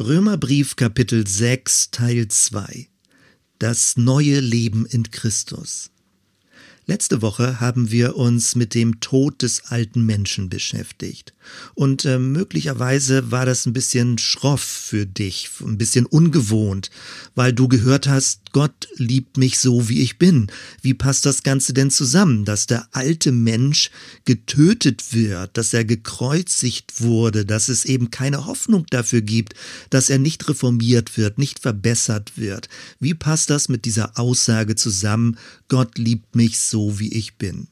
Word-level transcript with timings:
Römerbrief 0.00 0.76
Kapitel 0.76 1.26
6 1.26 1.90
Teil 1.90 2.28
2 2.28 2.88
Das 3.58 3.96
neue 3.96 4.38
Leben 4.38 4.86
in 4.86 5.10
Christus 5.10 5.90
Letzte 6.90 7.20
Woche 7.20 7.60
haben 7.60 7.90
wir 7.90 8.16
uns 8.16 8.54
mit 8.54 8.72
dem 8.72 8.98
Tod 9.00 9.42
des 9.42 9.66
alten 9.66 10.06
Menschen 10.06 10.48
beschäftigt. 10.48 11.34
Und 11.74 12.06
äh, 12.06 12.18
möglicherweise 12.18 13.30
war 13.30 13.44
das 13.44 13.66
ein 13.66 13.74
bisschen 13.74 14.16
schroff 14.16 14.62
für 14.62 15.04
dich, 15.04 15.50
ein 15.60 15.76
bisschen 15.76 16.06
ungewohnt, 16.06 16.90
weil 17.34 17.52
du 17.52 17.68
gehört 17.68 18.08
hast, 18.08 18.52
Gott 18.52 18.88
liebt 18.96 19.36
mich 19.36 19.58
so, 19.58 19.90
wie 19.90 20.00
ich 20.00 20.18
bin. 20.18 20.50
Wie 20.80 20.94
passt 20.94 21.26
das 21.26 21.42
Ganze 21.42 21.74
denn 21.74 21.90
zusammen, 21.90 22.46
dass 22.46 22.66
der 22.66 22.88
alte 22.92 23.32
Mensch 23.32 23.90
getötet 24.24 25.12
wird, 25.12 25.58
dass 25.58 25.74
er 25.74 25.84
gekreuzigt 25.84 27.02
wurde, 27.02 27.44
dass 27.44 27.68
es 27.68 27.84
eben 27.84 28.10
keine 28.10 28.46
Hoffnung 28.46 28.86
dafür 28.88 29.20
gibt, 29.20 29.54
dass 29.90 30.08
er 30.08 30.18
nicht 30.18 30.48
reformiert 30.48 31.18
wird, 31.18 31.36
nicht 31.36 31.58
verbessert 31.60 32.32
wird? 32.36 32.70
Wie 32.98 33.14
passt 33.14 33.50
das 33.50 33.68
mit 33.68 33.84
dieser 33.84 34.18
Aussage 34.18 34.74
zusammen, 34.74 35.36
Gott 35.68 35.98
liebt 35.98 36.34
mich 36.34 36.58
so? 36.58 36.77
So, 36.78 37.00
wie 37.00 37.12
ich 37.12 37.34
bin. 37.34 37.66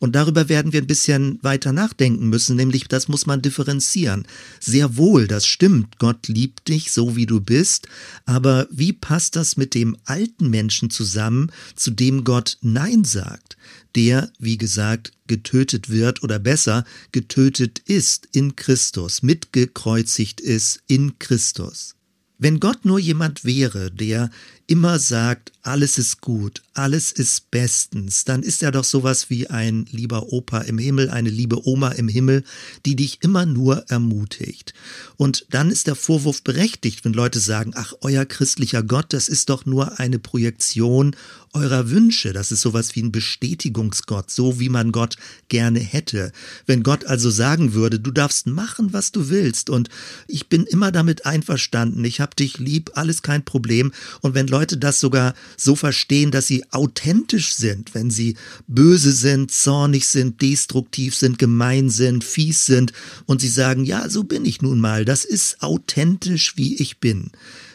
Und 0.00 0.16
darüber 0.16 0.48
werden 0.48 0.72
wir 0.72 0.82
ein 0.82 0.86
bisschen 0.88 1.38
weiter 1.42 1.72
nachdenken 1.72 2.28
müssen, 2.28 2.56
nämlich 2.56 2.88
das 2.88 3.06
muss 3.06 3.24
man 3.24 3.40
differenzieren. 3.40 4.26
Sehr 4.58 4.96
wohl, 4.96 5.28
das 5.28 5.46
stimmt, 5.46 5.98
Gott 5.98 6.26
liebt 6.26 6.68
dich 6.68 6.90
so, 6.90 7.14
wie 7.14 7.26
du 7.26 7.40
bist, 7.40 7.86
aber 8.26 8.66
wie 8.70 8.92
passt 8.92 9.36
das 9.36 9.56
mit 9.56 9.74
dem 9.74 9.96
alten 10.04 10.50
Menschen 10.50 10.90
zusammen, 10.90 11.52
zu 11.76 11.92
dem 11.92 12.24
Gott 12.24 12.58
Nein 12.62 13.04
sagt, 13.04 13.56
der, 13.94 14.32
wie 14.40 14.58
gesagt, 14.58 15.12
getötet 15.28 15.88
wird 15.88 16.24
oder 16.24 16.40
besser, 16.40 16.84
getötet 17.12 17.78
ist 17.78 18.28
in 18.32 18.56
Christus, 18.56 19.22
mitgekreuzigt 19.22 20.40
ist 20.40 20.82
in 20.88 21.18
Christus. 21.20 21.94
Wenn 22.42 22.58
Gott 22.58 22.84
nur 22.84 22.98
jemand 22.98 23.44
wäre, 23.44 23.92
der 23.92 24.28
immer 24.72 24.98
sagt, 24.98 25.52
alles 25.60 25.98
ist 25.98 26.22
gut, 26.22 26.62
alles 26.72 27.12
ist 27.12 27.50
bestens, 27.50 28.24
dann 28.24 28.42
ist 28.42 28.62
er 28.62 28.70
doch 28.70 28.84
sowas 28.84 29.28
wie 29.28 29.50
ein 29.50 29.86
lieber 29.90 30.32
Opa 30.32 30.62
im 30.62 30.78
Himmel, 30.78 31.10
eine 31.10 31.28
liebe 31.28 31.68
Oma 31.68 31.90
im 31.90 32.08
Himmel, 32.08 32.42
die 32.86 32.96
dich 32.96 33.18
immer 33.20 33.44
nur 33.44 33.84
ermutigt. 33.90 34.72
Und 35.18 35.44
dann 35.50 35.70
ist 35.70 35.88
der 35.88 35.94
Vorwurf 35.94 36.42
berechtigt, 36.42 37.04
wenn 37.04 37.12
Leute 37.12 37.38
sagen, 37.38 37.72
ach, 37.76 37.92
euer 38.00 38.24
christlicher 38.24 38.82
Gott, 38.82 39.12
das 39.12 39.28
ist 39.28 39.50
doch 39.50 39.66
nur 39.66 40.00
eine 40.00 40.18
Projektion 40.18 41.14
eurer 41.54 41.90
Wünsche, 41.90 42.32
das 42.32 42.50
ist 42.50 42.62
sowas 42.62 42.96
wie 42.96 43.02
ein 43.02 43.12
Bestätigungsgott, 43.12 44.30
so 44.30 44.58
wie 44.58 44.70
man 44.70 44.90
Gott 44.90 45.16
gerne 45.48 45.80
hätte. 45.80 46.32
Wenn 46.64 46.82
Gott 46.82 47.04
also 47.04 47.30
sagen 47.30 47.74
würde, 47.74 48.00
du 48.00 48.10
darfst 48.10 48.46
machen, 48.46 48.94
was 48.94 49.12
du 49.12 49.28
willst 49.28 49.68
und 49.68 49.90
ich 50.26 50.48
bin 50.48 50.64
immer 50.64 50.90
damit 50.90 51.26
einverstanden, 51.26 52.04
ich 52.04 52.20
hab 52.20 52.36
dich 52.36 52.58
lieb, 52.58 52.92
alles 52.94 53.20
kein 53.20 53.44
Problem 53.44 53.92
und 54.22 54.34
wenn 54.34 54.46
Leute 54.46 54.61
das 54.66 55.00
sogar 55.00 55.34
so 55.56 55.76
verstehen, 55.76 56.30
dass 56.30 56.46
sie 56.46 56.64
authentisch 56.72 57.54
sind, 57.54 57.94
wenn 57.94 58.10
sie 58.10 58.36
böse 58.66 59.12
sind, 59.12 59.50
zornig 59.50 60.06
sind, 60.06 60.40
destruktiv 60.40 61.14
sind, 61.14 61.38
gemein 61.38 61.90
sind, 61.90 62.24
fies 62.24 62.66
sind 62.66 62.92
und 63.26 63.40
sie 63.40 63.48
sagen, 63.48 63.84
ja, 63.84 64.08
so 64.08 64.24
bin 64.24 64.44
ich 64.44 64.62
nun 64.62 64.80
mal, 64.80 65.04
das 65.04 65.24
ist 65.24 65.62
authentisch, 65.62 66.56
wie 66.56 66.76
ich 66.76 66.98
bin 66.98 67.30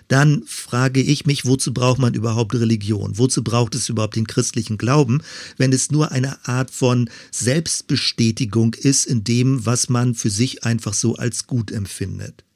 dann 0.08 0.44
frage 0.46 1.02
ich 1.02 1.26
mich, 1.26 1.46
wozu 1.46 1.74
braucht 1.74 2.00
man 2.00 2.14
überhaupt 2.14 2.56
Religion? 2.56 3.18
Wozu 3.18 3.44
braucht 3.44 3.76
es 3.76 3.90
überhaupt 3.90 4.16
den 4.16 4.28
christlichen 4.28 4.78
Glauben, 4.78 5.22
wenn 5.58 5.74
es 5.74 5.92
nur 5.92 6.12
eine 6.12 6.48
Art 6.48 6.72
von 6.72 7.10
Selbstbestätigung 7.32 8.74
ist 8.74 9.06
in 9.06 9.24
dem, 9.24 9.66
was 9.66 9.90
man 9.90 10.16
für 10.16 10.30
sich 10.30 10.64
einfach 10.64 10.94
so 10.94 11.16
als 11.16 11.48
gut 11.48 11.72
empfindet? 11.72 12.47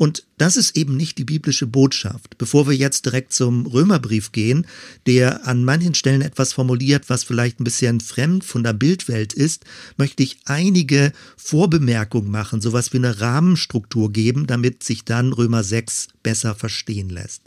Und 0.00 0.24
das 0.38 0.56
ist 0.56 0.78
eben 0.78 0.96
nicht 0.96 1.18
die 1.18 1.26
biblische 1.26 1.66
Botschaft. 1.66 2.38
Bevor 2.38 2.66
wir 2.66 2.74
jetzt 2.74 3.04
direkt 3.04 3.34
zum 3.34 3.66
Römerbrief 3.66 4.32
gehen, 4.32 4.66
der 5.04 5.46
an 5.46 5.62
manchen 5.62 5.92
Stellen 5.92 6.22
etwas 6.22 6.54
formuliert, 6.54 7.10
was 7.10 7.22
vielleicht 7.22 7.60
ein 7.60 7.64
bisschen 7.64 8.00
fremd 8.00 8.42
von 8.42 8.62
der 8.62 8.72
Bildwelt 8.72 9.34
ist, 9.34 9.66
möchte 9.98 10.22
ich 10.22 10.38
einige 10.46 11.12
Vorbemerkungen 11.36 12.30
machen, 12.30 12.62
sowas 12.62 12.94
wie 12.94 12.96
eine 12.96 13.20
Rahmenstruktur 13.20 14.10
geben, 14.10 14.46
damit 14.46 14.84
sich 14.84 15.04
dann 15.04 15.34
Römer 15.34 15.62
6 15.62 16.08
besser 16.22 16.54
verstehen 16.54 17.10
lässt. 17.10 17.42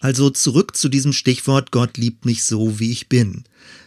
Also 0.00 0.28
zurück 0.28 0.76
zu 0.76 0.90
diesem 0.90 1.14
Stichwort 1.14 1.70
Gott 1.70 1.96
liebt 1.96 2.26
mich 2.26 2.44
so, 2.44 2.78
wie 2.78 2.92
ich 2.92 3.08
bin. 3.08 3.44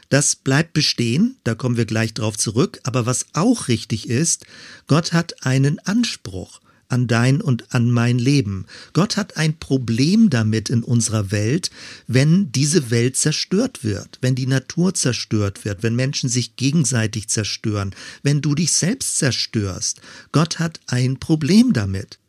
Das 0.10 0.36
bleibt 0.36 0.74
bestehen, 0.74 1.38
da 1.44 1.54
kommen 1.54 1.78
wir 1.78 1.86
gleich 1.86 2.16
drauf 2.16 2.40
zurück, 2.40 2.80
aber 2.86 3.06
was 3.06 3.28
auch 3.34 3.68
richtig 3.68 4.10
ist, 4.10 4.48
Gott 4.88 5.14
hat 5.14 5.46
einen 5.46 5.78
Anspruch 5.86 6.60
an 6.90 7.08
dein 7.08 7.40
und 7.40 7.74
an 7.74 7.90
mein 7.90 8.20
Leben. 8.20 8.66
Gott 8.94 9.16
hat 9.16 9.38
ein 9.38 9.58
Problem 9.58 10.30
damit 10.30 10.70
in 10.70 10.84
unserer 10.84 11.32
Welt, 11.32 11.70
wenn 12.08 12.52
diese 12.52 12.92
Welt 12.92 13.16
zerstört 13.16 13.84
wird, 13.84 14.18
wenn 14.22 14.36
die 14.36 14.48
Natur 14.48 14.94
zerstört 14.94 15.64
wird, 15.64 15.84
wenn 15.84 15.96
Menschen 15.96 16.30
sich 16.30 16.56
gegenseitig 16.56 17.30
zerstören, 17.30 17.96
wenn 18.24 18.42
du 18.42 18.56
dich 18.56 18.74
selbst 18.74 19.18
zerstörst. 19.18 20.02
Gott 20.32 20.60
hat 20.60 20.80
ein 20.88 21.20
Problem 21.20 21.74
damit. 21.74 22.20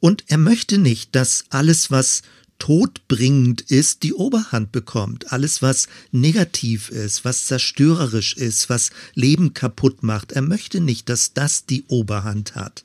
Und 0.00 0.24
er 0.26 0.38
möchte 0.38 0.78
nicht, 0.78 1.14
dass 1.14 1.44
alles, 1.50 1.90
was 1.90 2.22
todbringend 2.58 3.62
ist, 3.62 4.02
die 4.02 4.12
Oberhand 4.12 4.70
bekommt. 4.70 5.32
Alles, 5.32 5.62
was 5.62 5.88
negativ 6.12 6.90
ist, 6.90 7.24
was 7.24 7.46
zerstörerisch 7.46 8.34
ist, 8.34 8.68
was 8.68 8.90
Leben 9.14 9.54
kaputt 9.54 10.02
macht. 10.02 10.32
Er 10.32 10.42
möchte 10.42 10.80
nicht, 10.80 11.08
dass 11.08 11.32
das 11.32 11.64
die 11.64 11.84
Oberhand 11.88 12.54
hat. 12.54 12.84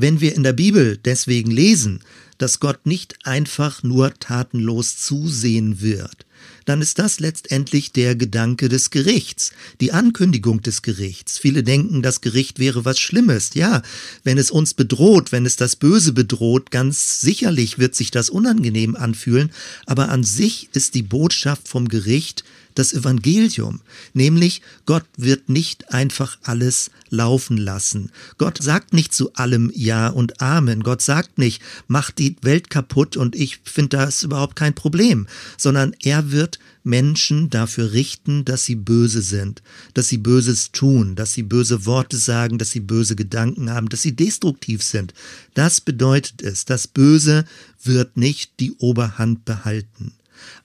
Wenn 0.00 0.20
wir 0.20 0.36
in 0.36 0.44
der 0.44 0.52
Bibel 0.52 0.96
deswegen 0.96 1.50
lesen, 1.50 1.98
dass 2.38 2.60
Gott 2.60 2.86
nicht 2.86 3.16
einfach 3.24 3.82
nur 3.82 4.14
tatenlos 4.14 4.96
zusehen 4.96 5.80
wird, 5.80 6.24
dann 6.66 6.80
ist 6.80 7.00
das 7.00 7.18
letztendlich 7.18 7.90
der 7.90 8.14
Gedanke 8.14 8.68
des 8.68 8.90
Gerichts, 8.90 9.50
die 9.80 9.90
Ankündigung 9.90 10.62
des 10.62 10.82
Gerichts. 10.82 11.36
Viele 11.36 11.64
denken, 11.64 12.00
das 12.00 12.20
Gericht 12.20 12.60
wäre 12.60 12.84
was 12.84 13.00
Schlimmes. 13.00 13.54
Ja, 13.54 13.82
wenn 14.22 14.38
es 14.38 14.52
uns 14.52 14.72
bedroht, 14.72 15.32
wenn 15.32 15.46
es 15.46 15.56
das 15.56 15.74
Böse 15.74 16.12
bedroht, 16.12 16.70
ganz 16.70 17.20
sicherlich 17.20 17.80
wird 17.80 17.96
sich 17.96 18.12
das 18.12 18.30
unangenehm 18.30 18.94
anfühlen, 18.94 19.50
aber 19.84 20.10
an 20.10 20.22
sich 20.22 20.68
ist 20.74 20.94
die 20.94 21.02
Botschaft 21.02 21.66
vom 21.66 21.88
Gericht 21.88 22.44
das 22.74 22.92
Evangelium, 22.92 23.80
nämlich 24.14 24.62
Gott 24.86 25.04
wird 25.16 25.48
nicht 25.48 25.92
einfach 25.92 26.38
alles 26.42 26.90
laufen 27.10 27.56
lassen. 27.56 28.10
Gott 28.36 28.62
sagt 28.62 28.92
nicht 28.92 29.12
zu 29.12 29.32
allem 29.34 29.70
Ja 29.74 30.08
und 30.08 30.40
Amen. 30.40 30.82
Gott 30.82 31.02
sagt 31.02 31.38
nicht, 31.38 31.62
mach 31.86 32.10
die 32.10 32.36
Welt 32.42 32.70
kaputt 32.70 33.16
und 33.16 33.34
ich 33.34 33.60
finde 33.64 33.96
das 33.96 34.22
überhaupt 34.22 34.56
kein 34.56 34.74
Problem, 34.74 35.26
sondern 35.56 35.94
er 36.02 36.30
wird 36.30 36.58
Menschen 36.84 37.50
dafür 37.50 37.92
richten, 37.92 38.44
dass 38.44 38.64
sie 38.64 38.74
böse 38.74 39.22
sind, 39.22 39.62
dass 39.94 40.08
sie 40.08 40.18
Böses 40.18 40.72
tun, 40.72 41.16
dass 41.16 41.34
sie 41.34 41.42
böse 41.42 41.84
Worte 41.86 42.16
sagen, 42.16 42.58
dass 42.58 42.70
sie 42.70 42.80
böse 42.80 43.14
Gedanken 43.14 43.70
haben, 43.70 43.88
dass 43.88 44.02
sie 44.02 44.16
destruktiv 44.16 44.82
sind. 44.82 45.12
Das 45.54 45.80
bedeutet 45.80 46.42
es, 46.42 46.64
das 46.64 46.88
Böse 46.88 47.44
wird 47.82 48.16
nicht 48.16 48.58
die 48.60 48.72
Oberhand 48.78 49.44
behalten. 49.44 50.12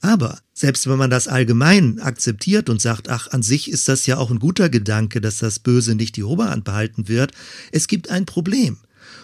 Aber 0.02 0.40
selbst 0.54 0.88
wenn 0.88 0.98
man 0.98 1.10
das 1.10 1.28
allgemein 1.28 2.00
akzeptiert 2.00 2.70
und 2.70 2.82
sagt, 2.82 3.10
ach, 3.10 3.28
an 3.32 3.44
sich 3.44 3.70
ist 3.70 3.88
das 3.88 4.06
ja 4.06 4.18
auch 4.18 4.32
ein 4.32 4.40
guter 4.40 4.70
Gedanke, 4.70 5.22
dass 5.22 5.38
das 5.38 5.60
Böse 5.60 5.96
nicht 5.96 6.16
die 6.16 6.24
Oberhand 6.24 6.64
behalten 6.64 7.08
wird, 7.08 7.32
es 7.72 7.88
gibt 7.88 8.10
ein 8.10 8.26
Problem. 8.26 8.78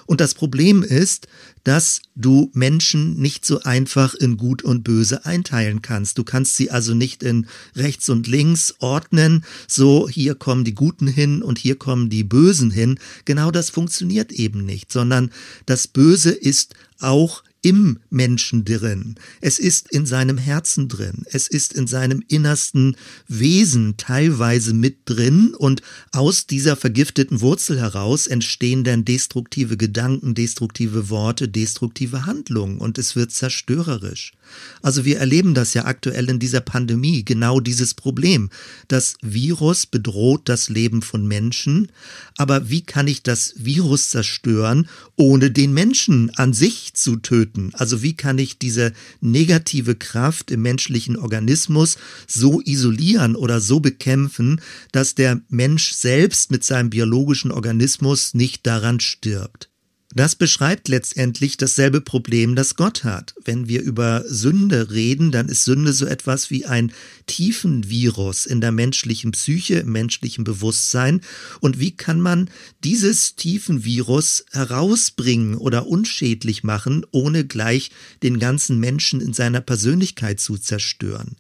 Und 0.06 0.22
das 0.22 0.34
Problem 0.34 0.82
ist, 0.82 1.28
dass 1.64 2.02
du 2.16 2.50
Menschen 2.54 3.18
nicht 3.18 3.46
so 3.46 3.62
einfach 3.62 4.16
in 4.16 4.38
Gut 4.38 4.64
und 4.64 4.84
Böse 4.84 5.26
einteilen 5.26 5.82
kannst. 5.84 6.18
Du 6.18 6.24
kannst 6.24 6.58
sie 6.58 6.72
also 6.72 6.96
nicht 6.96 7.22
in 7.22 7.48
rechts 7.76 8.10
und 8.10 8.28
links 8.28 8.74
ordnen, 8.80 9.46
so 9.68 10.10
hier 10.10 10.36
kommen 10.36 10.64
die 10.64 10.74
Guten 10.74 11.08
hin 11.08 11.44
und 11.44 11.60
hier 11.60 11.76
kommen 11.76 12.10
die 12.10 12.24
Bösen 12.24 12.72
hin. 12.72 12.98
Genau 13.26 13.52
das 13.52 13.70
funktioniert 13.70 14.32
eben 14.32 14.66
nicht, 14.66 14.92
sondern 14.92 15.32
das 15.68 15.88
Böse 15.88 16.32
ist 16.32 16.74
auch 17.00 17.44
im 17.62 18.00
Menschen 18.10 18.64
drin. 18.66 19.16
Es 19.42 19.60
ist 19.60 19.92
in 19.92 20.06
seinem 20.06 20.38
Herzen 20.38 20.88
drin. 20.88 21.24
Es 21.26 21.48
ist 21.48 21.74
in 21.74 21.88
seinem 21.88 22.24
innersten 22.28 22.96
Wesen 23.28 23.98
teilweise 23.98 24.74
mit 24.74 25.00
drin 25.06 25.54
und 25.58 25.82
aus 26.12 26.48
dieser 26.48 26.76
vergifteten 26.76 27.42
Wurzel 27.42 27.80
heraus 27.80 28.28
entstehen 28.28 28.84
dann 28.84 29.06
destruktive 29.06 29.78
Gedanken, 29.78 30.36
destruktive 30.36 31.10
Worte, 31.10 31.50
destruktive 31.50 32.26
Handlungen 32.26 32.78
und 32.80 32.98
es 32.98 33.16
wird 33.16 33.32
zerstörerisch. 33.32 34.34
Also 34.82 35.06
wir 35.06 35.18
erleben 35.20 35.54
das 35.54 35.74
ja 35.74 35.86
aktuell 35.86 36.30
in 36.30 36.40
dieser 36.40 36.62
Pandemie, 36.62 37.24
genau 37.26 37.60
dieses 37.60 37.94
Problem. 37.94 38.50
Das 38.88 39.16
Virus 39.22 39.86
bedroht 39.86 40.48
das 40.50 40.70
Leben 40.70 41.02
von 41.02 41.28
Menschen, 41.28 41.92
aber 42.38 42.70
wie 42.70 42.82
kann 42.82 43.08
ich 43.08 43.24
das 43.24 43.54
Virus 43.58 44.10
zerstören, 44.10 44.88
ohne 45.16 45.52
den 45.52 45.74
Menschen 45.74 46.32
an 46.36 46.54
sich 46.54 46.94
zu 46.94 47.18
töten? 47.18 47.72
Also 47.74 48.02
wie 48.02 48.14
kann 48.16 48.38
ich 48.38 48.58
diese 48.58 48.94
negative 49.22 49.96
Kraft 49.96 50.52
im 50.52 50.62
menschlichen 50.62 51.18
Organismus 51.18 51.98
so 52.28 52.62
isolieren 52.62 53.36
oder 53.36 53.62
so 53.62 53.80
bekämpfen, 53.80 54.62
dass 54.92 55.16
der 55.16 55.42
Mensch 55.50 55.92
selbst 55.92 56.52
mit 56.52 56.64
seinem 56.64 56.90
biologischen 56.90 57.52
Organismus 57.52 58.34
nicht 58.34 58.66
daran 58.66 59.00
stirbt? 59.00 59.69
Das 60.16 60.36
beschreibt 60.36 60.88
letztendlich 60.88 61.58
dasselbe 61.58 62.02
Problem, 62.02 62.56
das 62.56 62.76
Gott 62.76 63.04
hat. 63.04 63.36
Wenn 63.46 63.68
wir 63.68 63.84
über 63.84 64.24
Sünde 64.28 64.90
reden, 64.90 65.32
dann 65.32 65.50
ist 65.50 65.66
Sünde 65.66 65.94
so 65.94 66.08
etwas 66.08 66.50
wie 66.50 66.66
ein 66.66 66.92
Tiefenvirus 67.28 68.48
in 68.48 68.60
der 68.60 68.72
menschlichen 68.72 69.32
Psyche, 69.32 69.76
im 69.76 69.92
menschlichen 69.92 70.44
Bewusstsein. 70.44 71.22
Und 71.60 71.80
wie 71.80 71.92
kann 71.92 72.22
man 72.22 72.50
dieses 72.84 73.36
Tiefenvirus 73.36 74.46
herausbringen 74.52 75.56
oder 75.56 75.86
unschädlich 75.86 76.64
machen, 76.64 77.06
ohne 77.12 77.46
gleich 77.46 77.92
den 78.24 78.40
ganzen 78.40 78.80
Menschen 78.80 79.22
in 79.22 79.34
seiner 79.34 79.62
Persönlichkeit 79.62 80.40
zu 80.40 80.58
zerstören? 80.58 81.36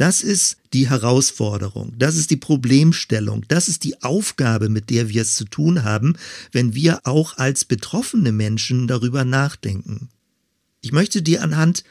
Das 0.00 0.22
ist 0.22 0.56
die 0.72 0.88
Herausforderung, 0.88 1.92
das 1.98 2.16
ist 2.16 2.30
die 2.30 2.38
Problemstellung, 2.38 3.44
das 3.48 3.68
ist 3.68 3.84
die 3.84 4.02
Aufgabe, 4.02 4.70
mit 4.70 4.88
der 4.88 5.10
wir 5.10 5.20
es 5.20 5.34
zu 5.34 5.44
tun 5.44 5.84
haben, 5.84 6.16
wenn 6.52 6.74
wir 6.74 7.00
auch 7.04 7.36
als 7.36 7.66
betroffene 7.66 8.32
Menschen 8.32 8.86
darüber 8.86 9.26
nachdenken. 9.26 10.08
Ich 10.80 10.92
möchte 10.92 11.20
dir 11.20 11.42
anhand 11.42 11.84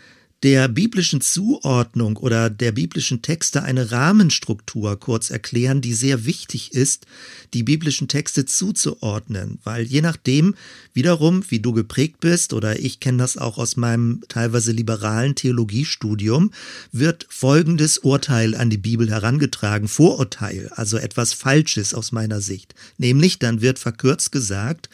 der 0.43 0.69
biblischen 0.69 1.19
Zuordnung 1.19 2.15
oder 2.15 2.49
der 2.49 2.71
biblischen 2.71 3.21
Texte 3.21 3.63
eine 3.63 3.91
Rahmenstruktur 3.91 4.97
kurz 4.97 5.29
erklären, 5.29 5.81
die 5.81 5.93
sehr 5.93 6.25
wichtig 6.25 6.73
ist, 6.73 7.05
die 7.53 7.63
biblischen 7.63 8.07
Texte 8.07 8.45
zuzuordnen, 8.45 9.59
weil 9.63 9.83
je 9.83 10.01
nachdem 10.01 10.55
wiederum, 10.93 11.43
wie 11.49 11.59
du 11.59 11.73
geprägt 11.73 12.21
bist, 12.21 12.53
oder 12.53 12.79
ich 12.79 12.99
kenne 12.99 13.17
das 13.17 13.37
auch 13.37 13.57
aus 13.57 13.75
meinem 13.75 14.21
teilweise 14.29 14.71
liberalen 14.71 15.35
Theologiestudium, 15.35 16.51
wird 16.91 17.25
folgendes 17.29 17.97
Urteil 17.97 18.55
an 18.55 18.69
die 18.69 18.77
Bibel 18.77 19.09
herangetragen, 19.09 19.87
Vorurteil, 19.87 20.69
also 20.75 20.97
etwas 20.97 21.33
Falsches 21.33 21.93
aus 21.93 22.11
meiner 22.11 22.39
Sicht. 22.39 22.75
Nämlich, 22.97 23.39
dann 23.39 23.61
wird 23.61 23.77
verkürzt 23.77 24.31
gesagt, 24.31 24.89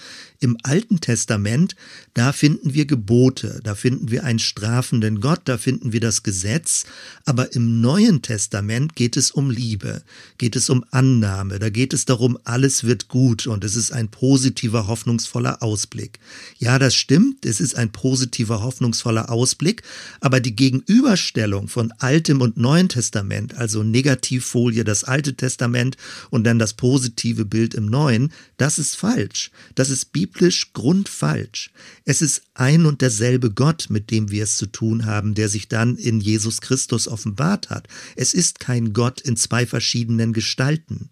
im 0.45 0.57
Alten 0.61 1.01
Testament, 1.01 1.75
da 2.13 2.31
finden 2.31 2.75
wir 2.75 2.85
Gebote, 2.85 3.59
da 3.63 3.73
finden 3.73 4.11
wir 4.11 4.23
einen 4.23 4.37
strafenden 4.37 5.19
Gott, 5.19 5.41
da 5.45 5.57
finden 5.57 5.91
wir 5.91 5.99
das 5.99 6.21
Gesetz, 6.21 6.85
aber 7.25 7.53
im 7.53 7.81
Neuen 7.81 8.21
Testament 8.21 8.95
geht 8.95 9.17
es 9.17 9.31
um 9.31 9.49
Liebe, 9.49 10.03
geht 10.37 10.55
es 10.55 10.69
um 10.69 10.85
Annahme, 10.91 11.57
da 11.57 11.69
geht 11.71 11.93
es 11.93 12.05
darum, 12.05 12.37
alles 12.43 12.83
wird 12.83 13.07
gut 13.07 13.47
und 13.47 13.63
es 13.63 13.75
ist 13.75 13.91
ein 13.91 14.09
positiver, 14.09 14.85
hoffnungsvoller 14.85 15.63
Ausblick. 15.63 16.19
Ja, 16.59 16.77
das 16.77 16.93
stimmt, 16.93 17.43
es 17.43 17.59
ist 17.59 17.75
ein 17.75 17.91
positiver, 17.91 18.61
hoffnungsvoller 18.61 19.31
Ausblick, 19.31 19.81
aber 20.21 20.39
die 20.39 20.55
Gegenüberstellung 20.55 21.69
von 21.69 21.91
Altem 21.97 22.41
und 22.41 22.55
Neuen 22.55 22.87
Testament, 22.87 23.55
also 23.55 23.81
Negativfolie 23.81 24.83
das 24.83 25.03
Alte 25.05 25.33
Testament 25.33 25.97
und 26.29 26.43
dann 26.43 26.59
das 26.59 26.75
positive 26.75 27.45
Bild 27.45 27.73
im 27.73 27.87
Neuen, 27.87 28.31
das 28.57 28.77
ist 28.77 28.95
falsch. 28.95 29.49
Das 29.73 29.89
ist 29.89 30.13
biblisch 30.13 30.34
grundfalsch. 30.73 31.71
Es 32.03 32.21
ist 32.21 32.43
ein 32.53 32.85
und 32.85 33.01
derselbe 33.01 33.51
Gott, 33.51 33.87
mit 33.89 34.11
dem 34.11 34.31
wir 34.31 34.43
es 34.43 34.57
zu 34.57 34.67
tun 34.67 35.05
haben, 35.05 35.33
der 35.33 35.49
sich 35.49 35.67
dann 35.67 35.97
in 35.97 36.19
Jesus 36.19 36.61
Christus 36.61 37.07
offenbart 37.07 37.69
hat. 37.69 37.87
Es 38.15 38.33
ist 38.33 38.59
kein 38.59 38.93
Gott 38.93 39.21
in 39.21 39.37
zwei 39.37 39.65
verschiedenen 39.65 40.33
Gestalten. 40.33 41.09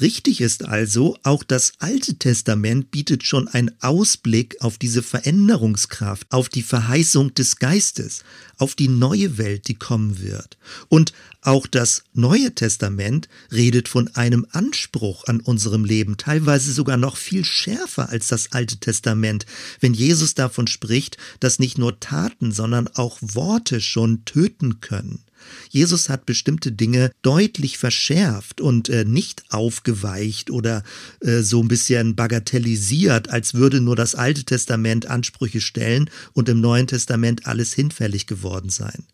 Richtig 0.00 0.40
ist 0.40 0.64
also, 0.64 1.16
auch 1.22 1.44
das 1.44 1.74
Alte 1.78 2.16
Testament 2.16 2.90
bietet 2.90 3.24
schon 3.24 3.48
einen 3.48 3.70
Ausblick 3.80 4.56
auf 4.60 4.78
diese 4.78 5.02
Veränderungskraft, 5.02 6.26
auf 6.30 6.48
die 6.48 6.62
Verheißung 6.62 7.34
des 7.34 7.56
Geistes, 7.56 8.24
auf 8.58 8.74
die 8.74 8.88
neue 8.88 9.38
Welt, 9.38 9.68
die 9.68 9.74
kommen 9.74 10.20
wird. 10.20 10.56
Und 10.88 11.12
auch 11.40 11.66
das 11.66 12.04
Neue 12.14 12.54
Testament 12.54 13.28
redet 13.52 13.88
von 13.88 14.08
einem 14.14 14.46
Anspruch 14.50 15.24
an 15.26 15.40
unserem 15.40 15.84
Leben, 15.84 16.16
teilweise 16.16 16.72
sogar 16.72 16.96
noch 16.96 17.16
viel 17.16 17.44
schärfer 17.44 18.08
als 18.08 18.28
das 18.28 18.52
Alte 18.52 18.78
Testament, 18.78 19.44
wenn 19.80 19.94
Jesus 19.94 20.34
davon 20.34 20.66
spricht, 20.66 21.18
dass 21.40 21.58
nicht 21.58 21.76
nur 21.76 22.00
Taten, 22.00 22.52
sondern 22.52 22.88
auch 22.88 23.18
Worte 23.20 23.80
schon 23.80 24.24
töten 24.24 24.80
können. 24.80 25.23
Jesus 25.70 26.08
hat 26.08 26.26
bestimmte 26.26 26.72
Dinge 26.72 27.10
deutlich 27.22 27.78
verschärft 27.78 28.60
und 28.60 28.88
äh, 28.88 29.04
nicht 29.04 29.44
aufgeweicht 29.50 30.50
oder 30.50 30.82
äh, 31.20 31.40
so 31.40 31.62
ein 31.62 31.68
bisschen 31.68 32.14
bagatellisiert, 32.14 33.30
als 33.30 33.54
würde 33.54 33.80
nur 33.80 33.96
das 33.96 34.14
Alte 34.14 34.44
Testament 34.44 35.06
Ansprüche 35.06 35.60
stellen 35.60 36.10
und 36.32 36.48
im 36.48 36.60
Neuen 36.60 36.86
Testament 36.86 37.46
alles 37.46 37.72
hinfällig 37.72 38.26
geworden 38.26 38.70
sein. 38.70 39.04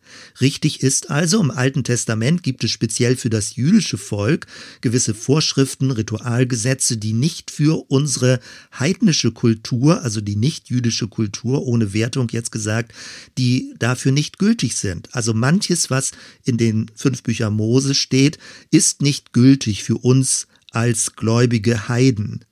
Richtig 0.41 0.83
ist 0.83 1.11
also, 1.11 1.41
im 1.41 1.51
Alten 1.51 1.85
Testament 1.85 2.43
gibt 2.43 2.65
es 2.65 2.71
speziell 2.71 3.17
für 3.17 3.31
das 3.31 3.57
jüdische 3.57 3.99
Volk 3.99 4.47
gewisse 4.81 5.15
Vorschriften, 5.15 5.91
Ritualgesetze, 5.91 6.97
die 6.97 7.13
nicht 7.13 7.51
für 7.51 7.85
unsere 7.91 8.41
heidnische 8.79 9.33
Kultur, 9.33 10.03
also 10.03 10.21
die 10.21 10.37
nicht 10.37 10.71
jüdische 10.71 11.09
Kultur, 11.09 11.63
ohne 11.67 11.93
Wertung 11.93 12.29
jetzt 12.31 12.53
gesagt, 12.53 12.93
die 13.39 13.75
dafür 13.79 14.13
nicht 14.13 14.39
gültig 14.39 14.77
sind. 14.77 15.15
Also 15.15 15.35
manches, 15.35 15.91
was 15.91 16.13
in 16.45 16.57
den 16.57 16.91
fünf 16.95 17.23
Büchern 17.23 17.55
Mose 17.55 17.95
steht, 17.95 18.39
ist 18.71 19.03
nicht 19.03 19.33
gültig 19.33 19.85
für 19.85 19.97
uns 19.97 20.47
als 20.71 21.17
gläubige 21.17 21.89
Heiden. 21.89 22.45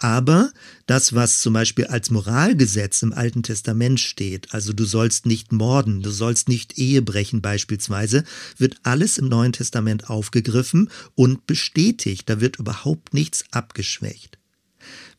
Aber 0.00 0.50
das, 0.86 1.14
was 1.14 1.42
zum 1.42 1.52
Beispiel 1.52 1.86
als 1.86 2.10
Moralgesetz 2.10 3.02
im 3.02 3.12
Alten 3.12 3.42
Testament 3.42 4.00
steht, 4.00 4.54
also 4.54 4.72
du 4.72 4.84
sollst 4.84 5.26
nicht 5.26 5.52
morden, 5.52 6.00
du 6.00 6.10
sollst 6.10 6.48
nicht 6.48 6.78
Ehe 6.78 7.02
brechen 7.02 7.42
beispielsweise, 7.42 8.24
wird 8.56 8.76
alles 8.82 9.18
im 9.18 9.28
Neuen 9.28 9.52
Testament 9.52 10.08
aufgegriffen 10.08 10.90
und 11.14 11.46
bestätigt. 11.46 12.30
Da 12.30 12.40
wird 12.40 12.58
überhaupt 12.58 13.12
nichts 13.12 13.44
abgeschwächt. 13.50 14.38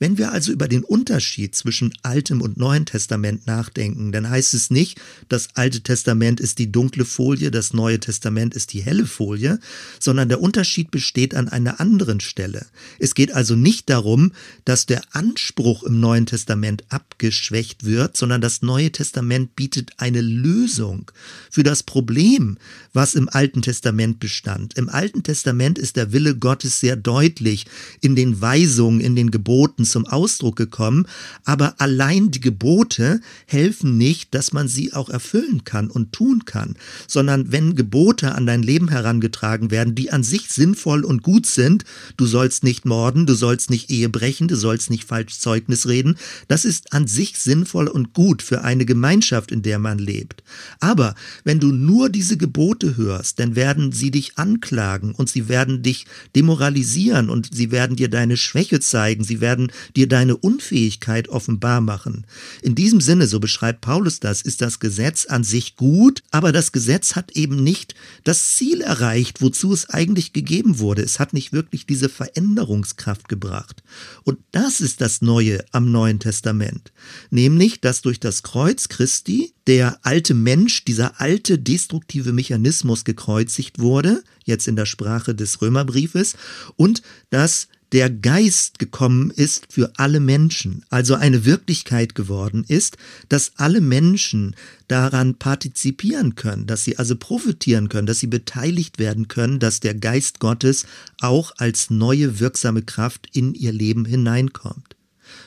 Wenn 0.01 0.17
wir 0.17 0.31
also 0.31 0.51
über 0.51 0.67
den 0.67 0.83
Unterschied 0.83 1.53
zwischen 1.53 1.93
Altem 2.01 2.41
und 2.41 2.57
Neuen 2.57 2.87
Testament 2.87 3.45
nachdenken, 3.45 4.11
dann 4.11 4.27
heißt 4.27 4.55
es 4.55 4.71
nicht, 4.71 4.99
das 5.29 5.49
Alte 5.53 5.81
Testament 5.81 6.39
ist 6.39 6.57
die 6.57 6.71
dunkle 6.71 7.05
Folie, 7.05 7.51
das 7.51 7.71
Neue 7.75 7.99
Testament 7.99 8.55
ist 8.55 8.73
die 8.73 8.81
helle 8.81 9.05
Folie, 9.05 9.59
sondern 9.99 10.27
der 10.27 10.41
Unterschied 10.41 10.89
besteht 10.89 11.35
an 11.35 11.49
einer 11.49 11.79
anderen 11.79 12.19
Stelle. 12.19 12.65
Es 12.97 13.13
geht 13.13 13.31
also 13.31 13.55
nicht 13.55 13.91
darum, 13.91 14.31
dass 14.65 14.87
der 14.87 15.03
Anspruch 15.11 15.83
im 15.83 15.99
Neuen 15.99 16.25
Testament 16.25 16.83
abgeschwächt 16.89 17.85
wird, 17.85 18.17
sondern 18.17 18.41
das 18.41 18.63
Neue 18.63 18.91
Testament 18.91 19.55
bietet 19.55 19.91
eine 19.97 20.21
Lösung 20.21 21.11
für 21.51 21.61
das 21.61 21.83
Problem, 21.83 22.57
was 22.91 23.13
im 23.13 23.29
Alten 23.29 23.61
Testament 23.61 24.19
bestand. 24.19 24.75
Im 24.79 24.89
Alten 24.89 25.21
Testament 25.21 25.77
ist 25.77 25.95
der 25.95 26.11
Wille 26.11 26.35
Gottes 26.35 26.79
sehr 26.79 26.95
deutlich 26.95 27.67
in 28.01 28.15
den 28.15 28.41
Weisungen, 28.41 28.99
in 28.99 29.15
den 29.15 29.29
Geboten, 29.29 29.85
zum 29.91 30.05
Ausdruck 30.07 30.55
gekommen, 30.55 31.05
aber 31.45 31.75
allein 31.79 32.31
die 32.31 32.39
Gebote 32.39 33.21
helfen 33.45 33.97
nicht, 33.97 34.33
dass 34.33 34.53
man 34.53 34.67
sie 34.67 34.93
auch 34.93 35.09
erfüllen 35.09 35.63
kann 35.63 35.89
und 35.89 36.13
tun 36.13 36.45
kann, 36.45 36.75
sondern 37.07 37.51
wenn 37.51 37.75
Gebote 37.75 38.33
an 38.33 38.45
dein 38.45 38.63
Leben 38.63 38.89
herangetragen 38.89 39.69
werden, 39.69 39.95
die 39.95 40.11
an 40.11 40.23
sich 40.23 40.49
sinnvoll 40.49 41.03
und 41.03 41.23
gut 41.23 41.45
sind, 41.45 41.85
du 42.17 42.25
sollst 42.25 42.63
nicht 42.63 42.85
morden, 42.85 43.25
du 43.25 43.35
sollst 43.35 43.69
nicht 43.69 43.89
Ehe 43.91 44.09
brechen, 44.09 44.47
du 44.47 44.55
sollst 44.55 44.89
nicht 44.89 45.03
falsch 45.03 45.39
Zeugnis 45.39 45.87
reden, 45.87 46.17
das 46.47 46.65
ist 46.65 46.93
an 46.93 47.07
sich 47.07 47.37
sinnvoll 47.37 47.87
und 47.87 48.13
gut 48.13 48.41
für 48.41 48.63
eine 48.63 48.85
Gemeinschaft, 48.85 49.51
in 49.51 49.61
der 49.61 49.79
man 49.79 49.99
lebt. 49.99 50.43
Aber 50.79 51.15
wenn 51.43 51.59
du 51.59 51.71
nur 51.71 52.09
diese 52.09 52.37
Gebote 52.37 52.97
hörst, 52.97 53.39
dann 53.39 53.55
werden 53.55 53.91
sie 53.91 54.11
dich 54.11 54.37
anklagen 54.37 55.13
und 55.13 55.29
sie 55.29 55.49
werden 55.49 55.83
dich 55.83 56.05
demoralisieren 56.35 57.29
und 57.29 57.53
sie 57.53 57.71
werden 57.71 57.95
dir 57.95 58.09
deine 58.09 58.37
Schwäche 58.37 58.79
zeigen, 58.79 59.23
sie 59.23 59.41
werden 59.41 59.71
dir 59.95 60.07
deine 60.07 60.37
Unfähigkeit 60.37 61.29
offenbar 61.29 61.81
machen. 61.81 62.25
In 62.61 62.75
diesem 62.75 63.01
Sinne, 63.01 63.27
so 63.27 63.39
beschreibt 63.39 63.81
Paulus 63.81 64.19
das, 64.19 64.41
ist 64.41 64.61
das 64.61 64.79
Gesetz 64.79 65.25
an 65.25 65.43
sich 65.43 65.75
gut, 65.75 66.23
aber 66.31 66.51
das 66.51 66.71
Gesetz 66.71 67.15
hat 67.15 67.31
eben 67.31 67.63
nicht 67.63 67.95
das 68.23 68.55
Ziel 68.55 68.81
erreicht, 68.81 69.41
wozu 69.41 69.73
es 69.73 69.89
eigentlich 69.89 70.33
gegeben 70.33 70.79
wurde. 70.79 71.01
Es 71.01 71.19
hat 71.19 71.33
nicht 71.33 71.53
wirklich 71.53 71.85
diese 71.85 72.09
Veränderungskraft 72.09 73.27
gebracht. 73.27 73.83
Und 74.23 74.39
das 74.51 74.81
ist 74.81 75.01
das 75.01 75.21
Neue 75.21 75.63
am 75.71 75.91
Neuen 75.91 76.19
Testament. 76.19 76.91
Nämlich, 77.29 77.81
dass 77.81 78.01
durch 78.01 78.19
das 78.19 78.43
Kreuz 78.43 78.89
Christi 78.89 79.53
der 79.67 79.99
alte 80.03 80.33
Mensch, 80.33 80.85
dieser 80.85 81.21
alte 81.21 81.59
destruktive 81.59 82.33
Mechanismus 82.33 83.03
gekreuzigt 83.03 83.79
wurde, 83.79 84.23
jetzt 84.43 84.67
in 84.67 84.75
der 84.75 84.85
Sprache 84.85 85.35
des 85.35 85.61
Römerbriefes, 85.61 86.35
und 86.75 87.01
dass 87.29 87.67
der 87.91 88.09
Geist 88.09 88.79
gekommen 88.79 89.31
ist 89.31 89.67
für 89.69 89.91
alle 89.97 90.19
Menschen, 90.19 90.85
also 90.89 91.15
eine 91.15 91.45
Wirklichkeit 91.45 92.15
geworden 92.15 92.63
ist, 92.67 92.97
dass 93.27 93.53
alle 93.57 93.81
Menschen 93.81 94.55
daran 94.87 95.35
partizipieren 95.35 96.35
können, 96.35 96.67
dass 96.67 96.83
sie 96.83 96.97
also 96.97 97.15
profitieren 97.15 97.89
können, 97.89 98.07
dass 98.07 98.19
sie 98.19 98.27
beteiligt 98.27 98.97
werden 98.97 99.27
können, 99.27 99.59
dass 99.59 99.81
der 99.81 99.93
Geist 99.93 100.39
Gottes 100.39 100.85
auch 101.19 101.53
als 101.57 101.89
neue 101.89 102.39
wirksame 102.39 102.81
Kraft 102.81 103.27
in 103.33 103.53
ihr 103.53 103.73
Leben 103.73 104.05
hineinkommt. 104.05 104.95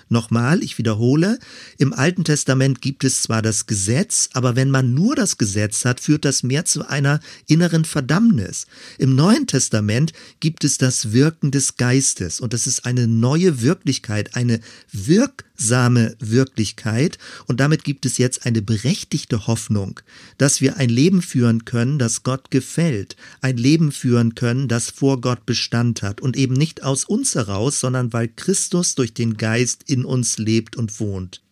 Nochmal, 0.09 0.63
ich 0.63 0.79
wiederhole, 0.79 1.39
im 1.79 1.93
Alten 1.93 2.25
Testament 2.25 2.81
gibt 2.81 3.05
es 3.05 3.23
zwar 3.23 3.43
das 3.43 3.67
Gesetz, 3.67 4.29
aber 4.33 4.57
wenn 4.57 4.71
man 4.71 4.95
nur 4.95 5.15
das 5.17 5.39
Gesetz 5.39 5.85
hat, 5.85 6.01
führt 6.01 6.25
das 6.25 6.43
mehr 6.43 6.65
zu 6.65 6.89
einer 6.89 7.21
inneren 7.47 7.85
Verdammnis. 7.85 8.67
Im 8.99 9.15
Neuen 9.15 9.47
Testament 9.47 10.13
gibt 10.41 10.65
es 10.65 10.79
das 10.79 11.13
Wirken 11.13 11.51
des 11.51 11.77
Geistes 11.77 12.41
und 12.41 12.53
das 12.53 12.67
ist 12.67 12.85
eine 12.85 13.07
neue 13.07 13.63
Wirklichkeit, 13.63 14.37
eine 14.37 14.61
wirksame 14.93 16.17
Wirklichkeit 16.21 17.19
und 17.47 17.61
damit 17.61 17.85
gibt 17.85 18.07
es 18.07 18.19
jetzt 18.19 18.47
eine 18.47 18.63
berechtigte 18.63 19.47
Hoffnung, 19.47 20.01
dass 20.39 20.61
wir 20.61 20.77
ein 20.77 20.89
Leben 20.89 21.23
führen 21.23 21.65
können, 21.65 21.99
das 21.99 22.23
Gott 22.23 22.51
gefällt, 22.51 23.17
ein 23.41 23.57
Leben 23.57 23.93
führen 23.93 24.35
können, 24.35 24.69
das 24.69 24.91
vor 24.91 25.21
Gott 25.21 25.47
Bestand 25.47 26.03
hat 26.03 26.21
und 26.21 26.37
eben 26.37 26.55
nicht 26.55 26.83
aus 26.83 27.05
uns 27.05 27.35
heraus, 27.35 27.81
sondern 27.81 28.13
weil 28.13 28.29
Christus 28.29 28.95
durch 28.95 29.15
den 29.15 29.37
Geist 29.37 29.83
in 29.87 30.04
uns 30.05 30.39
lebt 30.39 30.77
und 30.77 31.01
wohnt. 31.01 31.43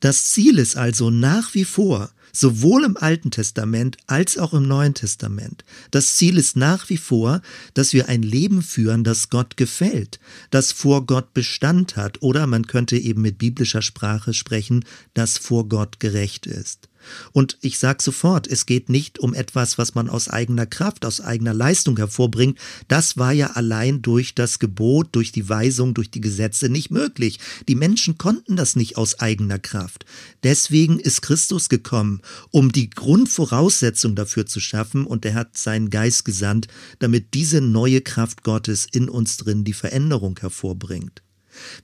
Das 0.00 0.26
Ziel 0.28 0.58
ist 0.58 0.76
also 0.76 1.10
nach 1.10 1.54
wie 1.54 1.64
vor, 1.64 2.10
sowohl 2.32 2.84
im 2.84 2.96
Alten 2.96 3.30
Testament 3.30 3.96
als 4.06 4.38
auch 4.38 4.54
im 4.54 4.68
Neuen 4.68 4.94
Testament. 4.94 5.64
Das 5.90 6.16
Ziel 6.16 6.38
ist 6.38 6.56
nach 6.56 6.88
wie 6.88 6.96
vor, 6.96 7.42
dass 7.74 7.92
wir 7.92 8.08
ein 8.08 8.22
Leben 8.22 8.62
führen, 8.62 9.02
das 9.02 9.28
Gott 9.28 9.56
gefällt, 9.56 10.20
das 10.50 10.72
vor 10.72 11.06
Gott 11.06 11.34
Bestand 11.34 11.96
hat 11.96 12.22
oder 12.22 12.46
man 12.46 12.66
könnte 12.66 12.96
eben 12.96 13.22
mit 13.22 13.38
biblischer 13.38 13.82
Sprache 13.82 14.34
sprechen, 14.34 14.84
das 15.14 15.38
vor 15.38 15.68
Gott 15.68 15.98
gerecht 16.00 16.46
ist. 16.46 16.88
Und 17.32 17.58
ich 17.60 17.78
sage 17.78 18.02
sofort, 18.02 18.46
es 18.46 18.66
geht 18.66 18.88
nicht 18.88 19.18
um 19.18 19.34
etwas, 19.34 19.78
was 19.78 19.94
man 19.94 20.08
aus 20.08 20.28
eigener 20.28 20.66
Kraft, 20.66 21.04
aus 21.04 21.20
eigener 21.20 21.54
Leistung 21.54 21.96
hervorbringt. 21.96 22.58
Das 22.88 23.16
war 23.16 23.32
ja 23.32 23.52
allein 23.52 24.02
durch 24.02 24.34
das 24.34 24.58
Gebot, 24.58 25.08
durch 25.12 25.32
die 25.32 25.48
Weisung, 25.48 25.94
durch 25.94 26.10
die 26.10 26.20
Gesetze 26.20 26.68
nicht 26.68 26.90
möglich. 26.90 27.38
Die 27.68 27.74
Menschen 27.74 28.18
konnten 28.18 28.56
das 28.56 28.76
nicht 28.76 28.96
aus 28.96 29.20
eigener 29.20 29.58
Kraft. 29.58 30.04
Deswegen 30.42 30.98
ist 30.98 31.22
Christus 31.22 31.68
gekommen, 31.68 32.20
um 32.50 32.72
die 32.72 32.90
Grundvoraussetzung 32.90 34.14
dafür 34.14 34.46
zu 34.46 34.60
schaffen 34.60 35.06
und 35.06 35.24
er 35.24 35.34
hat 35.34 35.56
seinen 35.56 35.90
Geist 35.90 36.24
gesandt, 36.24 36.68
damit 36.98 37.34
diese 37.34 37.60
neue 37.60 38.00
Kraft 38.00 38.42
Gottes 38.42 38.86
in 38.90 39.08
uns 39.08 39.36
drin 39.36 39.64
die 39.64 39.72
Veränderung 39.72 40.38
hervorbringt. 40.38 41.22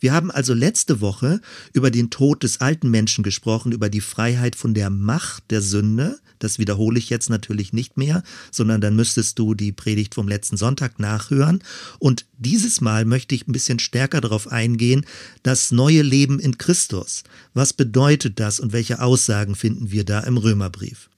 Wir 0.00 0.12
haben 0.12 0.31
also 0.31 0.54
letzte 0.54 1.00
Woche 1.00 1.40
über 1.73 1.90
den 1.90 2.11
Tod 2.11 2.43
des 2.43 2.61
alten 2.61 2.90
Menschen 2.90 3.25
gesprochen, 3.25 3.73
über 3.73 3.88
die 3.88 4.00
Freiheit 4.00 4.57
von 4.57 4.75
der 4.75 4.90
Macht 4.90 5.50
der 5.50 5.62
Sünde. 5.62 6.19
Das 6.38 6.59
wiederhole 6.59 6.99
ich 6.99 7.11
jetzt 7.11 7.31
natürlich 7.31 7.73
nicht 7.73 7.97
mehr, 7.97 8.23
sondern 8.50 8.81
dann 8.81 8.97
müsstest 8.97 9.38
du 9.38 9.54
die 9.54 9.73
Predigt 9.73 10.14
vom 10.14 10.28
letzten 10.28 10.57
Sonntag 10.57 10.99
nachhören. 10.99 11.62
Und 11.99 12.26
dieses 12.38 12.81
Mal 12.81 13.04
möchte 13.04 13.35
ich 13.35 13.49
ein 13.49 13.52
bisschen 13.52 13.78
stärker 13.78 14.21
darauf 14.21 14.50
eingehen, 14.50 15.07
das 15.43 15.71
neue 15.71 16.02
Leben 16.02 16.38
in 16.38 16.59
Christus. 16.59 17.25
Was 17.54 17.73
bedeutet 17.73 18.40
das 18.40 18.61
und 18.61 18.73
welche 18.73 19.00
Aussagen 19.00 19.54
finden 19.54 19.90
wir 19.90 20.04
da 20.04 20.21
im 20.21 20.37
Römerbrief? 20.37 21.09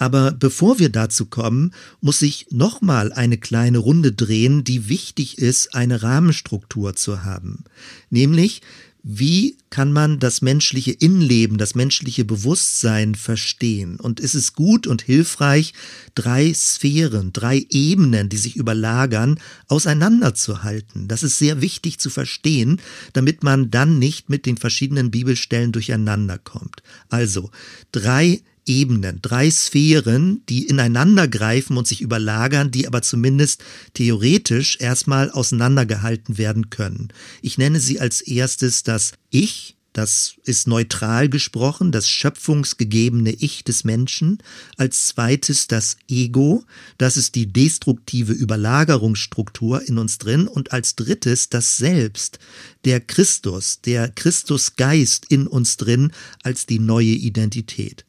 Aber 0.00 0.32
bevor 0.32 0.78
wir 0.78 0.88
dazu 0.88 1.26
kommen, 1.26 1.74
muss 2.00 2.22
ich 2.22 2.46
nochmal 2.50 3.12
eine 3.12 3.36
kleine 3.36 3.76
Runde 3.76 4.12
drehen, 4.12 4.64
die 4.64 4.88
wichtig 4.88 5.36
ist, 5.36 5.74
eine 5.74 6.02
Rahmenstruktur 6.02 6.96
zu 6.96 7.22
haben. 7.22 7.64
Nämlich, 8.08 8.62
wie 9.02 9.58
kann 9.68 9.92
man 9.92 10.18
das 10.18 10.40
menschliche 10.40 10.92
Innenleben, 10.92 11.58
das 11.58 11.74
menschliche 11.74 12.24
Bewusstsein 12.24 13.14
verstehen? 13.14 14.00
Und 14.00 14.20
ist 14.20 14.34
es 14.34 14.54
gut 14.54 14.86
und 14.86 15.02
hilfreich, 15.02 15.74
drei 16.14 16.50
Sphären, 16.54 17.34
drei 17.34 17.66
Ebenen, 17.68 18.30
die 18.30 18.38
sich 18.38 18.56
überlagern, 18.56 19.38
auseinanderzuhalten? 19.68 21.08
Das 21.08 21.22
ist 21.22 21.38
sehr 21.38 21.60
wichtig 21.60 21.98
zu 21.98 22.08
verstehen, 22.08 22.80
damit 23.12 23.42
man 23.42 23.70
dann 23.70 23.98
nicht 23.98 24.30
mit 24.30 24.46
den 24.46 24.56
verschiedenen 24.56 25.10
Bibelstellen 25.10 25.72
durcheinander 25.72 26.38
kommt. 26.38 26.82
Also 27.10 27.50
drei 27.92 28.40
Ebenen, 28.70 29.18
drei 29.20 29.50
Sphären, 29.50 30.42
die 30.48 30.66
ineinander 30.66 31.26
greifen 31.26 31.76
und 31.76 31.88
sich 31.88 32.00
überlagern, 32.00 32.70
die 32.70 32.86
aber 32.86 33.02
zumindest 33.02 33.64
theoretisch 33.94 34.78
erstmal 34.80 35.28
auseinandergehalten 35.28 36.38
werden 36.38 36.70
können. 36.70 37.08
Ich 37.42 37.58
nenne 37.58 37.80
sie 37.80 37.98
als 37.98 38.20
erstes 38.20 38.84
das 38.84 39.12
Ich, 39.30 39.76
das 39.92 40.34
ist 40.44 40.68
neutral 40.68 41.28
gesprochen, 41.28 41.90
das 41.90 42.08
schöpfungsgegebene 42.08 43.32
Ich 43.32 43.64
des 43.64 43.82
Menschen. 43.82 44.38
Als 44.76 45.08
zweites 45.08 45.66
das 45.66 45.96
Ego, 46.08 46.64
das 46.96 47.16
ist 47.16 47.34
die 47.34 47.52
destruktive 47.52 48.32
Überlagerungsstruktur 48.32 49.82
in 49.88 49.98
uns 49.98 50.18
drin. 50.18 50.46
Und 50.46 50.70
als 50.70 50.94
drittes 50.94 51.48
das 51.48 51.76
Selbst, 51.76 52.38
der 52.84 53.00
Christus, 53.00 53.80
der 53.80 54.08
Christusgeist 54.10 55.26
in 55.28 55.48
uns 55.48 55.76
drin 55.76 56.12
als 56.44 56.66
die 56.66 56.78
neue 56.78 57.06
Identität. 57.06 58.04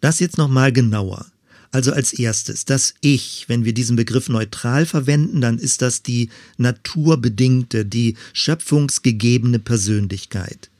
Das 0.00 0.20
jetzt 0.20 0.38
nochmal 0.38 0.72
genauer. 0.72 1.26
Also 1.72 1.92
als 1.92 2.12
erstes, 2.12 2.64
das 2.64 2.94
Ich, 3.00 3.44
wenn 3.48 3.64
wir 3.64 3.74
diesen 3.74 3.96
Begriff 3.96 4.28
neutral 4.28 4.86
verwenden, 4.86 5.40
dann 5.40 5.58
ist 5.58 5.82
das 5.82 6.02
die 6.02 6.30
naturbedingte, 6.56 7.84
die 7.84 8.16
schöpfungsgegebene 8.32 9.58
Persönlichkeit. 9.58 10.70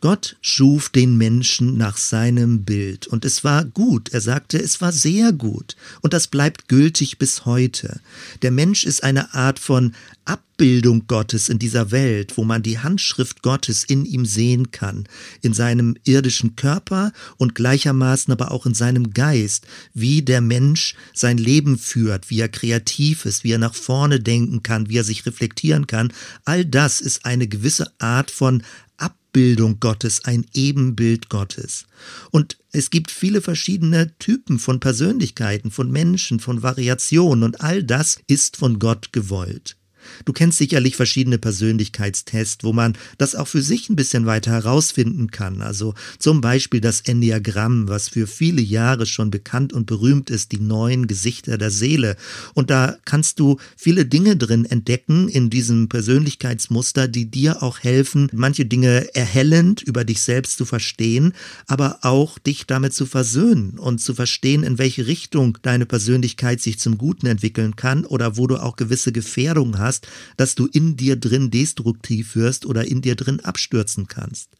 Gott 0.00 0.36
schuf 0.40 0.88
den 0.88 1.16
Menschen 1.16 1.76
nach 1.76 1.96
seinem 1.96 2.64
Bild 2.64 3.06
und 3.06 3.24
es 3.24 3.44
war 3.44 3.64
gut. 3.64 4.10
Er 4.10 4.20
sagte, 4.20 4.58
es 4.58 4.80
war 4.80 4.92
sehr 4.92 5.32
gut 5.32 5.76
und 6.02 6.12
das 6.12 6.26
bleibt 6.28 6.68
gültig 6.68 7.18
bis 7.18 7.44
heute. 7.44 8.00
Der 8.42 8.50
Mensch 8.50 8.84
ist 8.84 9.02
eine 9.02 9.34
Art 9.34 9.58
von 9.58 9.94
Abbildung 10.26 11.06
Gottes 11.06 11.48
in 11.48 11.58
dieser 11.58 11.90
Welt, 11.90 12.36
wo 12.36 12.44
man 12.44 12.62
die 12.62 12.78
Handschrift 12.78 13.42
Gottes 13.42 13.84
in 13.84 14.04
ihm 14.04 14.26
sehen 14.26 14.70
kann, 14.70 15.06
in 15.42 15.52
seinem 15.52 15.96
irdischen 16.04 16.56
Körper 16.56 17.12
und 17.36 17.54
gleichermaßen 17.54 18.32
aber 18.32 18.50
auch 18.50 18.66
in 18.66 18.74
seinem 18.74 19.12
Geist, 19.12 19.66
wie 19.94 20.22
der 20.22 20.40
Mensch 20.40 20.94
sein 21.14 21.38
Leben 21.38 21.78
führt, 21.78 22.30
wie 22.30 22.40
er 22.40 22.48
kreativ 22.48 23.24
ist, 23.24 23.44
wie 23.44 23.52
er 23.52 23.58
nach 23.58 23.74
vorne 23.74 24.18
denken 24.18 24.62
kann, 24.62 24.88
wie 24.88 24.96
er 24.96 25.04
sich 25.04 25.26
reflektieren 25.26 25.86
kann. 25.86 26.12
All 26.44 26.64
das 26.64 27.00
ist 27.00 27.24
eine 27.24 27.46
gewisse 27.46 27.92
Art 27.98 28.30
von 28.30 28.62
Abbildung 28.96 29.80
Gottes, 29.80 30.24
ein 30.24 30.46
Ebenbild 30.54 31.28
Gottes. 31.28 31.86
Und 32.30 32.58
es 32.72 32.90
gibt 32.90 33.10
viele 33.10 33.42
verschiedene 33.42 34.16
Typen 34.18 34.58
von 34.58 34.80
Persönlichkeiten, 34.80 35.70
von 35.70 35.90
Menschen, 35.90 36.40
von 36.40 36.62
Variationen 36.62 37.44
und 37.44 37.60
all 37.60 37.82
das 37.82 38.18
ist 38.26 38.56
von 38.56 38.78
Gott 38.78 39.12
gewollt. 39.12 39.76
Du 40.24 40.32
kennst 40.32 40.58
sicherlich 40.58 40.96
verschiedene 40.96 41.38
Persönlichkeitstests, 41.38 42.64
wo 42.64 42.72
man 42.72 42.96
das 43.18 43.34
auch 43.34 43.48
für 43.48 43.62
sich 43.62 43.88
ein 43.88 43.96
bisschen 43.96 44.26
weiter 44.26 44.52
herausfinden 44.52 45.30
kann. 45.30 45.62
Also 45.62 45.94
zum 46.18 46.40
Beispiel 46.40 46.80
das 46.80 47.00
Enneagramm, 47.00 47.88
was 47.88 48.08
für 48.08 48.26
viele 48.26 48.62
Jahre 48.62 49.06
schon 49.06 49.30
bekannt 49.30 49.72
und 49.72 49.86
berühmt 49.86 50.30
ist, 50.30 50.52
die 50.52 50.60
neuen 50.60 51.06
Gesichter 51.06 51.58
der 51.58 51.70
Seele. 51.70 52.16
Und 52.54 52.70
da 52.70 52.96
kannst 53.04 53.40
du 53.40 53.58
viele 53.76 54.06
Dinge 54.06 54.36
drin 54.36 54.64
entdecken 54.64 55.28
in 55.28 55.50
diesem 55.50 55.88
Persönlichkeitsmuster, 55.88 57.08
die 57.08 57.30
dir 57.30 57.62
auch 57.62 57.80
helfen, 57.80 58.28
manche 58.32 58.66
Dinge 58.66 59.14
erhellend 59.14 59.82
über 59.82 60.04
dich 60.04 60.20
selbst 60.20 60.58
zu 60.58 60.64
verstehen, 60.64 61.32
aber 61.66 61.98
auch 62.02 62.38
dich 62.38 62.66
damit 62.66 62.94
zu 62.94 63.06
versöhnen 63.06 63.78
und 63.78 64.00
zu 64.00 64.14
verstehen, 64.14 64.62
in 64.62 64.78
welche 64.78 65.06
Richtung 65.06 65.58
deine 65.62 65.86
Persönlichkeit 65.86 66.60
sich 66.60 66.78
zum 66.78 66.98
Guten 66.98 67.26
entwickeln 67.26 67.76
kann 67.76 68.04
oder 68.04 68.36
wo 68.36 68.46
du 68.46 68.56
auch 68.56 68.76
gewisse 68.76 69.12
Gefährdungen 69.12 69.78
hast, 69.78 69.95
hast, 69.96 70.08
dass 70.36 70.54
du 70.54 70.66
in 70.66 70.96
dir 70.96 71.16
drin 71.16 71.50
destruktiv 71.50 72.36
wirst 72.36 72.66
oder 72.66 72.86
in 72.86 73.02
dir 73.02 73.14
drin 73.16 73.40
abstürzen 73.40 74.06
kannst. 74.06 74.50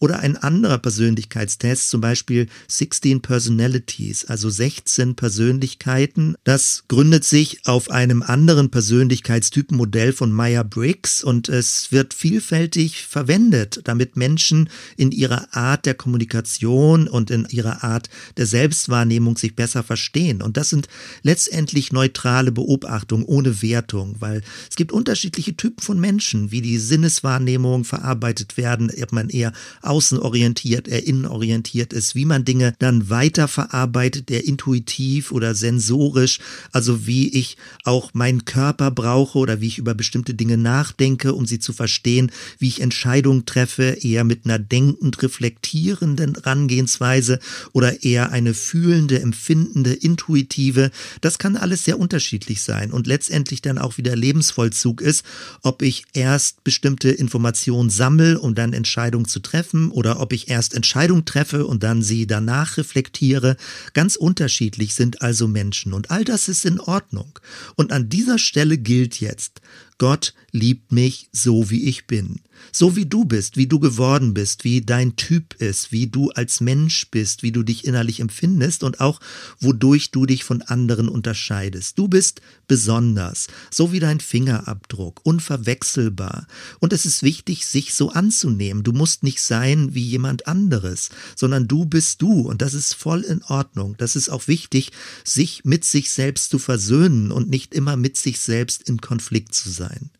Oder 0.00 0.20
ein 0.20 0.36
anderer 0.36 0.78
Persönlichkeitstest, 0.78 1.90
zum 1.90 2.00
Beispiel 2.00 2.46
16 2.68 3.20
Personalities, 3.20 4.24
also 4.26 4.48
16 4.48 5.16
Persönlichkeiten. 5.16 6.36
Das 6.44 6.84
gründet 6.88 7.24
sich 7.24 7.66
auf 7.66 7.90
einem 7.90 8.22
anderen 8.22 8.70
Persönlichkeitstypenmodell 8.70 10.12
von 10.12 10.30
Meyer-Briggs 10.30 11.24
und 11.24 11.48
es 11.48 11.90
wird 11.90 12.14
vielfältig 12.14 13.06
verwendet, 13.06 13.80
damit 13.84 14.16
Menschen 14.16 14.70
in 14.96 15.10
ihrer 15.10 15.48
Art 15.56 15.84
der 15.84 15.94
Kommunikation 15.94 17.08
und 17.08 17.30
in 17.30 17.46
ihrer 17.50 17.82
Art 17.82 18.08
der 18.36 18.46
Selbstwahrnehmung 18.46 19.36
sich 19.36 19.56
besser 19.56 19.82
verstehen. 19.82 20.42
Und 20.42 20.56
das 20.56 20.68
sind 20.70 20.86
letztendlich 21.22 21.92
neutrale 21.92 22.52
Beobachtungen 22.52 23.24
ohne 23.24 23.62
Wertung, 23.62 24.16
weil 24.20 24.42
es 24.70 24.76
gibt 24.76 24.92
unterschiedliche 24.92 25.56
Typen 25.56 25.82
von 25.82 25.98
Menschen, 25.98 26.52
wie 26.52 26.62
die 26.62 26.78
Sinneswahrnehmung 26.78 27.82
verarbeitet 27.84 28.56
werden, 28.56 28.90
ob 29.02 29.12
man 29.12 29.28
eher 29.28 29.48
er 29.48 29.52
außenorientiert, 29.82 30.88
er 30.88 31.06
innenorientiert 31.06 31.92
ist, 31.92 32.14
wie 32.14 32.24
man 32.24 32.44
Dinge 32.44 32.74
dann 32.78 33.10
weiterverarbeitet, 33.10 34.28
der 34.28 34.46
intuitiv 34.46 35.32
oder 35.32 35.54
sensorisch, 35.54 36.40
also 36.72 37.06
wie 37.06 37.28
ich 37.28 37.56
auch 37.84 38.14
meinen 38.14 38.44
Körper 38.44 38.90
brauche 38.90 39.38
oder 39.38 39.60
wie 39.60 39.66
ich 39.66 39.78
über 39.78 39.94
bestimmte 39.94 40.34
Dinge 40.34 40.56
nachdenke, 40.56 41.34
um 41.34 41.46
sie 41.46 41.58
zu 41.58 41.72
verstehen, 41.72 42.30
wie 42.58 42.68
ich 42.68 42.80
Entscheidungen 42.80 43.46
treffe, 43.46 43.98
eher 44.00 44.24
mit 44.24 44.44
einer 44.44 44.58
denkend 44.58 45.22
reflektierenden 45.22 46.34
Herangehensweise 46.34 47.38
oder 47.72 48.02
eher 48.02 48.32
eine 48.32 48.54
fühlende, 48.54 49.20
empfindende, 49.20 49.92
intuitive. 49.92 50.90
Das 51.20 51.38
kann 51.38 51.56
alles 51.56 51.84
sehr 51.84 51.98
unterschiedlich 51.98 52.62
sein 52.62 52.92
und 52.92 53.06
letztendlich 53.06 53.62
dann 53.62 53.78
auch 53.78 53.98
wieder 53.98 54.16
Lebensvollzug 54.16 55.00
ist, 55.00 55.24
ob 55.62 55.82
ich 55.82 56.04
erst 56.12 56.64
bestimmte 56.64 57.10
Informationen 57.10 57.90
sammle, 57.90 58.38
um 58.38 58.54
dann 58.54 58.72
Entscheidungen 58.72 59.26
zu 59.26 59.37
treffen 59.40 59.90
oder 59.90 60.20
ob 60.20 60.32
ich 60.32 60.48
erst 60.48 60.74
Entscheidungen 60.74 61.24
treffe 61.24 61.66
und 61.66 61.82
dann 61.82 62.02
sie 62.02 62.26
danach 62.26 62.76
reflektiere. 62.76 63.56
Ganz 63.92 64.16
unterschiedlich 64.16 64.94
sind 64.94 65.22
also 65.22 65.48
Menschen 65.48 65.92
und 65.92 66.10
all 66.10 66.24
das 66.24 66.48
ist 66.48 66.64
in 66.64 66.80
Ordnung. 66.80 67.38
Und 67.76 67.92
an 67.92 68.08
dieser 68.08 68.38
Stelle 68.38 68.78
gilt 68.78 69.20
jetzt, 69.20 69.60
Gott 69.98 70.34
liebt 70.52 70.92
mich 70.92 71.28
so, 71.32 71.70
wie 71.70 71.84
ich 71.84 72.06
bin. 72.06 72.40
So 72.72 72.96
wie 72.96 73.06
du 73.06 73.24
bist, 73.24 73.56
wie 73.56 73.66
du 73.66 73.78
geworden 73.78 74.34
bist, 74.34 74.64
wie 74.64 74.80
dein 74.80 75.16
Typ 75.16 75.54
ist, 75.54 75.92
wie 75.92 76.06
du 76.06 76.30
als 76.30 76.60
Mensch 76.60 77.08
bist, 77.10 77.42
wie 77.42 77.52
du 77.52 77.62
dich 77.62 77.84
innerlich 77.84 78.20
empfindest 78.20 78.82
und 78.82 79.00
auch 79.00 79.20
wodurch 79.60 80.10
du 80.10 80.26
dich 80.26 80.44
von 80.44 80.62
anderen 80.62 81.08
unterscheidest. 81.08 81.98
Du 81.98 82.08
bist 82.08 82.40
besonders, 82.66 83.46
so 83.70 83.92
wie 83.92 84.00
dein 84.00 84.20
Fingerabdruck, 84.20 85.20
unverwechselbar. 85.24 86.46
Und 86.80 86.92
es 86.92 87.06
ist 87.06 87.22
wichtig, 87.22 87.66
sich 87.66 87.94
so 87.94 88.10
anzunehmen. 88.10 88.82
Du 88.82 88.92
musst 88.92 89.22
nicht 89.22 89.40
sein 89.40 89.94
wie 89.94 90.04
jemand 90.04 90.46
anderes, 90.46 91.10
sondern 91.36 91.68
du 91.68 91.84
bist 91.84 92.22
du 92.22 92.40
und 92.40 92.62
das 92.62 92.74
ist 92.74 92.94
voll 92.94 93.20
in 93.22 93.42
Ordnung. 93.44 93.94
Das 93.98 94.16
ist 94.16 94.28
auch 94.28 94.48
wichtig, 94.48 94.92
sich 95.24 95.64
mit 95.64 95.84
sich 95.84 96.10
selbst 96.10 96.50
zu 96.50 96.58
versöhnen 96.58 97.30
und 97.30 97.48
nicht 97.50 97.74
immer 97.74 97.96
mit 97.96 98.16
sich 98.16 98.40
selbst 98.40 98.88
in 98.88 99.00
Konflikt 99.00 99.54
zu 99.54 99.70
sein. 99.70 100.10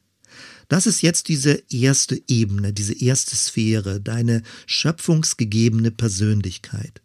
Das 0.68 0.86
ist 0.86 1.02
jetzt 1.02 1.28
diese 1.28 1.62
erste 1.70 2.22
Ebene, 2.28 2.72
diese 2.72 2.92
erste 2.92 3.36
Sphäre, 3.36 4.00
deine 4.00 4.42
schöpfungsgegebene 4.66 5.90
Persönlichkeit. 5.90 7.00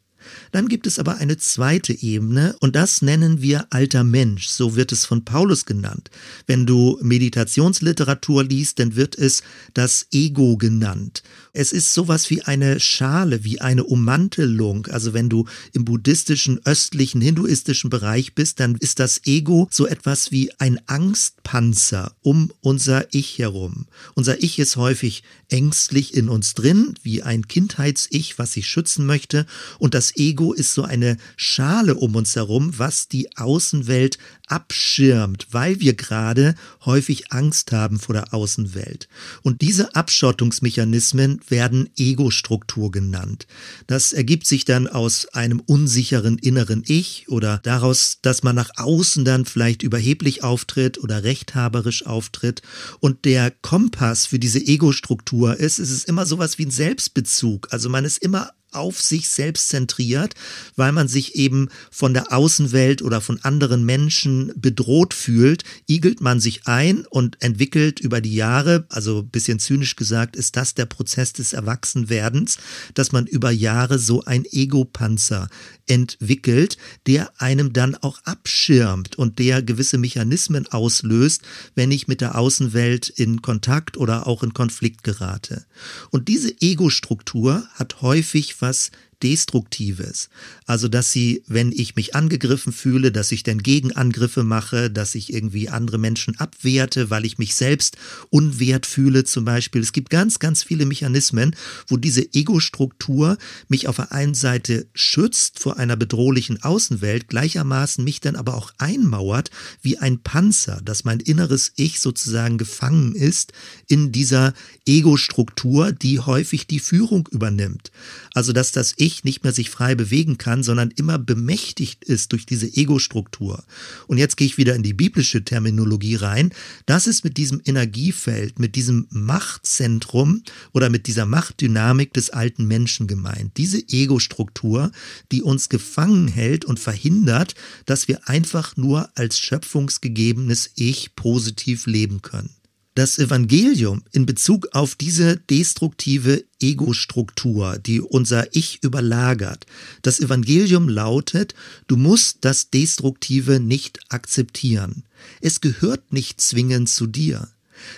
Dann 0.51 0.67
gibt 0.67 0.87
es 0.87 0.99
aber 0.99 1.17
eine 1.17 1.37
zweite 1.37 1.93
Ebene 1.93 2.55
und 2.59 2.75
das 2.75 3.01
nennen 3.01 3.41
wir 3.41 3.67
alter 3.69 4.03
Mensch, 4.03 4.47
so 4.47 4.75
wird 4.75 4.91
es 4.91 5.05
von 5.05 5.25
Paulus 5.25 5.65
genannt. 5.65 6.09
Wenn 6.47 6.65
du 6.65 6.99
Meditationsliteratur 7.01 8.43
liest, 8.43 8.79
dann 8.79 8.95
wird 8.95 9.17
es 9.17 9.43
das 9.73 10.07
Ego 10.11 10.57
genannt. 10.57 11.23
Es 11.55 11.71
ist 11.71 11.93
sowas 11.93 12.29
wie 12.31 12.41
eine 12.41 12.79
Schale, 12.79 13.43
wie 13.43 13.61
eine 13.61 13.83
Ummantelung. 13.83 14.87
Also 14.87 15.13
wenn 15.13 15.29
du 15.29 15.45
im 15.71 15.85
buddhistischen, 15.85 16.59
östlichen, 16.65 17.21
hinduistischen 17.21 17.91
Bereich 17.91 18.33
bist, 18.33 18.59
dann 18.59 18.75
ist 18.75 18.99
das 18.99 19.21
Ego 19.25 19.67
so 19.69 19.85
etwas 19.85 20.31
wie 20.31 20.51
ein 20.59 20.79
Angstpanzer 20.87 22.15
um 22.21 22.51
unser 22.61 23.13
Ich 23.13 23.37
herum. 23.37 23.85
Unser 24.15 24.41
Ich 24.41 24.57
ist 24.57 24.77
häufig 24.77 25.23
ängstlich 25.49 26.15
in 26.15 26.27
uns 26.27 26.55
drin, 26.55 26.95
wie 27.03 27.21
ein 27.21 27.47
Kindheits-Ich, 27.47 28.39
was 28.39 28.53
sich 28.53 28.67
schützen 28.67 29.05
möchte. 29.05 29.45
Und 29.77 29.93
das 29.93 30.12
Ego 30.15 30.53
ist 30.53 30.73
so 30.73 30.83
eine 30.83 31.17
Schale 31.35 31.95
um 31.95 32.15
uns 32.15 32.35
herum, 32.35 32.73
was 32.77 33.07
die 33.07 33.35
Außenwelt 33.37 34.17
abschirmt, 34.47 35.47
weil 35.51 35.79
wir 35.79 35.95
gerade 35.95 36.55
häufig 36.85 37.31
Angst 37.31 37.71
haben 37.71 37.99
vor 37.99 38.13
der 38.13 38.33
Außenwelt. 38.33 39.07
Und 39.41 39.61
diese 39.61 39.95
Abschottungsmechanismen 39.95 41.39
werden 41.47 41.89
Ego-Struktur 41.97 42.91
genannt. 42.91 43.47
Das 43.87 44.13
ergibt 44.13 44.45
sich 44.45 44.65
dann 44.65 44.87
aus 44.87 45.27
einem 45.33 45.59
unsicheren 45.59 46.37
inneren 46.37 46.83
Ich 46.85 47.29
oder 47.29 47.59
daraus, 47.63 48.19
dass 48.21 48.43
man 48.43 48.55
nach 48.55 48.71
außen 48.75 49.25
dann 49.25 49.45
vielleicht 49.45 49.81
überheblich 49.81 50.43
auftritt 50.43 50.97
oder 50.97 51.23
rechthaberisch 51.23 52.05
auftritt. 52.05 52.61
Und 52.99 53.25
der 53.25 53.49
Kompass 53.49 54.25
für 54.25 54.39
diese 54.39 54.59
Ego-Struktur 54.59 55.57
ist, 55.57 55.79
es 55.79 55.89
ist 55.89 56.07
immer 56.07 56.25
sowas 56.25 56.57
wie 56.57 56.65
ein 56.65 56.71
Selbstbezug. 56.71 57.69
Also 57.71 57.89
man 57.89 58.05
ist 58.05 58.17
immer 58.17 58.51
auf 58.75 59.01
sich 59.01 59.29
selbst 59.29 59.69
zentriert, 59.69 60.35
weil 60.75 60.91
man 60.91 61.07
sich 61.07 61.35
eben 61.35 61.69
von 61.91 62.13
der 62.13 62.31
Außenwelt 62.33 63.01
oder 63.01 63.21
von 63.21 63.39
anderen 63.43 63.85
Menschen 63.85 64.51
bedroht 64.55 65.13
fühlt, 65.13 65.63
igelt 65.87 66.21
man 66.21 66.39
sich 66.39 66.67
ein 66.67 67.05
und 67.05 67.41
entwickelt 67.41 67.99
über 67.99 68.21
die 68.21 68.33
Jahre, 68.33 68.85
also 68.89 69.23
bisschen 69.23 69.59
zynisch 69.59 69.95
gesagt, 69.95 70.35
ist 70.35 70.55
das 70.55 70.73
der 70.73 70.85
Prozess 70.85 71.33
des 71.33 71.53
Erwachsenwerdens, 71.53 72.57
dass 72.93 73.11
man 73.11 73.25
über 73.25 73.51
Jahre 73.51 73.99
so 73.99 74.23
ein 74.23 74.45
Ego-Panzer 74.45 75.49
entwickelt, 75.87 76.77
der 77.07 77.31
einem 77.41 77.73
dann 77.73 77.95
auch 77.95 78.19
abschirmt 78.23 79.17
und 79.17 79.39
der 79.39 79.61
gewisse 79.61 79.97
Mechanismen 79.97 80.67
auslöst, 80.67 81.41
wenn 81.75 81.91
ich 81.91 82.07
mit 82.07 82.21
der 82.21 82.37
Außenwelt 82.37 83.09
in 83.09 83.41
Kontakt 83.41 83.97
oder 83.97 84.27
auch 84.27 84.43
in 84.43 84.53
Konflikt 84.53 85.03
gerate. 85.03 85.65
Und 86.09 86.27
diese 86.27 86.53
Ego-Struktur 86.61 87.67
hat 87.73 88.01
häufig 88.01 88.55
was 88.63 88.89
Destruktives. 89.23 90.29
Also, 90.65 90.87
dass 90.87 91.11
sie, 91.11 91.43
wenn 91.47 91.71
ich 91.71 91.95
mich 91.95 92.15
angegriffen 92.15 92.73
fühle, 92.73 93.11
dass 93.11 93.31
ich 93.31 93.43
dann 93.43 93.59
Gegenangriffe 93.59 94.43
mache, 94.43 94.91
dass 94.91 95.15
ich 95.15 95.33
irgendwie 95.33 95.69
andere 95.69 95.97
Menschen 95.97 96.39
abwerte, 96.39 97.09
weil 97.09 97.25
ich 97.25 97.37
mich 97.37 97.55
selbst 97.55 97.97
unwert 98.29 98.85
fühle 98.85 99.23
zum 99.23 99.45
Beispiel. 99.45 99.81
Es 99.81 99.93
gibt 99.93 100.09
ganz, 100.09 100.39
ganz 100.39 100.63
viele 100.63 100.85
Mechanismen, 100.85 101.55
wo 101.87 101.97
diese 101.97 102.33
Ego-Struktur 102.33 103.37
mich 103.69 103.87
auf 103.87 103.95
der 103.95 104.11
einen 104.11 104.33
Seite 104.33 104.87
schützt 104.93 105.59
vor 105.59 105.77
einer 105.77 105.95
bedrohlichen 105.95 106.61
Außenwelt, 106.61 107.29
gleichermaßen 107.29 108.03
mich 108.03 108.19
dann 108.19 108.35
aber 108.35 108.55
auch 108.55 108.71
einmauert 108.77 109.51
wie 109.81 109.97
ein 109.97 110.19
Panzer, 110.21 110.81
dass 110.83 111.05
mein 111.05 111.19
inneres 111.19 111.71
Ich 111.75 112.01
sozusagen 112.01 112.57
gefangen 112.57 113.15
ist 113.15 113.53
in 113.87 114.11
dieser 114.11 114.53
Ego-Struktur, 114.85 115.91
die 115.93 116.19
häufig 116.19 116.67
die 116.67 116.79
Führung 116.79 117.29
übernimmt. 117.31 117.91
Also, 118.33 118.51
dass 118.51 118.71
das 118.71 118.93
Ich 118.97 119.12
Ich 119.13 119.23
nicht 119.23 119.43
mehr 119.43 119.53
sich 119.53 119.69
frei 119.69 119.93
bewegen 119.93 120.39
kann, 120.39 120.63
sondern 120.63 120.89
immer 120.89 121.19
bemächtigt 121.19 122.03
ist 122.03 122.31
durch 122.31 122.47
diese 122.47 122.65
Ego-Struktur. 122.65 123.63
Und 124.07 124.17
jetzt 124.17 124.37
gehe 124.37 124.47
ich 124.47 124.57
wieder 124.57 124.75
in 124.75 124.81
die 124.81 124.93
biblische 124.93 125.45
Terminologie 125.45 126.15
rein. 126.15 126.51
Das 126.87 127.05
ist 127.05 127.23
mit 127.23 127.37
diesem 127.37 127.61
Energiefeld, 127.63 128.57
mit 128.57 128.75
diesem 128.75 129.05
Machtzentrum 129.11 130.41
oder 130.73 130.89
mit 130.89 131.05
dieser 131.05 131.27
Machtdynamik 131.27 132.11
des 132.13 132.31
alten 132.31 132.65
Menschen 132.65 133.05
gemeint. 133.05 133.57
Diese 133.57 133.77
Ego-Struktur, 133.87 134.91
die 135.31 135.43
uns 135.43 135.69
gefangen 135.69 136.27
hält 136.27 136.65
und 136.65 136.79
verhindert, 136.79 137.53
dass 137.85 138.07
wir 138.07 138.27
einfach 138.27 138.77
nur 138.77 139.09
als 139.15 139.37
schöpfungsgegebenes 139.37 140.71
Ich 140.75 141.15
positiv 141.15 141.85
leben 141.85 142.23
können. 142.23 142.49
Das 142.95 143.17
Evangelium 143.17 144.03
in 144.11 144.27
Bezug 144.27 144.67
auf 144.73 144.93
diese 144.93 145.37
destruktive 145.37 146.45
Ego-Struktur, 146.61 147.79
die 147.79 148.01
unser 148.01 148.55
Ich 148.55 148.83
überlagert, 148.83 149.65
das 150.03 150.19
Evangelium 150.19 150.87
lautet, 150.87 151.55
du 151.87 151.97
musst 151.97 152.39
das 152.41 152.69
Destruktive 152.69 153.59
nicht 153.59 153.99
akzeptieren. 154.09 155.05
Es 155.41 155.59
gehört 155.59 156.13
nicht 156.13 156.39
zwingend 156.39 156.87
zu 156.87 157.07
dir. 157.07 157.49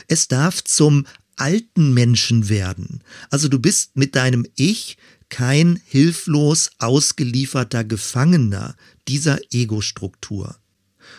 Es 0.07 0.29
darf 0.29 0.63
zum 0.63 1.05
alten 1.35 1.93
Menschen 1.93 2.47
werden. 2.47 3.01
Also 3.29 3.49
du 3.49 3.59
bist 3.59 3.97
mit 3.97 4.15
deinem 4.15 4.47
Ich 4.55 4.97
kein 5.27 5.81
hilflos 5.85 6.71
ausgelieferter 6.79 7.83
Gefangener 7.83 8.75
dieser 9.09 9.39
Ego-Struktur. 9.51 10.55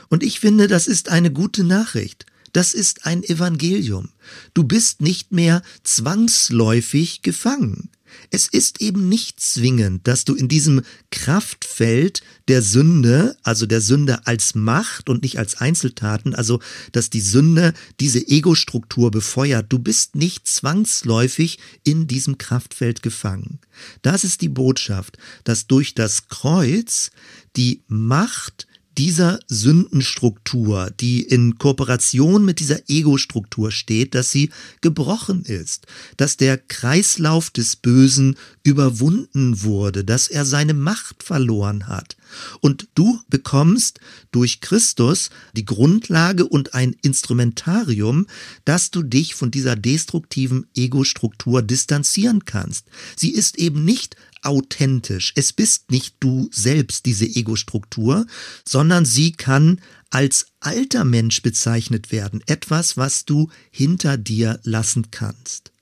Und 0.08 0.22
ich 0.22 0.40
finde, 0.40 0.66
das 0.66 0.86
ist 0.86 1.10
eine 1.10 1.30
gute 1.30 1.62
Nachricht. 1.62 2.24
Das 2.56 2.72
ist 2.72 3.04
ein 3.04 3.22
Evangelium. 3.22 4.08
Du 4.54 4.64
bist 4.64 5.02
nicht 5.02 5.30
mehr 5.30 5.60
zwangsläufig 5.84 7.20
gefangen. 7.20 7.90
Es 8.30 8.46
ist 8.46 8.80
eben 8.80 9.10
nicht 9.10 9.40
zwingend, 9.40 10.08
dass 10.08 10.24
du 10.24 10.34
in 10.34 10.48
diesem 10.48 10.80
Kraftfeld 11.10 12.22
der 12.48 12.62
Sünde, 12.62 13.36
also 13.42 13.66
der 13.66 13.82
Sünde 13.82 14.26
als 14.26 14.54
Macht 14.54 15.10
und 15.10 15.22
nicht 15.22 15.38
als 15.38 15.60
Einzeltaten, 15.60 16.34
also 16.34 16.60
dass 16.92 17.10
die 17.10 17.20
Sünde 17.20 17.74
diese 18.00 18.26
Ego-Struktur 18.26 19.10
befeuert, 19.10 19.66
du 19.68 19.78
bist 19.78 20.14
nicht 20.14 20.48
zwangsläufig 20.48 21.58
in 21.84 22.06
diesem 22.06 22.38
Kraftfeld 22.38 23.02
gefangen. 23.02 23.58
Das 24.00 24.24
ist 24.24 24.40
die 24.40 24.48
Botschaft, 24.48 25.18
dass 25.44 25.66
durch 25.66 25.92
das 25.92 26.28
Kreuz 26.28 27.10
die 27.54 27.82
Macht 27.86 28.66
dieser 28.98 29.38
Sündenstruktur, 29.48 30.90
die 31.00 31.22
in 31.22 31.58
Kooperation 31.58 32.44
mit 32.44 32.60
dieser 32.60 32.88
Ego-Struktur 32.88 33.70
steht, 33.70 34.14
dass 34.14 34.30
sie 34.30 34.50
gebrochen 34.80 35.44
ist, 35.44 35.86
dass 36.16 36.36
der 36.36 36.56
Kreislauf 36.58 37.50
des 37.50 37.76
Bösen 37.76 38.36
überwunden 38.62 39.62
wurde, 39.62 40.04
dass 40.04 40.28
er 40.28 40.44
seine 40.44 40.74
Macht 40.74 41.22
verloren 41.22 41.88
hat. 41.88 42.16
Und 42.60 42.88
du 42.94 43.20
bekommst 43.28 44.00
durch 44.32 44.60
Christus 44.60 45.30
die 45.54 45.64
Grundlage 45.64 46.46
und 46.46 46.74
ein 46.74 46.96
Instrumentarium, 47.02 48.26
dass 48.64 48.90
du 48.90 49.02
dich 49.02 49.34
von 49.34 49.50
dieser 49.50 49.76
destruktiven 49.76 50.66
Ego-Struktur 50.74 51.62
distanzieren 51.62 52.44
kannst. 52.44 52.86
Sie 53.14 53.30
ist 53.30 53.58
eben 53.58 53.84
nicht 53.84 54.16
authentisch. 54.46 55.32
Es 55.36 55.52
bist 55.52 55.90
nicht 55.90 56.16
du 56.20 56.48
selbst, 56.52 57.06
diese 57.06 57.26
Ego-Struktur, 57.26 58.26
sondern 58.64 59.04
sie 59.04 59.32
kann 59.32 59.80
als 60.10 60.46
alter 60.60 61.04
Mensch 61.04 61.42
bezeichnet 61.42 62.12
werden. 62.12 62.42
Etwas, 62.46 62.96
was 62.96 63.24
du 63.24 63.50
hinter 63.70 64.16
dir 64.16 64.60
lassen 64.62 65.10
kannst. 65.10 65.72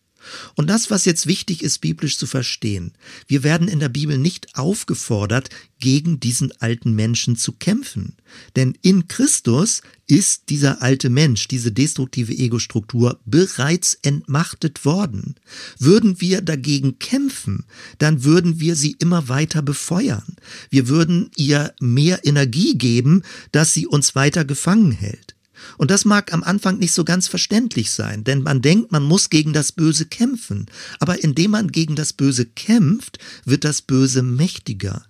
Und 0.56 0.68
das, 0.68 0.90
was 0.90 1.04
jetzt 1.04 1.26
wichtig 1.26 1.62
ist, 1.62 1.78
biblisch 1.80 2.18
zu 2.18 2.26
verstehen, 2.26 2.92
wir 3.26 3.42
werden 3.42 3.68
in 3.68 3.80
der 3.80 3.88
Bibel 3.88 4.18
nicht 4.18 4.56
aufgefordert, 4.56 5.50
gegen 5.84 6.18
diesen 6.18 6.50
alten 6.60 6.94
Menschen 6.94 7.36
zu 7.36 7.52
kämpfen. 7.52 8.16
Denn 8.56 8.74
in 8.80 9.06
Christus 9.06 9.82
ist 10.06 10.48
dieser 10.48 10.80
alte 10.80 11.10
Mensch, 11.10 11.46
diese 11.46 11.72
destruktive 11.72 12.32
Ego-Struktur 12.32 13.20
bereits 13.26 13.98
entmachtet 14.02 14.86
worden. 14.86 15.34
Würden 15.78 16.20
wir 16.22 16.40
dagegen 16.40 16.98
kämpfen, 16.98 17.66
dann 17.98 18.24
würden 18.24 18.60
wir 18.60 18.76
sie 18.76 18.96
immer 18.98 19.28
weiter 19.28 19.60
befeuern. 19.60 20.36
Wir 20.70 20.88
würden 20.88 21.30
ihr 21.36 21.74
mehr 21.80 22.24
Energie 22.24 22.78
geben, 22.78 23.22
dass 23.52 23.74
sie 23.74 23.86
uns 23.86 24.14
weiter 24.14 24.46
gefangen 24.46 24.92
hält. 24.92 25.33
Und 25.78 25.90
das 25.90 26.04
mag 26.04 26.32
am 26.32 26.42
Anfang 26.42 26.78
nicht 26.78 26.92
so 26.92 27.04
ganz 27.04 27.28
verständlich 27.28 27.90
sein, 27.90 28.24
denn 28.24 28.42
man 28.42 28.62
denkt, 28.62 28.92
man 28.92 29.02
muss 29.02 29.30
gegen 29.30 29.52
das 29.52 29.72
Böse 29.72 30.06
kämpfen. 30.06 30.66
Aber 31.00 31.22
indem 31.22 31.52
man 31.52 31.68
gegen 31.68 31.96
das 31.96 32.12
Böse 32.12 32.46
kämpft, 32.46 33.18
wird 33.44 33.64
das 33.64 33.82
Böse 33.82 34.22
mächtiger. 34.22 35.04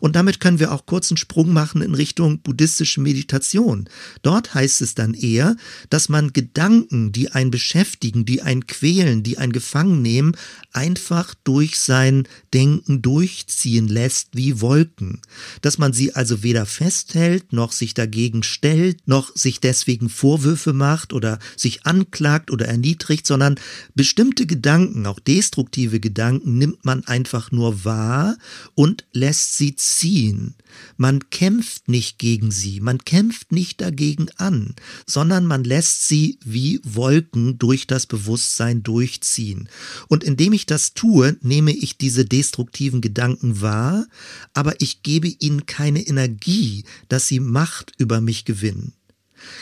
Und 0.00 0.16
damit 0.16 0.40
können 0.40 0.58
wir 0.58 0.72
auch 0.72 0.86
kurz 0.86 1.10
einen 1.10 1.16
Sprung 1.16 1.52
machen 1.52 1.82
in 1.82 1.94
Richtung 1.94 2.40
buddhistische 2.40 3.00
Meditation. 3.00 3.88
Dort 4.22 4.54
heißt 4.54 4.80
es 4.80 4.94
dann 4.94 5.14
eher, 5.14 5.56
dass 5.90 6.08
man 6.08 6.32
Gedanken, 6.32 7.12
die 7.12 7.30
einen 7.32 7.50
beschäftigen, 7.50 8.24
die 8.24 8.42
einen 8.42 8.66
quälen, 8.66 9.22
die 9.22 9.38
einen 9.38 9.52
gefangen 9.52 10.02
nehmen, 10.02 10.36
einfach 10.72 11.34
durch 11.44 11.78
sein 11.78 12.28
Denken 12.52 13.02
durchziehen 13.02 13.88
lässt 13.88 14.28
wie 14.32 14.60
Wolken. 14.60 15.20
Dass 15.62 15.78
man 15.78 15.92
sie 15.92 16.14
also 16.14 16.42
weder 16.42 16.66
festhält, 16.66 17.52
noch 17.52 17.72
sich 17.72 17.94
dagegen 17.94 18.42
stellt, 18.42 19.06
noch 19.08 19.34
sich 19.34 19.60
deswegen 19.60 20.08
Vorwürfe 20.08 20.72
macht 20.72 21.12
oder 21.12 21.38
sich 21.56 21.86
anklagt 21.86 22.50
oder 22.50 22.66
erniedrigt, 22.66 23.26
sondern 23.26 23.56
bestimmte 23.94 24.46
Gedanken, 24.46 25.06
auch 25.06 25.20
destruktive 25.20 26.00
Gedanken, 26.00 26.58
nimmt 26.58 26.84
man 26.84 27.04
einfach 27.06 27.52
nur 27.52 27.84
wahr 27.84 28.36
und 28.74 29.04
lässt 29.12 29.56
sie 29.56 29.65
ziehen. 29.74 30.54
Man 30.96 31.30
kämpft 31.30 31.88
nicht 31.88 32.18
gegen 32.18 32.50
sie, 32.50 32.80
man 32.80 32.98
kämpft 32.98 33.50
nicht 33.50 33.80
dagegen 33.80 34.28
an, 34.36 34.74
sondern 35.06 35.46
man 35.46 35.64
lässt 35.64 36.06
sie 36.06 36.38
wie 36.44 36.80
Wolken 36.84 37.58
durch 37.58 37.86
das 37.86 38.06
Bewusstsein 38.06 38.82
durchziehen. 38.82 39.68
Und 40.08 40.22
indem 40.22 40.52
ich 40.52 40.66
das 40.66 40.94
tue, 40.94 41.36
nehme 41.40 41.72
ich 41.72 41.98
diese 41.98 42.24
destruktiven 42.24 43.00
Gedanken 43.00 43.60
wahr, 43.60 44.06
aber 44.52 44.80
ich 44.80 45.02
gebe 45.02 45.28
ihnen 45.28 45.66
keine 45.66 46.06
Energie, 46.06 46.84
dass 47.08 47.26
sie 47.26 47.40
Macht 47.40 47.92
über 47.98 48.20
mich 48.20 48.44
gewinnen. 48.44 48.92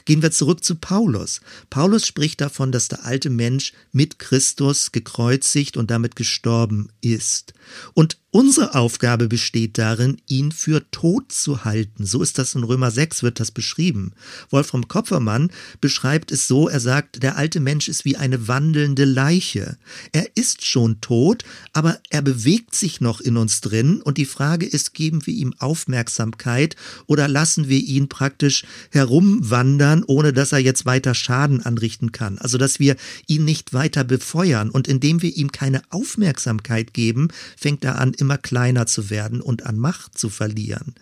Gehen 0.04 0.22
wir 0.22 0.30
zurück 0.30 0.64
zu 0.64 0.76
Paulus. 0.76 1.40
Paulus 1.70 2.06
spricht 2.06 2.40
davon, 2.40 2.72
dass 2.72 2.88
der 2.88 3.04
alte 3.04 3.30
Mensch 3.30 3.72
mit 3.92 4.18
Christus 4.18 4.92
gekreuzigt 4.92 5.76
und 5.76 5.90
damit 5.90 6.16
gestorben 6.16 6.88
ist. 7.00 7.54
Und 7.94 8.18
Unsere 8.36 8.74
Aufgabe 8.74 9.28
besteht 9.28 9.78
darin, 9.78 10.16
ihn 10.26 10.50
für 10.50 10.90
tot 10.90 11.30
zu 11.30 11.64
halten. 11.64 12.04
So 12.04 12.20
ist 12.20 12.36
das 12.36 12.56
in 12.56 12.64
Römer 12.64 12.90
6, 12.90 13.22
wird 13.22 13.38
das 13.38 13.52
beschrieben. 13.52 14.10
Wolfram 14.50 14.88
Kopfermann 14.88 15.52
beschreibt 15.80 16.32
es 16.32 16.48
so, 16.48 16.68
er 16.68 16.80
sagt, 16.80 17.22
der 17.22 17.36
alte 17.36 17.60
Mensch 17.60 17.86
ist 17.86 18.04
wie 18.04 18.16
eine 18.16 18.48
wandelnde 18.48 19.04
Leiche. 19.04 19.76
Er 20.10 20.26
ist 20.34 20.66
schon 20.66 21.00
tot, 21.00 21.44
aber 21.72 22.00
er 22.10 22.22
bewegt 22.22 22.74
sich 22.74 23.00
noch 23.00 23.20
in 23.20 23.36
uns 23.36 23.60
drin 23.60 24.02
und 24.02 24.18
die 24.18 24.24
Frage 24.24 24.66
ist, 24.66 24.94
geben 24.94 25.24
wir 25.28 25.34
ihm 25.34 25.54
Aufmerksamkeit 25.60 26.74
oder 27.06 27.28
lassen 27.28 27.68
wir 27.68 27.78
ihn 27.78 28.08
praktisch 28.08 28.64
herumwandern, 28.90 30.02
ohne 30.08 30.32
dass 30.32 30.50
er 30.50 30.58
jetzt 30.58 30.86
weiter 30.86 31.14
Schaden 31.14 31.64
anrichten 31.64 32.10
kann. 32.10 32.38
Also, 32.38 32.58
dass 32.58 32.80
wir 32.80 32.96
ihn 33.28 33.44
nicht 33.44 33.72
weiter 33.74 34.02
befeuern 34.02 34.70
und 34.70 34.88
indem 34.88 35.22
wir 35.22 35.36
ihm 35.36 35.52
keine 35.52 35.82
Aufmerksamkeit 35.90 36.94
geben, 36.94 37.28
fängt 37.56 37.84
er 37.84 38.00
an, 38.00 38.12
immer 38.24 38.38
kleiner 38.38 38.86
zu 38.86 39.10
werden 39.10 39.42
und 39.42 39.66
an 39.66 39.78
Macht 39.78 40.16
zu 40.16 40.30
verlieren. 40.30 40.94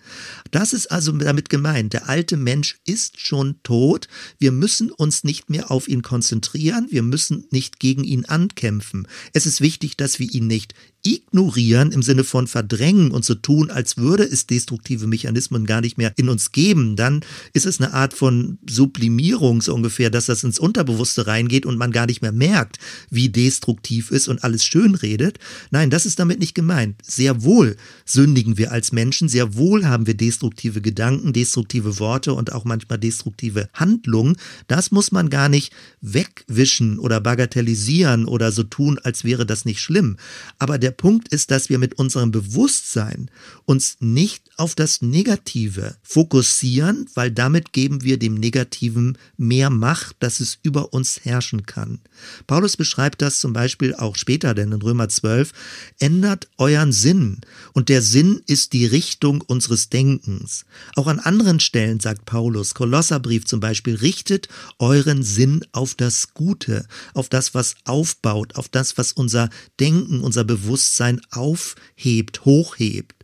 Das 0.50 0.72
ist 0.72 0.90
also 0.90 1.12
damit 1.12 1.48
gemeint. 1.48 1.92
Der 1.92 2.08
alte 2.08 2.36
Mensch 2.36 2.78
ist 2.84 3.20
schon 3.20 3.62
tot. 3.62 4.08
Wir 4.40 4.50
müssen 4.50 4.90
uns 4.90 5.22
nicht 5.22 5.48
mehr 5.48 5.70
auf 5.70 5.86
ihn 5.86 6.02
konzentrieren. 6.02 6.88
Wir 6.90 7.02
müssen 7.02 7.44
nicht 7.50 7.78
gegen 7.78 8.02
ihn 8.02 8.24
ankämpfen. 8.24 9.06
Es 9.32 9.46
ist 9.46 9.60
wichtig, 9.60 9.96
dass 9.96 10.18
wir 10.18 10.28
ihn 10.34 10.48
nicht 10.48 10.74
ignorieren 11.04 11.90
im 11.92 12.02
Sinne 12.02 12.24
von 12.24 12.46
verdrängen 12.46 13.10
und 13.10 13.24
so 13.24 13.34
tun, 13.34 13.70
als 13.70 13.96
würde 13.96 14.22
es 14.22 14.46
destruktive 14.46 15.06
Mechanismen 15.06 15.66
gar 15.66 15.80
nicht 15.80 15.98
mehr 15.98 16.12
in 16.16 16.28
uns 16.28 16.52
geben, 16.52 16.96
dann 16.96 17.24
ist 17.52 17.66
es 17.66 17.80
eine 17.80 17.92
Art 17.92 18.14
von 18.14 18.58
Sublimierung 18.68 19.62
so 19.62 19.74
ungefähr, 19.74 20.10
dass 20.10 20.26
das 20.26 20.44
ins 20.44 20.58
Unterbewusste 20.58 21.26
reingeht 21.26 21.66
und 21.66 21.76
man 21.76 21.90
gar 21.90 22.06
nicht 22.06 22.22
mehr 22.22 22.32
merkt, 22.32 22.78
wie 23.10 23.28
destruktiv 23.28 24.10
ist 24.10 24.28
und 24.28 24.44
alles 24.44 24.64
schön 24.64 24.94
redet. 24.94 25.38
Nein, 25.70 25.90
das 25.90 26.06
ist 26.06 26.18
damit 26.18 26.38
nicht 26.38 26.54
gemeint. 26.54 26.96
Sehr 27.14 27.42
wohl 27.42 27.76
sündigen 28.06 28.56
wir 28.56 28.72
als 28.72 28.90
Menschen, 28.90 29.28
sehr 29.28 29.54
wohl 29.54 29.86
haben 29.86 30.06
wir 30.06 30.14
destruktive 30.14 30.80
Gedanken, 30.80 31.34
destruktive 31.34 31.98
Worte 31.98 32.32
und 32.32 32.52
auch 32.52 32.64
manchmal 32.64 32.98
destruktive 32.98 33.68
Handlungen. 33.74 34.36
Das 34.66 34.92
muss 34.92 35.12
man 35.12 35.28
gar 35.28 35.50
nicht 35.50 35.74
wegwischen 36.00 36.98
oder 36.98 37.20
bagatellisieren 37.20 38.24
oder 38.24 38.50
so 38.50 38.62
tun, 38.62 38.98
als 39.02 39.24
wäre 39.24 39.44
das 39.44 39.66
nicht 39.66 39.80
schlimm. 39.80 40.16
Aber 40.58 40.78
der 40.78 40.92
Punkt 40.92 41.28
ist, 41.28 41.50
dass 41.50 41.68
wir 41.68 41.78
mit 41.78 41.98
unserem 41.98 42.30
Bewusstsein 42.30 43.30
uns 43.66 43.98
nicht 44.00 44.50
auf 44.56 44.74
das 44.74 45.02
Negative 45.02 45.96
fokussieren, 46.02 47.10
weil 47.14 47.30
damit 47.30 47.74
geben 47.74 48.04
wir 48.04 48.18
dem 48.18 48.34
Negativen 48.36 49.18
mehr 49.36 49.68
Macht, 49.68 50.16
dass 50.20 50.40
es 50.40 50.58
über 50.62 50.94
uns 50.94 51.20
herrschen 51.24 51.66
kann. 51.66 52.00
Paulus 52.46 52.78
beschreibt 52.78 53.20
das 53.20 53.38
zum 53.38 53.52
Beispiel 53.52 53.94
auch 53.94 54.16
später, 54.16 54.54
denn 54.54 54.72
in 54.72 54.80
Römer 54.80 55.10
12, 55.10 55.52
ändert 55.98 56.48
euren 56.56 56.92
Sinn. 57.02 57.40
Und 57.72 57.88
der 57.88 58.00
Sinn 58.00 58.40
ist 58.46 58.72
die 58.72 58.86
Richtung 58.86 59.40
unseres 59.42 59.90
Denkens. 59.90 60.64
Auch 60.96 61.08
an 61.08 61.18
anderen 61.18 61.60
Stellen 61.60 62.00
sagt 62.00 62.24
Paulus, 62.24 62.74
Kolosserbrief 62.74 63.44
zum 63.44 63.60
Beispiel, 63.60 63.96
richtet 63.96 64.48
euren 64.78 65.22
Sinn 65.22 65.64
auf 65.72 65.94
das 65.94 66.32
Gute, 66.34 66.86
auf 67.14 67.28
das, 67.28 67.54
was 67.54 67.74
aufbaut, 67.84 68.56
auf 68.56 68.68
das, 68.68 68.96
was 68.96 69.12
unser 69.12 69.50
Denken, 69.80 70.20
unser 70.20 70.44
Bewusstsein 70.44 71.20
aufhebt, 71.30 72.44
hochhebt. 72.44 73.21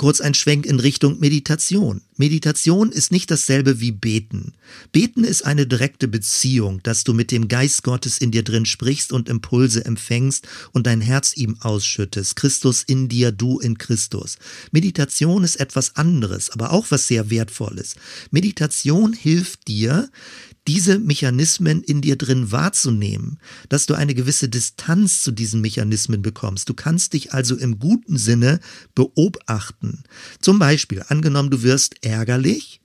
Kurz 0.00 0.22
ein 0.22 0.32
Schwenk 0.32 0.64
in 0.64 0.80
Richtung 0.80 1.20
Meditation. 1.20 2.00
Meditation 2.16 2.90
ist 2.90 3.12
nicht 3.12 3.30
dasselbe 3.30 3.80
wie 3.80 3.92
Beten. 3.92 4.54
Beten 4.92 5.24
ist 5.24 5.44
eine 5.44 5.66
direkte 5.66 6.08
Beziehung, 6.08 6.82
dass 6.82 7.04
du 7.04 7.12
mit 7.12 7.30
dem 7.30 7.48
Geist 7.48 7.82
Gottes 7.82 8.16
in 8.16 8.30
dir 8.30 8.42
drin 8.42 8.64
sprichst 8.64 9.12
und 9.12 9.28
Impulse 9.28 9.84
empfängst 9.84 10.48
und 10.72 10.86
dein 10.86 11.02
Herz 11.02 11.36
ihm 11.36 11.58
ausschüttest. 11.60 12.34
Christus 12.34 12.82
in 12.82 13.10
dir, 13.10 13.30
du 13.30 13.58
in 13.58 13.76
Christus. 13.76 14.38
Meditation 14.72 15.44
ist 15.44 15.56
etwas 15.56 15.96
anderes, 15.96 16.48
aber 16.48 16.72
auch 16.72 16.86
was 16.88 17.06
sehr 17.06 17.28
Wertvolles. 17.28 17.94
Meditation 18.30 19.12
hilft 19.12 19.68
dir, 19.68 20.08
diese 20.66 20.98
Mechanismen 20.98 21.82
in 21.82 22.00
dir 22.00 22.16
drin 22.16 22.52
wahrzunehmen, 22.52 23.38
dass 23.68 23.86
du 23.86 23.94
eine 23.94 24.14
gewisse 24.14 24.48
Distanz 24.48 25.22
zu 25.22 25.32
diesen 25.32 25.60
Mechanismen 25.60 26.22
bekommst. 26.22 26.68
Du 26.68 26.74
kannst 26.74 27.14
dich 27.14 27.32
also 27.32 27.56
im 27.56 27.78
guten 27.78 28.18
Sinne 28.18 28.60
beobachten. 28.94 30.04
Zum 30.40 30.58
Beispiel, 30.58 31.02
angenommen, 31.08 31.50
du 31.50 31.62
wirst 31.62 32.04
ärgerlich, 32.04 32.79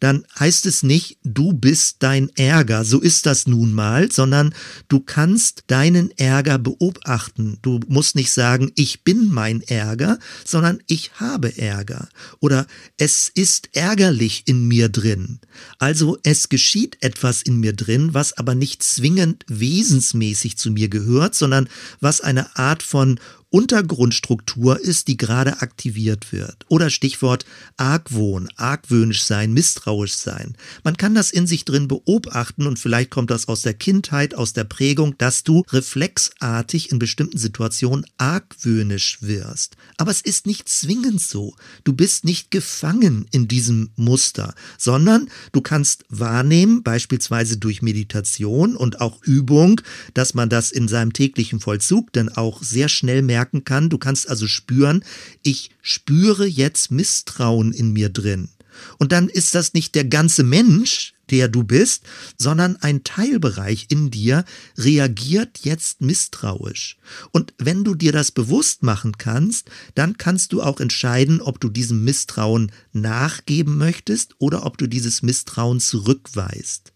dann 0.00 0.24
heißt 0.38 0.66
es 0.66 0.82
nicht, 0.82 1.18
du 1.24 1.52
bist 1.52 1.96
dein 2.00 2.30
Ärger, 2.36 2.84
so 2.84 3.00
ist 3.00 3.26
das 3.26 3.46
nun 3.46 3.72
mal, 3.72 4.10
sondern 4.10 4.54
du 4.88 5.00
kannst 5.00 5.64
deinen 5.66 6.10
Ärger 6.18 6.58
beobachten. 6.58 7.58
Du 7.62 7.80
musst 7.88 8.16
nicht 8.16 8.32
sagen, 8.32 8.72
ich 8.74 9.04
bin 9.04 9.28
mein 9.30 9.62
Ärger, 9.62 10.18
sondern 10.44 10.80
ich 10.86 11.12
habe 11.14 11.56
Ärger. 11.58 12.08
Oder 12.40 12.66
es 12.96 13.30
ist 13.32 13.70
ärgerlich 13.74 14.44
in 14.46 14.66
mir 14.66 14.88
drin. 14.88 15.40
Also 15.78 16.18
es 16.22 16.48
geschieht 16.48 16.96
etwas 17.00 17.42
in 17.42 17.60
mir 17.60 17.74
drin, 17.74 18.14
was 18.14 18.32
aber 18.32 18.54
nicht 18.54 18.82
zwingend 18.82 19.44
wesensmäßig 19.48 20.56
zu 20.56 20.70
mir 20.70 20.88
gehört, 20.88 21.34
sondern 21.34 21.68
was 22.00 22.20
eine 22.20 22.56
Art 22.56 22.82
von 22.82 23.20
Untergrundstruktur 23.50 24.80
ist, 24.80 25.08
die 25.08 25.16
gerade 25.16 25.60
aktiviert 25.60 26.32
wird. 26.32 26.64
Oder 26.68 26.88
Stichwort 26.88 27.44
Argwohn, 27.76 28.48
argwöhnisch 28.56 29.24
sein, 29.24 29.52
misstrauisch 29.52 30.14
sein. 30.14 30.56
Man 30.84 30.96
kann 30.96 31.16
das 31.16 31.32
in 31.32 31.48
sich 31.48 31.64
drin 31.64 31.88
beobachten 31.88 32.66
und 32.68 32.78
vielleicht 32.78 33.10
kommt 33.10 33.30
das 33.30 33.48
aus 33.48 33.62
der 33.62 33.74
Kindheit, 33.74 34.34
aus 34.36 34.52
der 34.52 34.64
Prägung, 34.64 35.16
dass 35.18 35.42
du 35.42 35.64
reflexartig 35.70 36.92
in 36.92 37.00
bestimmten 37.00 37.38
Situationen 37.38 38.06
argwöhnisch 38.18 39.18
wirst. 39.20 39.76
Aber 39.96 40.12
es 40.12 40.20
ist 40.20 40.46
nicht 40.46 40.68
zwingend 40.68 41.20
so. 41.20 41.56
Du 41.82 41.92
bist 41.92 42.24
nicht 42.24 42.52
gefangen 42.52 43.26
in 43.32 43.48
diesem 43.48 43.90
Muster, 43.96 44.54
sondern 44.78 45.28
du 45.50 45.60
kannst 45.60 46.04
wahrnehmen, 46.08 46.84
beispielsweise 46.84 47.56
durch 47.56 47.82
Meditation 47.82 48.76
und 48.76 49.00
auch 49.00 49.22
Übung, 49.24 49.80
dass 50.14 50.34
man 50.34 50.48
das 50.48 50.70
in 50.70 50.86
seinem 50.86 51.12
täglichen 51.12 51.58
Vollzug 51.58 52.12
dann 52.12 52.28
auch 52.28 52.62
sehr 52.62 52.88
schnell 52.88 53.22
merken 53.40 53.64
kann. 53.64 53.88
Du 53.88 53.96
kannst 53.96 54.28
also 54.28 54.46
spüren, 54.46 55.02
ich 55.42 55.70
spüre 55.80 56.46
jetzt 56.46 56.90
Misstrauen 56.90 57.72
in 57.72 57.92
mir 57.92 58.10
drin. 58.10 58.50
Und 58.98 59.12
dann 59.12 59.28
ist 59.28 59.54
das 59.54 59.72
nicht 59.72 59.94
der 59.94 60.04
ganze 60.04 60.42
Mensch, 60.42 61.14
der 61.30 61.48
du 61.48 61.64
bist, 61.64 62.02
sondern 62.38 62.76
ein 62.76 63.02
Teilbereich 63.02 63.86
in 63.88 64.10
dir 64.10 64.44
reagiert 64.76 65.60
jetzt 65.62 66.00
misstrauisch. 66.00 66.98
Und 67.30 67.54
wenn 67.58 67.82
du 67.84 67.94
dir 67.94 68.12
das 68.12 68.30
bewusst 68.30 68.82
machen 68.82 69.16
kannst, 69.16 69.70
dann 69.94 70.18
kannst 70.18 70.52
du 70.52 70.62
auch 70.62 70.80
entscheiden, 70.80 71.40
ob 71.40 71.60
du 71.60 71.68
diesem 71.68 72.04
Misstrauen 72.04 72.72
nachgeben 72.92 73.78
möchtest 73.78 74.34
oder 74.38 74.66
ob 74.66 74.76
du 74.76 74.86
dieses 74.86 75.22
Misstrauen 75.22 75.80
zurückweist. 75.80 76.92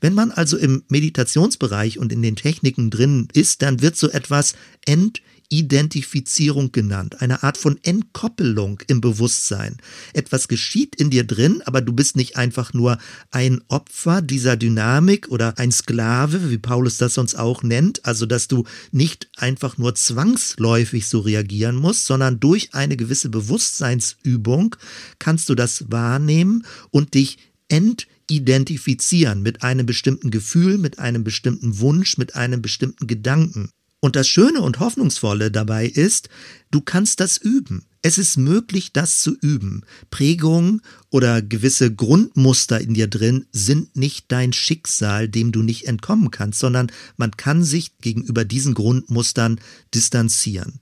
Wenn 0.00 0.14
man 0.14 0.30
also 0.30 0.56
im 0.56 0.82
Meditationsbereich 0.88 1.98
und 1.98 2.12
in 2.12 2.22
den 2.22 2.36
Techniken 2.36 2.90
drin 2.90 3.28
ist, 3.32 3.62
dann 3.62 3.82
wird 3.82 3.96
so 3.96 4.10
etwas 4.10 4.54
ent 4.84 5.22
Identifizierung 5.48 6.72
genannt, 6.72 7.20
eine 7.20 7.42
Art 7.42 7.56
von 7.56 7.78
Entkoppelung 7.82 8.82
im 8.86 9.00
Bewusstsein. 9.00 9.76
Etwas 10.12 10.48
geschieht 10.48 10.96
in 10.96 11.10
dir 11.10 11.24
drin, 11.24 11.62
aber 11.64 11.80
du 11.80 11.92
bist 11.92 12.16
nicht 12.16 12.36
einfach 12.36 12.72
nur 12.72 12.98
ein 13.30 13.62
Opfer 13.68 14.22
dieser 14.22 14.56
Dynamik 14.56 15.28
oder 15.28 15.58
ein 15.58 15.72
Sklave, 15.72 16.50
wie 16.50 16.58
Paulus 16.58 16.98
das 16.98 17.14
sonst 17.14 17.36
auch 17.36 17.62
nennt, 17.62 18.04
also 18.04 18.26
dass 18.26 18.48
du 18.48 18.64
nicht 18.92 19.28
einfach 19.36 19.78
nur 19.78 19.94
zwangsläufig 19.94 21.06
so 21.06 21.20
reagieren 21.20 21.76
musst, 21.76 22.06
sondern 22.06 22.40
durch 22.40 22.74
eine 22.74 22.96
gewisse 22.96 23.28
Bewusstseinsübung 23.28 24.76
kannst 25.18 25.48
du 25.48 25.54
das 25.54 25.90
wahrnehmen 25.90 26.64
und 26.90 27.14
dich 27.14 27.38
entidentifizieren 27.68 29.42
mit 29.42 29.62
einem 29.62 29.86
bestimmten 29.86 30.30
Gefühl, 30.30 30.78
mit 30.78 30.98
einem 30.98 31.24
bestimmten 31.24 31.78
Wunsch, 31.80 32.18
mit 32.18 32.36
einem 32.36 32.62
bestimmten 32.62 33.06
Gedanken. 33.06 33.70
Und 34.06 34.14
das 34.14 34.28
Schöne 34.28 34.60
und 34.60 34.78
Hoffnungsvolle 34.78 35.50
dabei 35.50 35.84
ist, 35.84 36.28
du 36.70 36.80
kannst 36.80 37.18
das 37.18 37.38
üben. 37.38 37.86
Es 38.02 38.18
ist 38.18 38.36
möglich, 38.36 38.92
das 38.92 39.20
zu 39.20 39.36
üben. 39.36 39.82
Prägungen 40.12 40.80
oder 41.10 41.42
gewisse 41.42 41.92
Grundmuster 41.92 42.80
in 42.80 42.94
dir 42.94 43.08
drin 43.08 43.46
sind 43.50 43.96
nicht 43.96 44.26
dein 44.30 44.52
Schicksal, 44.52 45.28
dem 45.28 45.50
du 45.50 45.64
nicht 45.64 45.88
entkommen 45.88 46.30
kannst, 46.30 46.60
sondern 46.60 46.92
man 47.16 47.32
kann 47.32 47.64
sich 47.64 47.98
gegenüber 47.98 48.44
diesen 48.44 48.74
Grundmustern 48.74 49.60
distanzieren. 49.92 50.78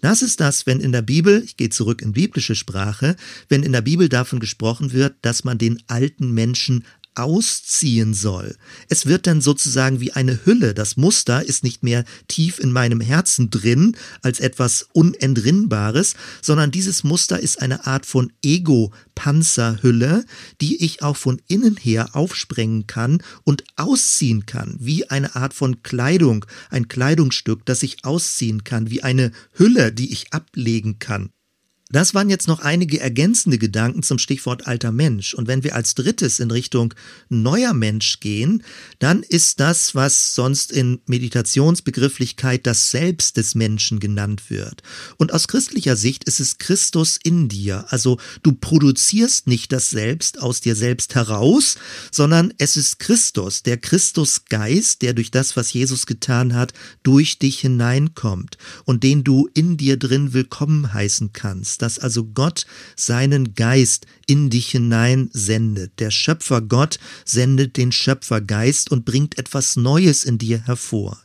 Das 0.00 0.22
ist 0.22 0.40
das, 0.40 0.66
wenn 0.66 0.80
in 0.80 0.90
der 0.90 1.02
Bibel, 1.02 1.44
ich 1.44 1.56
gehe 1.56 1.70
zurück 1.70 2.02
in 2.02 2.12
biblische 2.12 2.56
Sprache, 2.56 3.14
wenn 3.48 3.62
in 3.62 3.70
der 3.70 3.82
Bibel 3.82 4.08
davon 4.08 4.40
gesprochen 4.40 4.92
wird, 4.92 5.14
dass 5.22 5.44
man 5.44 5.58
den 5.58 5.80
alten 5.86 6.32
Menschen 6.32 6.84
ausziehen 7.14 8.14
soll. 8.14 8.56
Es 8.88 9.06
wird 9.06 9.26
dann 9.26 9.40
sozusagen 9.40 10.00
wie 10.00 10.12
eine 10.12 10.44
Hülle. 10.44 10.74
Das 10.74 10.96
Muster 10.96 11.44
ist 11.44 11.64
nicht 11.64 11.82
mehr 11.82 12.04
tief 12.28 12.58
in 12.58 12.72
meinem 12.72 13.00
Herzen 13.00 13.50
drin 13.50 13.96
als 14.22 14.40
etwas 14.40 14.88
Unentrinnbares, 14.92 16.14
sondern 16.42 16.70
dieses 16.70 17.04
Muster 17.04 17.38
ist 17.38 17.62
eine 17.62 17.86
Art 17.86 18.06
von 18.06 18.32
Ego-Panzerhülle, 18.42 20.24
die 20.60 20.84
ich 20.84 21.02
auch 21.02 21.16
von 21.16 21.40
innen 21.48 21.76
her 21.76 22.10
aufsprengen 22.14 22.86
kann 22.86 23.22
und 23.44 23.64
ausziehen 23.76 24.46
kann, 24.46 24.76
wie 24.80 25.10
eine 25.10 25.36
Art 25.36 25.54
von 25.54 25.82
Kleidung, 25.82 26.44
ein 26.70 26.88
Kleidungsstück, 26.88 27.64
das 27.66 27.82
ich 27.82 28.04
ausziehen 28.04 28.64
kann, 28.64 28.90
wie 28.90 29.02
eine 29.02 29.32
Hülle, 29.52 29.92
die 29.92 30.12
ich 30.12 30.32
ablegen 30.32 30.98
kann. 30.98 31.30
Das 31.90 32.14
waren 32.14 32.30
jetzt 32.30 32.48
noch 32.48 32.60
einige 32.60 32.98
ergänzende 32.98 33.58
Gedanken 33.58 34.02
zum 34.02 34.18
Stichwort 34.18 34.66
alter 34.66 34.90
Mensch. 34.90 35.34
Und 35.34 35.48
wenn 35.48 35.62
wir 35.62 35.74
als 35.74 35.94
drittes 35.94 36.40
in 36.40 36.50
Richtung 36.50 36.94
neuer 37.28 37.74
Mensch 37.74 38.20
gehen, 38.20 38.64
dann 39.00 39.22
ist 39.22 39.60
das, 39.60 39.94
was 39.94 40.34
sonst 40.34 40.72
in 40.72 41.00
Meditationsbegrifflichkeit 41.06 42.66
das 42.66 42.90
Selbst 42.90 43.36
des 43.36 43.54
Menschen 43.54 44.00
genannt 44.00 44.48
wird. 44.48 44.82
Und 45.18 45.34
aus 45.34 45.46
christlicher 45.46 45.94
Sicht 45.94 46.24
ist 46.24 46.40
es 46.40 46.56
Christus 46.56 47.18
in 47.22 47.50
dir. 47.50 47.84
Also 47.88 48.18
du 48.42 48.52
produzierst 48.52 49.46
nicht 49.46 49.70
das 49.70 49.90
Selbst 49.90 50.40
aus 50.40 50.62
dir 50.62 50.76
selbst 50.76 51.14
heraus, 51.14 51.76
sondern 52.10 52.54
es 52.56 52.78
ist 52.78 52.98
Christus, 52.98 53.62
der 53.62 53.76
Christusgeist, 53.76 55.02
der 55.02 55.12
durch 55.12 55.30
das, 55.30 55.54
was 55.54 55.74
Jesus 55.74 56.06
getan 56.06 56.54
hat, 56.54 56.72
durch 57.02 57.38
dich 57.38 57.60
hineinkommt 57.60 58.56
und 58.86 59.02
den 59.02 59.22
du 59.22 59.50
in 59.52 59.76
dir 59.76 59.98
drin 59.98 60.32
willkommen 60.32 60.94
heißen 60.94 61.34
kannst 61.34 61.73
dass 61.82 61.98
also 61.98 62.24
Gott 62.24 62.66
seinen 62.96 63.54
Geist 63.54 64.06
in 64.26 64.50
dich 64.50 64.70
hinein 64.70 65.30
sendet. 65.32 66.00
Der 66.00 66.10
Schöpfer 66.10 66.60
Gott 66.60 66.98
sendet 67.24 67.76
den 67.76 67.92
Schöpfergeist 67.92 68.90
und 68.90 69.04
bringt 69.04 69.38
etwas 69.38 69.76
Neues 69.76 70.24
in 70.24 70.38
dir 70.38 70.60
hervor. 70.66 71.20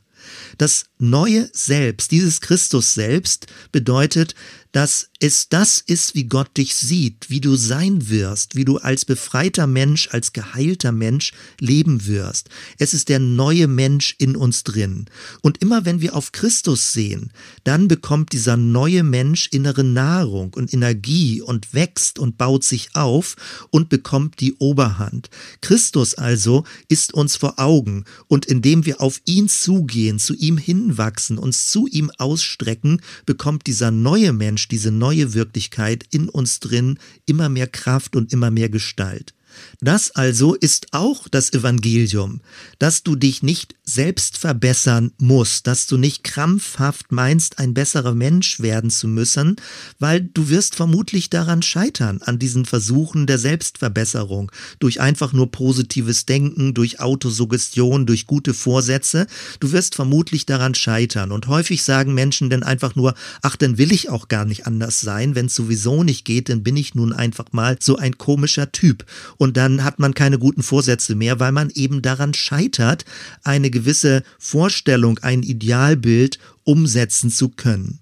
Das 0.57 0.85
neue 0.97 1.49
Selbst, 1.53 2.11
dieses 2.11 2.41
Christus 2.41 2.93
selbst, 2.93 3.47
bedeutet, 3.71 4.35
dass 4.71 5.09
es 5.19 5.49
das 5.49 5.83
ist, 5.85 6.15
wie 6.15 6.25
Gott 6.25 6.55
dich 6.57 6.75
sieht, 6.75 7.29
wie 7.29 7.41
du 7.41 7.55
sein 7.55 8.09
wirst, 8.09 8.55
wie 8.55 8.65
du 8.65 8.77
als 8.77 9.03
befreiter 9.03 9.67
Mensch, 9.67 10.09
als 10.11 10.31
geheilter 10.31 10.91
Mensch 10.91 11.33
leben 11.59 12.05
wirst. 12.05 12.49
Es 12.77 12.93
ist 12.93 13.09
der 13.09 13.19
neue 13.19 13.67
Mensch 13.67 14.15
in 14.19 14.35
uns 14.35 14.63
drin. 14.63 15.05
Und 15.41 15.61
immer 15.61 15.85
wenn 15.85 16.01
wir 16.01 16.15
auf 16.15 16.31
Christus 16.31 16.93
sehen, 16.93 17.31
dann 17.63 17.87
bekommt 17.87 18.31
dieser 18.31 18.57
neue 18.57 19.03
Mensch 19.03 19.49
innere 19.51 19.83
Nahrung 19.83 20.53
und 20.53 20.73
Energie 20.73 21.41
und 21.41 21.73
wächst 21.73 22.19
und 22.19 22.37
baut 22.37 22.63
sich 22.63 22.95
auf 22.95 23.35
und 23.71 23.89
bekommt 23.89 24.39
die 24.39 24.53
Oberhand. 24.53 25.29
Christus 25.61 26.13
also 26.13 26.63
ist 26.87 27.13
uns 27.13 27.35
vor 27.35 27.59
Augen 27.59 28.05
und 28.27 28.45
indem 28.45 28.85
wir 28.85 29.01
auf 29.01 29.19
ihn 29.25 29.49
zugehen, 29.49 30.19
zu 30.19 30.35
ihm 30.35 30.57
hinwachsen, 30.57 31.37
uns 31.37 31.67
zu 31.67 31.87
ihm 31.87 32.11
ausstrecken, 32.17 33.01
bekommt 33.25 33.67
dieser 33.67 33.91
neue 33.91 34.31
Mensch, 34.31 34.58
diese 34.67 34.91
neue 34.91 35.19
neue 35.19 35.33
Wirklichkeit 35.33 36.05
in 36.11 36.29
uns 36.29 36.59
drin 36.59 36.99
immer 37.25 37.49
mehr 37.49 37.67
Kraft 37.67 38.15
und 38.15 38.31
immer 38.31 38.51
mehr 38.51 38.69
Gestalt. 38.69 39.33
Das 39.81 40.11
also 40.11 40.55
ist 40.55 40.87
auch 40.91 41.27
das 41.27 41.53
Evangelium, 41.53 42.41
dass 42.79 43.03
du 43.03 43.15
dich 43.15 43.43
nicht 43.43 43.75
selbst 43.83 44.37
verbessern 44.37 45.11
musst, 45.17 45.67
dass 45.67 45.87
du 45.87 45.97
nicht 45.97 46.23
krampfhaft 46.23 47.11
meinst, 47.11 47.59
ein 47.59 47.73
besserer 47.73 48.13
Mensch 48.13 48.59
werden 48.59 48.89
zu 48.89 49.07
müssen, 49.07 49.55
weil 49.99 50.21
du 50.21 50.49
wirst 50.49 50.75
vermutlich 50.75 51.29
daran 51.29 51.61
scheitern, 51.61 52.21
an 52.21 52.39
diesen 52.39 52.65
Versuchen 52.65 53.25
der 53.25 53.39
Selbstverbesserung, 53.39 54.51
durch 54.79 55.01
einfach 55.01 55.33
nur 55.33 55.51
positives 55.51 56.25
Denken, 56.25 56.73
durch 56.73 56.99
Autosuggestion, 56.99 58.05
durch 58.05 58.27
gute 58.27 58.53
Vorsätze. 58.53 59.27
Du 59.59 59.71
wirst 59.71 59.95
vermutlich 59.95 60.45
daran 60.45 60.75
scheitern. 60.75 61.31
Und 61.31 61.47
häufig 61.47 61.83
sagen 61.83 62.13
Menschen 62.13 62.49
dann 62.49 62.63
einfach 62.63 62.95
nur, 62.95 63.15
ach, 63.41 63.55
dann 63.55 63.77
will 63.77 63.91
ich 63.91 64.09
auch 64.09 64.27
gar 64.27 64.45
nicht 64.45 64.67
anders 64.67 65.01
sein, 65.01 65.35
wenn 65.35 65.47
es 65.47 65.55
sowieso 65.55 66.03
nicht 66.03 66.25
geht, 66.25 66.49
dann 66.49 66.63
bin 66.63 66.77
ich 66.77 66.95
nun 66.95 67.13
einfach 67.13 67.51
mal 67.51 67.77
so 67.79 67.97
ein 67.97 68.17
komischer 68.17 68.71
Typ. 68.71 69.05
Und 69.39 69.55
dann 69.55 69.85
hat 69.85 69.99
man 69.99 70.13
keine 70.13 70.37
guten 70.37 70.63
Vorsätze 70.63 71.15
mehr, 71.15 71.39
weil 71.39 71.53
man 71.53 71.69
eben 71.69 72.01
daran 72.01 72.33
scheitert, 72.33 73.05
eine 73.41 73.69
gewisse 73.69 74.23
Vorstellung, 74.37 75.19
ein 75.19 75.43
Idealbild 75.43 76.39
umsetzen 76.65 77.31
zu 77.31 77.47
können. 77.47 77.98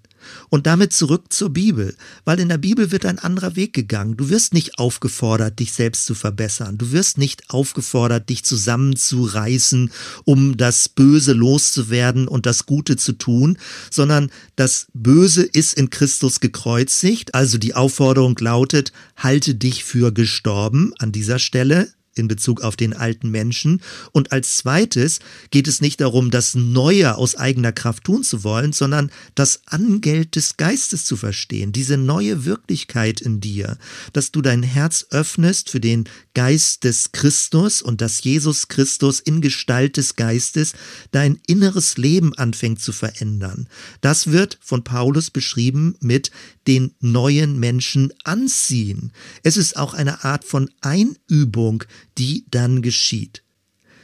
Und 0.48 0.66
damit 0.66 0.92
zurück 0.92 1.32
zur 1.32 1.50
Bibel, 1.50 1.96
weil 2.24 2.40
in 2.40 2.48
der 2.48 2.58
Bibel 2.58 2.90
wird 2.90 3.04
ein 3.06 3.18
anderer 3.18 3.56
Weg 3.56 3.72
gegangen. 3.72 4.16
Du 4.16 4.30
wirst 4.30 4.54
nicht 4.54 4.78
aufgefordert, 4.78 5.58
dich 5.58 5.72
selbst 5.72 6.06
zu 6.06 6.14
verbessern. 6.14 6.78
Du 6.78 6.92
wirst 6.92 7.18
nicht 7.18 7.50
aufgefordert, 7.50 8.28
dich 8.28 8.44
zusammenzureißen, 8.44 9.90
um 10.24 10.56
das 10.56 10.88
Böse 10.88 11.32
loszuwerden 11.32 12.28
und 12.28 12.46
das 12.46 12.66
Gute 12.66 12.96
zu 12.96 13.12
tun, 13.12 13.58
sondern 13.90 14.30
das 14.56 14.86
Böse 14.94 15.42
ist 15.42 15.74
in 15.74 15.90
Christus 15.90 16.40
gekreuzigt. 16.40 17.34
Also 17.34 17.58
die 17.58 17.74
Aufforderung 17.74 18.36
lautet, 18.40 18.92
halte 19.16 19.54
dich 19.54 19.84
für 19.84 20.12
gestorben 20.12 20.92
an 20.98 21.12
dieser 21.12 21.38
Stelle 21.38 21.88
in 22.18 22.28
Bezug 22.28 22.60
auf 22.60 22.76
den 22.76 22.94
alten 22.94 23.30
Menschen. 23.30 23.80
Und 24.12 24.32
als 24.32 24.56
zweites 24.56 25.20
geht 25.50 25.68
es 25.68 25.80
nicht 25.80 26.00
darum, 26.00 26.30
das 26.30 26.54
Neue 26.54 27.16
aus 27.16 27.36
eigener 27.36 27.72
Kraft 27.72 28.04
tun 28.04 28.22
zu 28.22 28.44
wollen, 28.44 28.72
sondern 28.72 29.10
das 29.34 29.62
Angeld 29.66 30.36
des 30.36 30.56
Geistes 30.56 31.04
zu 31.04 31.16
verstehen, 31.16 31.72
diese 31.72 31.96
neue 31.96 32.44
Wirklichkeit 32.44 33.20
in 33.20 33.40
dir, 33.40 33.78
dass 34.12 34.32
du 34.32 34.42
dein 34.42 34.62
Herz 34.62 35.06
öffnest 35.10 35.70
für 35.70 35.80
den 35.80 36.04
Geist 36.34 36.84
des 36.84 37.12
Christus 37.12 37.82
und 37.82 38.00
dass 38.00 38.22
Jesus 38.22 38.68
Christus 38.68 39.20
in 39.20 39.40
Gestalt 39.40 39.96
des 39.96 40.16
Geistes 40.16 40.72
dein 41.10 41.40
inneres 41.46 41.96
Leben 41.96 42.34
anfängt 42.34 42.80
zu 42.80 42.92
verändern. 42.92 43.68
Das 44.00 44.30
wird 44.30 44.58
von 44.60 44.84
Paulus 44.84 45.30
beschrieben 45.30 45.96
mit 46.00 46.30
den 46.66 46.94
neuen 47.00 47.58
Menschen 47.58 48.12
anziehen. 48.24 49.12
Es 49.42 49.56
ist 49.56 49.76
auch 49.76 49.94
eine 49.94 50.24
Art 50.24 50.44
von 50.44 50.70
Einübung, 50.80 51.84
die 52.18 52.44
dann 52.50 52.82
geschieht. 52.82 53.42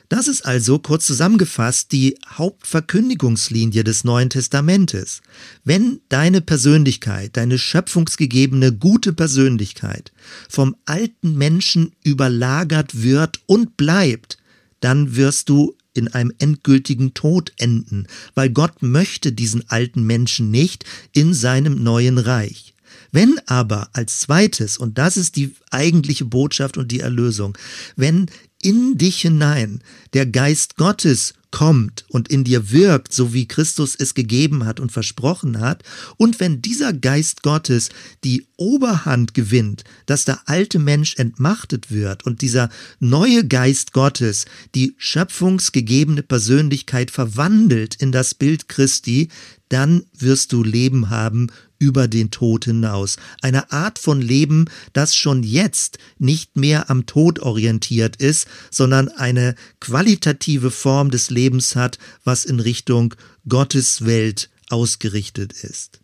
Das 0.09 0.29
ist 0.29 0.43
also 0.43 0.79
kurz 0.79 1.07
zusammengefasst 1.07 1.91
die 1.93 2.17
Hauptverkündigungslinie 2.29 3.85
des 3.85 4.05
Neuen 4.05 4.31
Testamentes. 4.31 5.23
Wenn 5.65 6.01
deine 6.09 6.41
Persönlichkeit, 6.41 7.37
deine 7.37 7.59
schöpfungsgegebene 7.59 8.73
gute 8.73 9.13
Persönlichkeit 9.13 10.13
vom 10.49 10.77
alten 10.85 11.37
Menschen 11.37 11.93
überlagert 12.05 13.03
wird 13.03 13.41
und 13.47 13.77
bleibt, 13.77 14.37
dann 14.81 15.17
wirst 15.17 15.49
du 15.49 15.75
in 15.95 16.09
einem 16.09 16.33
endgültigen 16.39 17.15
Tod 17.15 17.53
enden, 17.57 18.07
weil 18.35 18.51
Gott 18.51 18.83
möchte 18.83 19.33
diesen 19.33 19.69
alten 19.71 20.03
Menschen 20.05 20.51
nicht 20.51 20.85
in 21.13 21.33
seinem 21.33 21.83
neuen 21.83 22.19
Reich. 22.19 22.74
Wenn 23.15 23.39
aber 23.47 23.91
als 23.93 24.19
zweites, 24.19 24.77
und 24.77 24.99
das 24.99 25.17
ist 25.17 25.37
die 25.37 25.55
eigentliche 25.71 26.25
Botschaft 26.25 26.77
und 26.77 26.91
die 26.91 26.99
Erlösung, 26.99 27.57
wenn 27.95 28.27
in 28.61 28.99
dich 28.99 29.21
hinein 29.21 29.85
der 30.15 30.27
Geist 30.27 30.75
Gottes 30.75 31.35
kommt 31.53 32.05
und 32.09 32.27
in 32.27 32.43
dir 32.43 32.73
wirkt, 32.73 33.15
so 33.15 33.33
wie 33.33 33.47
Christus 33.47 33.95
es 33.95 34.15
gegeben 34.15 34.65
hat 34.65 34.81
und 34.81 34.91
versprochen 34.91 35.61
hat, 35.61 35.85
und 36.17 36.41
wenn 36.41 36.61
dieser 36.61 36.93
Geist 36.93 37.45
Gottes 37.45 37.91
die 38.25 38.49
Oberhand 38.57 39.33
gewinnt, 39.33 39.85
dass 40.07 40.25
der 40.25 40.41
alte 40.47 40.81
Mensch 40.81 41.15
entmachtet 41.17 41.93
wird 41.93 42.27
und 42.27 42.43
dieser 42.43 42.69
neue 42.99 43.47
Geist 43.47 43.93
Gottes 43.93 44.47
die 44.75 44.97
schöpfungsgegebene 44.99 46.25
Persönlichkeit 46.25 47.13
verwandelt 47.13 47.95
in 47.95 48.11
das 48.11 48.35
Bild 48.35 48.69
Christi, 48.69 49.29
dann 49.69 50.05
wirst 50.19 50.53
du 50.53 50.65
Leben 50.65 51.11
haben 51.11 51.49
über 51.79 52.09
den 52.09 52.31
Tod 52.31 52.65
hinaus. 52.65 53.17
Eine 53.43 53.73
Art 53.73 53.99
von 53.99 54.21
Leben, 54.21 54.67
das 54.93 55.15
schon 55.15 55.43
jetzt 55.43 55.99
nicht 56.19 56.57
mehr 56.57 56.91
am 56.91 57.07
Tod 57.07 57.41
orientiert 57.41 58.17
ist, 58.17 58.47
sondern 58.71 59.09
eine 59.09 59.55
qualitative 59.81 60.71
Form 60.71 61.11
des 61.11 61.31
Lebens 61.31 61.77
hat, 61.77 61.99
was 62.25 62.45
in 62.45 62.61
Richtung 62.61 63.15
Gottes 63.49 64.05
Welt 64.05 64.51
ausgerichtet 64.69 65.53
ist. 65.53 66.04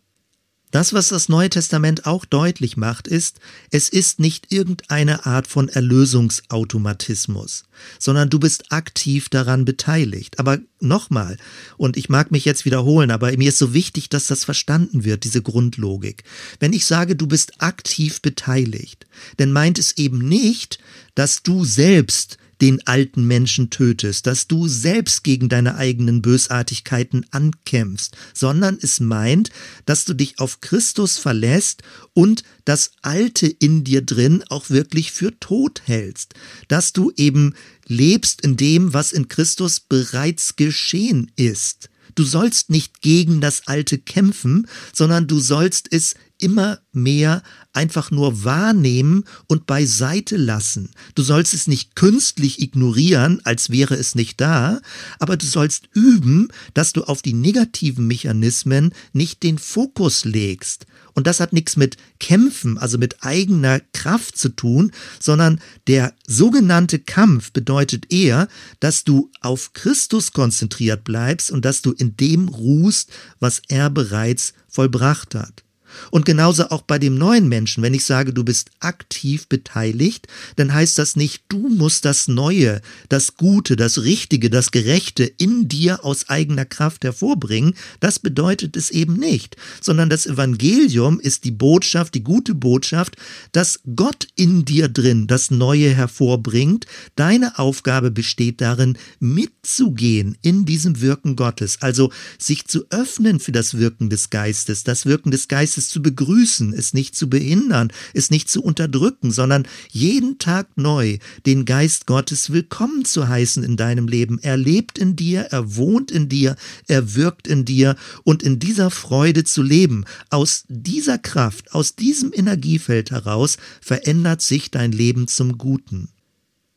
Das, 0.71 0.93
was 0.93 1.09
das 1.09 1.27
Neue 1.27 1.49
Testament 1.49 2.05
auch 2.05 2.23
deutlich 2.23 2.77
macht, 2.77 3.07
ist, 3.07 3.39
es 3.71 3.89
ist 3.89 4.19
nicht 4.19 4.51
irgendeine 4.53 5.25
Art 5.25 5.47
von 5.47 5.67
Erlösungsautomatismus, 5.67 7.65
sondern 7.99 8.29
du 8.29 8.39
bist 8.39 8.71
aktiv 8.71 9.27
daran 9.27 9.65
beteiligt. 9.65 10.39
Aber 10.39 10.59
nochmal, 10.79 11.35
und 11.75 11.97
ich 11.97 12.07
mag 12.07 12.31
mich 12.31 12.45
jetzt 12.45 12.63
wiederholen, 12.63 13.11
aber 13.11 13.35
mir 13.35 13.49
ist 13.49 13.57
so 13.57 13.73
wichtig, 13.73 14.07
dass 14.07 14.27
das 14.27 14.45
verstanden 14.45 15.03
wird, 15.03 15.25
diese 15.25 15.41
Grundlogik. 15.41 16.23
Wenn 16.59 16.71
ich 16.71 16.85
sage, 16.85 17.17
du 17.17 17.27
bist 17.27 17.61
aktiv 17.61 18.21
beteiligt, 18.21 19.05
dann 19.37 19.51
meint 19.51 19.77
es 19.77 19.97
eben 19.97 20.19
nicht, 20.19 20.79
dass 21.15 21.43
du 21.43 21.65
selbst 21.65 22.37
den 22.61 22.85
alten 22.85 23.25
Menschen 23.25 23.71
tötest, 23.71 24.27
dass 24.27 24.47
du 24.47 24.67
selbst 24.67 25.23
gegen 25.23 25.49
deine 25.49 25.75
eigenen 25.75 26.21
Bösartigkeiten 26.21 27.25
ankämpfst, 27.31 28.15
sondern 28.33 28.77
es 28.79 28.99
meint, 28.99 29.49
dass 29.85 30.05
du 30.05 30.13
dich 30.13 30.39
auf 30.39 30.61
Christus 30.61 31.17
verlässt 31.17 31.81
und 32.13 32.43
das 32.63 32.91
Alte 33.01 33.47
in 33.47 33.83
dir 33.83 34.03
drin 34.03 34.43
auch 34.49 34.69
wirklich 34.69 35.11
für 35.11 35.37
tot 35.39 35.81
hältst, 35.85 36.35
dass 36.67 36.93
du 36.93 37.11
eben 37.15 37.55
lebst 37.87 38.41
in 38.41 38.57
dem, 38.57 38.93
was 38.93 39.11
in 39.11 39.27
Christus 39.27 39.79
bereits 39.79 40.55
geschehen 40.55 41.31
ist. 41.35 41.89
Du 42.15 42.23
sollst 42.23 42.69
nicht 42.69 43.01
gegen 43.01 43.41
das 43.41 43.67
Alte 43.67 43.97
kämpfen, 43.97 44.67
sondern 44.93 45.27
du 45.27 45.39
sollst 45.39 45.87
es 45.91 46.15
immer 46.41 46.79
mehr 46.91 47.43
einfach 47.73 48.11
nur 48.11 48.43
wahrnehmen 48.43 49.23
und 49.47 49.65
beiseite 49.65 50.37
lassen. 50.37 50.91
Du 51.15 51.23
sollst 51.23 51.53
es 51.53 51.67
nicht 51.67 51.95
künstlich 51.95 52.61
ignorieren, 52.61 53.41
als 53.45 53.69
wäre 53.69 53.95
es 53.95 54.15
nicht 54.15 54.41
da, 54.41 54.81
aber 55.19 55.37
du 55.37 55.45
sollst 55.45 55.89
üben, 55.93 56.49
dass 56.73 56.93
du 56.93 57.03
auf 57.03 57.21
die 57.21 57.33
negativen 57.33 58.07
Mechanismen 58.07 58.93
nicht 59.13 59.43
den 59.43 59.57
Fokus 59.57 60.25
legst. 60.25 60.85
Und 61.13 61.27
das 61.27 61.39
hat 61.39 61.53
nichts 61.53 61.75
mit 61.75 61.97
Kämpfen, 62.19 62.77
also 62.77 62.97
mit 62.97 63.23
eigener 63.23 63.79
Kraft 63.93 64.37
zu 64.37 64.49
tun, 64.49 64.91
sondern 65.19 65.59
der 65.87 66.13
sogenannte 66.25 66.99
Kampf 66.99 67.51
bedeutet 67.51 68.11
eher, 68.11 68.47
dass 68.79 69.03
du 69.03 69.29
auf 69.41 69.73
Christus 69.73 70.31
konzentriert 70.31 71.03
bleibst 71.03 71.51
und 71.51 71.65
dass 71.65 71.81
du 71.81 71.91
in 71.91 72.15
dem 72.17 72.47
ruhst, 72.47 73.11
was 73.39 73.61
er 73.67 73.89
bereits 73.89 74.53
vollbracht 74.69 75.35
hat. 75.35 75.63
Und 76.09 76.25
genauso 76.25 76.69
auch 76.69 76.81
bei 76.81 76.99
dem 76.99 77.17
neuen 77.17 77.47
Menschen, 77.47 77.83
wenn 77.83 77.93
ich 77.93 78.05
sage, 78.05 78.33
du 78.33 78.43
bist 78.43 78.71
aktiv 78.79 79.47
beteiligt, 79.47 80.27
dann 80.55 80.73
heißt 80.73 80.97
das 80.97 81.15
nicht, 81.15 81.43
du 81.49 81.69
musst 81.69 82.05
das 82.05 82.27
Neue, 82.27 82.81
das 83.09 83.35
Gute, 83.35 83.75
das 83.75 84.03
Richtige, 84.03 84.49
das 84.49 84.71
Gerechte 84.71 85.23
in 85.23 85.67
dir 85.67 86.03
aus 86.05 86.29
eigener 86.29 86.65
Kraft 86.65 87.03
hervorbringen. 87.03 87.75
Das 87.99 88.19
bedeutet 88.19 88.77
es 88.77 88.89
eben 88.89 89.15
nicht, 89.15 89.55
sondern 89.81 90.09
das 90.09 90.25
Evangelium 90.25 91.19
ist 91.19 91.43
die 91.43 91.51
Botschaft, 91.51 92.15
die 92.15 92.23
gute 92.23 92.55
Botschaft, 92.55 93.17
dass 93.51 93.79
Gott 93.95 94.27
in 94.35 94.65
dir 94.65 94.87
drin 94.87 95.27
das 95.27 95.51
Neue 95.51 95.89
hervorbringt. 95.93 96.85
Deine 97.15 97.59
Aufgabe 97.59 98.11
besteht 98.11 98.61
darin, 98.61 98.97
mitzugehen 99.19 100.37
in 100.41 100.65
diesem 100.65 101.01
Wirken 101.01 101.35
Gottes, 101.35 101.81
also 101.81 102.11
sich 102.37 102.65
zu 102.65 102.85
öffnen 102.89 103.39
für 103.39 103.51
das 103.51 103.77
Wirken 103.77 104.09
des 104.09 104.29
Geistes, 104.29 104.83
das 104.83 105.05
Wirken 105.05 105.31
des 105.31 105.47
Geistes 105.47 105.80
es 105.81 105.89
zu 105.89 106.01
begrüßen, 106.01 106.73
es 106.73 106.93
nicht 106.93 107.15
zu 107.15 107.27
behindern, 107.27 107.91
es 108.13 108.29
nicht 108.29 108.49
zu 108.49 108.61
unterdrücken, 108.61 109.31
sondern 109.31 109.67
jeden 109.89 110.37
Tag 110.37 110.67
neu 110.75 111.17
den 111.45 111.65
Geist 111.65 112.05
Gottes 112.05 112.51
willkommen 112.51 113.03
zu 113.03 113.27
heißen 113.27 113.63
in 113.63 113.77
deinem 113.77 114.07
Leben. 114.07 114.37
Er 114.39 114.57
lebt 114.57 114.99
in 114.99 115.15
dir, 115.15 115.47
er 115.49 115.75
wohnt 115.75 116.11
in 116.11 116.29
dir, 116.29 116.55
er 116.87 117.15
wirkt 117.15 117.47
in 117.47 117.65
dir 117.65 117.95
und 118.23 118.43
in 118.43 118.59
dieser 118.59 118.91
Freude 118.91 119.43
zu 119.43 119.63
leben. 119.63 120.05
Aus 120.29 120.65
dieser 120.67 121.17
Kraft, 121.17 121.73
aus 121.73 121.95
diesem 121.95 122.31
Energiefeld 122.31 123.09
heraus 123.09 123.57
verändert 123.81 124.41
sich 124.41 124.69
dein 124.69 124.91
Leben 124.91 125.27
zum 125.27 125.57
Guten. 125.57 126.09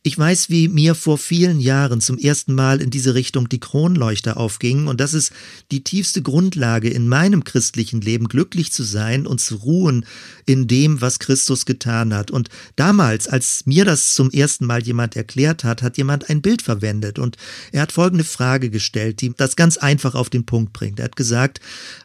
Ich 0.07 0.19
weiß, 0.19 0.51
wie 0.51 0.69
mir 0.69 0.95
vor 0.95 1.17
vielen 1.17 1.61
Jahren 1.61 2.03
zum 2.03 2.19
ersten 2.19 2.53
Mal 2.53 2.83
in 2.83 2.90
diese 2.90 3.14
Richtung 3.14 3.49
die 3.49 3.59
Kronleuchter 3.59 4.37
aufgingen 4.37 4.87
und 4.87 5.01
das 5.01 5.14
ist 5.14 5.33
die 5.71 5.83
tiefste 5.83 6.21
Grundlage 6.21 6.90
in 6.90 7.09
meinem 7.09 7.43
christlichen 7.43 8.03
Leben, 8.03 8.29
glücklich 8.29 8.71
zu 8.71 8.83
sein 8.83 9.27
und 9.27 9.40
zu 9.40 9.55
ruhen 9.55 10.05
in 10.45 10.67
dem, 10.67 11.01
was 11.01 11.21
Christus 11.21 11.64
getan 11.64 12.12
hat. 12.12 12.31
Und 12.31 12.51
damals, 12.77 13.29
als 13.29 13.64
mir 13.64 13.87
das 13.87 14.14
zum 14.14 14.31
ersten 14.31 14.67
Mal 14.67 14.83
jemand 14.83 15.17
erklärt 15.17 15.64
hat, 15.64 15.81
hat 15.81 15.97
jemand 15.97 16.29
ein 16.29 16.43
Bild 16.43 16.61
verwendet 16.61 17.19
und 17.19 17.38
er 17.73 17.81
hat 17.81 17.93
folgende 17.93 18.25
Frage 18.25 18.69
gestellt, 18.69 19.23
die 19.23 19.33
das 19.35 19.57
ganz 19.57 19.79
einfach 19.79 20.14
auf 20.14 20.29
den 20.29 20.45
Punkt 20.45 20.75
bringt. 20.75 20.99
Er 20.99 21.07
hat 21.07 21.17
gesagt, 21.17 21.61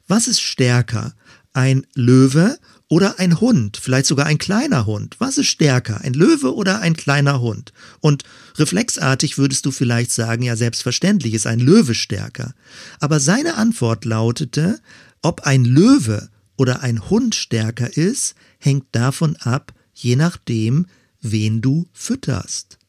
was 0.08 0.30
ist 0.30 0.40
stärker? 0.40 1.16
Ein 1.52 1.86
Löwe 1.96 2.60
oder 2.89 3.19
ein 3.19 3.39
Hund, 3.39 3.78
vielleicht 3.78 4.08
sogar 4.08 4.25
ein 4.25 4.39
kleiner 4.39 4.88
Hund. 4.88 5.15
Was 5.19 5.38
ist 5.38 5.47
stärker, 5.47 6.02
ein 6.02 6.13
Löwe 6.13 6.54
oder 6.54 6.82
ein 6.82 6.95
kleiner 6.95 7.39
Hund? 7.39 7.71
Und 7.99 8.23
reflexartig 8.58 9.38
würdest 9.38 9.65
du 9.65 9.71
vielleicht 9.71 10.12
sagen, 10.12 10.41
ja 10.41 10.56
selbstverständlich 10.56 11.36
ist 11.36 11.45
ein 11.45 11.60
Löwe 11.60 11.93
stärker. 11.93 12.54
Aber 12.99 13.19
seine 13.19 13.56
Antwort 13.56 14.06
lautete, 14.06 14.82
ob 15.21 15.41
ein 15.41 15.65
Löwe 15.65 16.30
oder 16.58 16.82
ein 16.82 17.10
Hund 17.10 17.36
stärker 17.36 17.95
ist, 17.95 18.34
hängt 18.58 18.86
davon 18.91 19.36
ab, 19.38 19.71
je 19.93 20.15
nachdem, 20.15 20.88
wen 21.21 21.62
du 21.62 21.88
fütterst. 21.93 22.80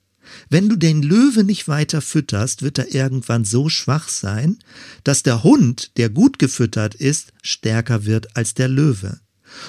Wenn 0.49 0.69
du 0.69 0.77
den 0.77 1.03
Löwe 1.03 1.45
nicht 1.45 1.69
weiter 1.69 2.01
fütterst, 2.01 2.63
wird 2.63 2.79
er 2.79 2.95
irgendwann 2.95 3.45
so 3.45 3.69
schwach 3.69 4.09
sein, 4.09 4.59
dass 5.05 5.23
der 5.23 5.43
Hund, 5.43 5.97
der 5.99 6.09
gut 6.09 6.39
gefüttert 6.39 6.95
ist, 6.95 7.33
stärker 7.43 8.07
wird 8.07 8.37
als 8.37 8.55
der 8.55 8.69
Löwe. 8.69 9.21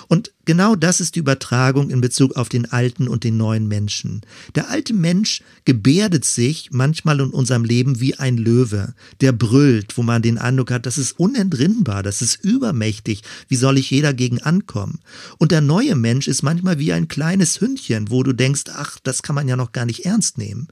Und 0.07 0.33
genau 0.45 0.75
das 0.75 1.01
ist 1.01 1.15
die 1.15 1.19
Übertragung 1.19 1.89
in 1.89 2.01
Bezug 2.01 2.35
auf 2.35 2.49
den 2.49 2.71
alten 2.71 3.07
und 3.07 3.23
den 3.23 3.37
neuen 3.37 3.67
Menschen. 3.67 4.21
Der 4.55 4.69
alte 4.69 4.93
Mensch 4.93 5.41
gebärdet 5.65 6.25
sich 6.25 6.69
manchmal 6.71 7.19
in 7.19 7.29
unserem 7.29 7.63
Leben 7.63 7.99
wie 7.99 8.15
ein 8.15 8.37
Löwe, 8.37 8.93
der 9.21 9.31
brüllt, 9.31 9.97
wo 9.97 10.03
man 10.03 10.21
den 10.21 10.37
Eindruck 10.37 10.71
hat, 10.71 10.85
das 10.85 10.97
ist 10.97 11.19
unentrinnbar, 11.19 12.03
das 12.03 12.21
ist 12.21 12.43
übermächtig, 12.43 13.23
wie 13.47 13.55
soll 13.55 13.77
ich 13.77 13.91
je 13.91 14.01
dagegen 14.01 14.41
ankommen? 14.41 14.99
Und 15.37 15.51
der 15.51 15.61
neue 15.61 15.95
Mensch 15.95 16.27
ist 16.27 16.43
manchmal 16.43 16.79
wie 16.79 16.93
ein 16.93 17.07
kleines 17.07 17.61
Hündchen, 17.61 18.09
wo 18.09 18.23
du 18.23 18.33
denkst, 18.33 18.63
ach, 18.73 18.99
das 19.03 19.23
kann 19.23 19.35
man 19.35 19.47
ja 19.47 19.55
noch 19.55 19.71
gar 19.71 19.85
nicht 19.85 20.05
ernst 20.05 20.37
nehmen. 20.37 20.67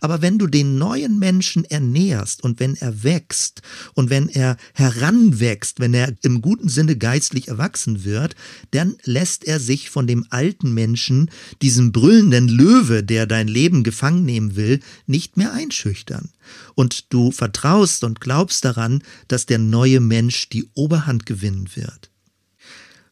Aber 0.00 0.22
wenn 0.22 0.38
du 0.38 0.46
den 0.46 0.78
neuen 0.78 1.18
Menschen 1.18 1.64
ernährst 1.64 2.42
und 2.42 2.60
wenn 2.60 2.76
er 2.76 3.02
wächst 3.02 3.62
und 3.94 4.10
wenn 4.10 4.28
er 4.28 4.56
heranwächst, 4.74 5.80
wenn 5.80 5.94
er 5.94 6.14
im 6.22 6.42
guten 6.42 6.68
Sinne 6.68 6.96
geistlich 6.96 7.48
erwachsen 7.48 8.04
wird, 8.04 8.34
dann 8.70 8.96
lässt 9.14 9.44
er 9.44 9.60
sich 9.60 9.90
von 9.90 10.06
dem 10.06 10.26
alten 10.30 10.74
Menschen, 10.74 11.30
diesem 11.62 11.92
brüllenden 11.92 12.48
Löwe, 12.48 13.04
der 13.04 13.26
dein 13.26 13.46
Leben 13.48 13.84
gefangen 13.84 14.24
nehmen 14.24 14.56
will, 14.56 14.80
nicht 15.06 15.36
mehr 15.36 15.52
einschüchtern. 15.52 16.30
Und 16.74 17.12
du 17.12 17.30
vertraust 17.30 18.02
und 18.02 18.20
glaubst 18.20 18.64
daran, 18.64 19.02
dass 19.28 19.46
der 19.46 19.58
neue 19.58 20.00
Mensch 20.00 20.48
die 20.48 20.68
Oberhand 20.74 21.26
gewinnen 21.26 21.68
wird. 21.74 22.10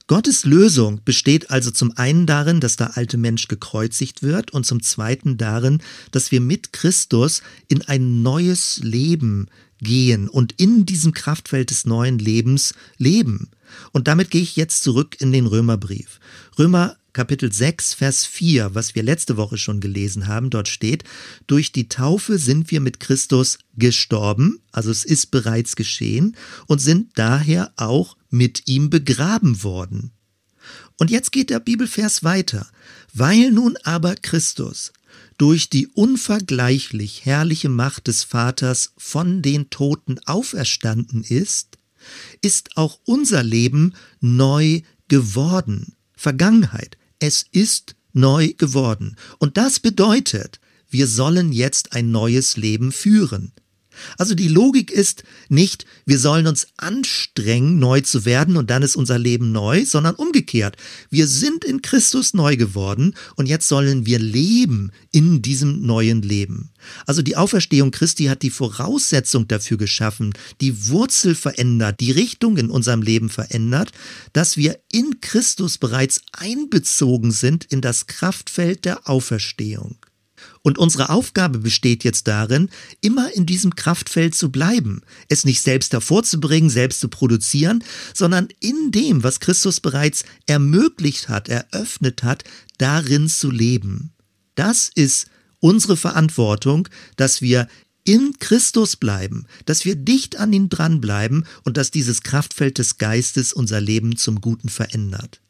Gottes 0.08 0.44
Lösung 0.44 1.00
besteht 1.04 1.50
also 1.50 1.70
zum 1.70 1.92
einen 1.96 2.26
darin, 2.26 2.60
dass 2.60 2.76
der 2.76 2.96
alte 2.96 3.16
Mensch 3.16 3.46
gekreuzigt 3.46 4.22
wird 4.22 4.50
und 4.52 4.66
zum 4.66 4.82
zweiten 4.82 5.38
darin, 5.38 5.80
dass 6.10 6.32
wir 6.32 6.40
mit 6.40 6.72
Christus 6.72 7.42
in 7.68 7.82
ein 7.82 8.22
neues 8.22 8.80
Leben 8.82 9.46
gehen 9.78 10.28
und 10.28 10.52
in 10.58 10.84
diesem 10.84 11.12
Kraftfeld 11.12 11.70
des 11.70 11.86
neuen 11.86 12.18
Lebens 12.18 12.74
leben. 12.98 13.50
Und 13.92 14.08
damit 14.08 14.30
gehe 14.30 14.42
ich 14.42 14.56
jetzt 14.56 14.82
zurück 14.82 15.16
in 15.20 15.32
den 15.32 15.46
Römerbrief. 15.46 16.20
Römer 16.58 16.96
Kapitel 17.12 17.52
6, 17.52 17.92
Vers 17.92 18.24
4, 18.24 18.74
was 18.74 18.94
wir 18.94 19.02
letzte 19.02 19.37
Woche 19.37 19.58
schon 19.58 19.80
gelesen 19.80 20.28
haben, 20.28 20.48
dort 20.48 20.68
steht, 20.68 21.04
durch 21.46 21.70
die 21.70 21.88
Taufe 21.88 22.38
sind 22.38 22.70
wir 22.70 22.80
mit 22.80 23.00
Christus 23.00 23.58
gestorben, 23.76 24.61
also 24.72 24.90
es 24.90 25.04
ist 25.04 25.30
bereits 25.30 25.76
geschehen, 25.76 26.36
und 26.68 26.80
sind 26.80 27.11
daher 27.16 27.72
auch 27.76 28.16
mit 28.30 28.66
ihm 28.66 28.88
begraben 28.88 29.62
worden. 29.62 30.12
Und 30.99 31.11
jetzt 31.11 31.32
geht 31.32 31.51
der 31.51 31.61
Bibelvers 31.61 32.24
weiter. 32.24 32.66
Weil 33.12 33.51
nun 33.51 33.76
aber 33.82 34.14
Christus 34.14 34.92
durch 35.36 35.68
die 35.68 35.88
unvergleichlich 35.88 37.24
herrliche 37.24 37.68
Macht 37.68 38.07
des 38.07 38.22
Vaters 38.22 38.92
von 38.97 39.42
den 39.42 39.70
Toten 39.70 40.18
auferstanden 40.26 41.24
ist, 41.24 41.78
ist 42.40 42.76
auch 42.76 42.98
unser 43.05 43.42
Leben 43.42 43.94
neu 44.20 44.82
geworden. 45.09 45.94
Vergangenheit. 46.16 46.96
Es 47.18 47.44
ist 47.50 47.96
neu 48.12 48.53
geworden. 48.57 49.16
Und 49.38 49.57
das 49.57 49.80
bedeutet, 49.80 50.61
wir 50.88 51.07
sollen 51.07 51.53
jetzt 51.53 51.92
ein 51.92 52.11
neues 52.11 52.57
Leben 52.57 52.92
führen. 52.92 53.53
Also 54.18 54.34
die 54.34 54.49
Logik 54.49 54.90
ist 54.90 55.24
nicht, 55.49 55.84
wir 56.07 56.18
sollen 56.18 56.47
uns 56.47 56.68
anstrengen, 56.76 57.78
neu 57.78 58.01
zu 58.01 58.24
werden 58.24 58.57
und 58.57 58.70
dann 58.70 58.82
ist 58.82 58.97
unser 58.97 59.18
Leben 59.18 59.53
neu, 59.53 59.84
sondern 59.84 60.14
umgekehrt. 60.14 60.76
Wir 61.11 61.26
sind 61.26 61.64
in 61.64 61.82
Christus 61.82 62.34
neu 62.34 62.57
geworden 62.57 63.14
und 63.36 63.47
jetzt 63.47 63.68
sollen 63.68 64.07
wir 64.07 64.18
leben 64.18 64.93
in 65.11 65.43
diesem 65.43 65.82
neuen 65.82 66.22
Leben. 66.22 66.70
Also 67.07 67.22
die 67.22 67.36
Auferstehung 67.36 67.90
Christi 67.90 68.24
hat 68.24 68.43
die 68.43 68.51
Voraussetzung 68.51 69.49
dafür 69.49 69.76
geschaffen, 69.76 70.32
die 70.61 70.88
Wurzel 70.88 71.34
verändert, 71.34 72.01
die 72.01 72.11
Richtung 72.11 72.57
in 72.57 72.70
unserem 72.70 73.03
Leben 73.03 73.28
verändert, 73.28 73.93
dass 74.32 74.57
wir 74.57 74.80
in 74.90 75.20
Christus 75.20 75.78
bereits 75.78 76.22
einbezogen 76.32 77.30
sind 77.30 77.64
in 77.64 77.80
das 77.80 78.07
Kraftfeld 78.07 78.84
der 78.84 79.09
Auferstehung. 79.09 79.97
Und 80.62 80.78
unsere 80.78 81.10
Aufgabe 81.10 81.58
besteht 81.58 82.04
jetzt 82.04 82.28
darin, 82.28 82.70
immer 83.00 83.34
in 83.34 83.46
diesem 83.46 83.74
Kraftfeld 83.74 84.34
zu 84.34 84.52
bleiben, 84.52 85.02
es 85.28 85.44
nicht 85.44 85.60
selbst 85.60 85.92
hervorzubringen, 85.92 86.70
selbst 86.70 87.00
zu 87.00 87.08
produzieren, 87.08 87.82
sondern 88.14 88.48
in 88.60 88.92
dem, 88.92 89.24
was 89.24 89.40
Christus 89.40 89.80
bereits 89.80 90.24
ermöglicht 90.46 91.28
hat, 91.28 91.48
eröffnet 91.48 92.22
hat, 92.22 92.44
darin 92.78 93.28
zu 93.28 93.50
leben. 93.50 94.12
Das 94.54 94.90
ist 94.94 95.26
unsere 95.58 95.96
Verantwortung, 95.96 96.88
dass 97.16 97.42
wir 97.42 97.66
in 98.04 98.34
Christus 98.38 98.96
bleiben, 98.96 99.46
dass 99.64 99.84
wir 99.84 99.96
dicht 99.96 100.36
an 100.38 100.52
ihn 100.52 100.68
dranbleiben 100.68 101.44
und 101.64 101.76
dass 101.76 101.90
dieses 101.90 102.22
Kraftfeld 102.22 102.78
des 102.78 102.98
Geistes 102.98 103.52
unser 103.52 103.80
Leben 103.80 104.16
zum 104.16 104.40
Guten 104.40 104.68
verändert 104.68 105.40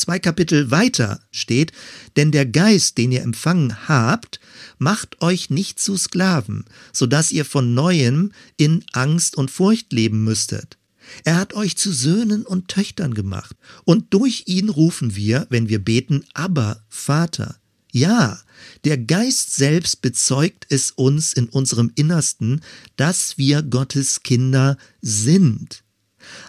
zwei 0.00 0.18
Kapitel 0.18 0.70
weiter 0.70 1.20
steht, 1.30 1.72
denn 2.16 2.32
der 2.32 2.46
Geist, 2.46 2.98
den 2.98 3.12
ihr 3.12 3.22
empfangen 3.22 3.88
habt, 3.88 4.40
macht 4.78 5.20
euch 5.22 5.50
nicht 5.50 5.78
zu 5.78 5.96
Sklaven, 5.96 6.64
so 6.92 7.06
dass 7.06 7.30
ihr 7.30 7.44
von 7.44 7.74
neuem 7.74 8.32
in 8.56 8.84
Angst 8.92 9.36
und 9.36 9.50
Furcht 9.50 9.92
leben 9.92 10.24
müsstet. 10.24 10.78
Er 11.24 11.36
hat 11.36 11.54
euch 11.54 11.76
zu 11.76 11.92
Söhnen 11.92 12.44
und 12.44 12.68
Töchtern 12.68 13.14
gemacht, 13.14 13.56
und 13.84 14.14
durch 14.14 14.44
ihn 14.46 14.68
rufen 14.68 15.16
wir, 15.16 15.46
wenn 15.50 15.68
wir 15.68 15.82
beten, 15.82 16.24
aber 16.34 16.84
Vater. 16.88 17.56
Ja, 17.92 18.40
der 18.84 18.98
Geist 18.98 19.56
selbst 19.56 20.00
bezeugt 20.00 20.66
es 20.68 20.92
uns 20.92 21.32
in 21.32 21.48
unserem 21.48 21.90
Innersten, 21.96 22.60
dass 22.96 23.36
wir 23.36 23.62
Gottes 23.62 24.22
Kinder 24.22 24.76
sind. 25.00 25.82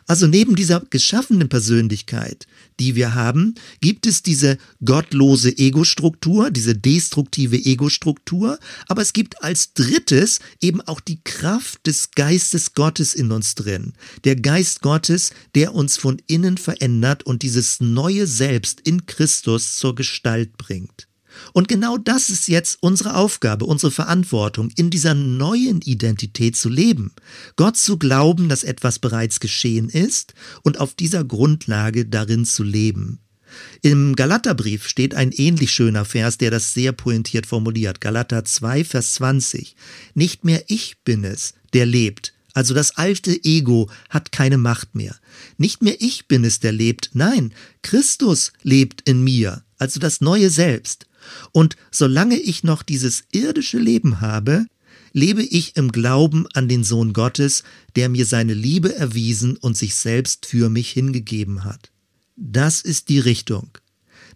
Also 0.06 0.28
neben 0.28 0.56
dieser 0.56 0.82
geschaffenen 0.90 1.50
Persönlichkeit, 1.50 2.46
die 2.80 2.96
wir 2.96 3.14
haben, 3.14 3.56
gibt 3.82 4.06
es 4.06 4.24
diese 4.24 4.58
gottlose 4.84 5.58
Ego-Struktur, 5.58 6.52
diese 6.52 6.76
destruktive 6.76 7.58
Ego-Struktur, 7.58 8.60
aber 8.88 9.02
es 9.02 9.14
gibt 9.14 9.44
als 9.44 9.74
drittes 9.74 10.40
eben 10.62 10.82
auch 10.82 11.00
die 11.00 11.22
Kraft 11.24 11.86
des 11.88 12.12
Geistes 12.12 12.74
Gottes 12.74 13.14
in 13.14 13.32
uns 13.32 13.56
drin. 13.56 13.94
Der 14.24 14.36
Geist 14.36 14.82
Gottes, 14.82 15.32
der 15.56 15.74
uns 15.76 15.98
von 15.98 16.22
innen 16.28 16.58
verändert 16.58 17.24
und 17.24 17.44
dieses 17.44 17.80
neue 17.80 18.28
Selbst 18.28 18.82
in 18.82 19.06
Christus 19.06 19.78
zur 19.78 19.96
Gestalt 19.96 20.58
bringt. 20.58 21.08
Und 21.54 21.68
genau 21.68 21.98
das 21.98 22.30
ist 22.30 22.48
jetzt 22.48 22.78
unsere 22.82 23.16
Aufgabe, 23.16 23.66
unsere 23.66 23.92
Verantwortung, 23.92 24.72
in 24.76 24.90
dieser 24.90 25.14
neuen 25.14 25.82
Identität 25.82 26.56
zu 26.56 26.70
leben. 26.70 27.14
Gott 27.56 27.78
zu 27.78 27.98
glauben, 27.98 28.50
dass 28.50 28.64
etwas 28.64 29.00
bereits 29.00 29.40
geschehen 29.40 29.90
ist 29.90 30.34
und 30.64 30.80
auf 30.80 30.94
dieser 30.94 31.24
Grundlage 31.24 32.06
darin 32.06 32.46
zu 32.46 32.64
leben. 32.64 33.20
Im 33.82 34.16
Galaterbrief 34.16 34.88
steht 34.88 35.16
ein 35.16 35.32
ähnlich 35.32 35.72
schöner 35.72 36.06
Vers, 36.06 36.38
der 36.38 36.52
das 36.52 36.74
sehr 36.74 36.94
pointiert 36.94 37.46
formuliert. 37.46 38.00
Galater 38.00 38.46
2, 38.46 38.86
Vers 38.86 39.14
20. 39.16 39.76
Nicht 40.14 40.46
mehr 40.46 40.64
ich 40.68 40.98
bin 41.04 41.24
es, 41.24 41.54
der 41.74 41.86
lebt. 41.86 42.34
Also 42.54 42.74
das 42.74 42.98
alte 42.98 43.32
Ego 43.44 43.90
hat 44.10 44.32
keine 44.32 44.58
Macht 44.58 44.96
mehr. 44.96 45.16
Nicht 45.58 45.82
mehr 45.82 45.96
ich 46.00 46.28
bin 46.28 46.44
es, 46.44 46.60
der 46.60 46.72
lebt. 46.72 47.12
Nein, 47.14 47.54
Christus 47.82 48.52
lebt 48.62 49.02
in 49.08 49.24
mir, 49.24 49.64
also 49.78 50.00
das 50.00 50.22
neue 50.22 50.50
Selbst. 50.50 51.08
Und 51.52 51.76
solange 51.92 52.38
ich 52.38 52.64
noch 52.64 52.84
dieses 52.84 53.24
irdische 53.32 53.78
Leben 53.78 54.22
habe, 54.22 54.66
lebe 55.14 55.44
ich 55.44 55.76
im 55.76 55.92
Glauben 55.92 56.48
an 56.54 56.68
den 56.68 56.84
Sohn 56.84 57.14
Gottes, 57.14 57.64
der 57.96 58.10
mir 58.10 58.26
seine 58.26 58.54
Liebe 58.54 58.96
erwiesen 58.96 59.58
und 59.58 59.78
sich 59.78 59.96
selbst 59.96 60.46
für 60.46 60.70
mich 60.70 60.92
hingegeben 60.92 61.64
hat. 61.64 61.92
Das 62.36 62.82
ist 62.82 63.10
die 63.10 63.20
Richtung. 63.20 63.70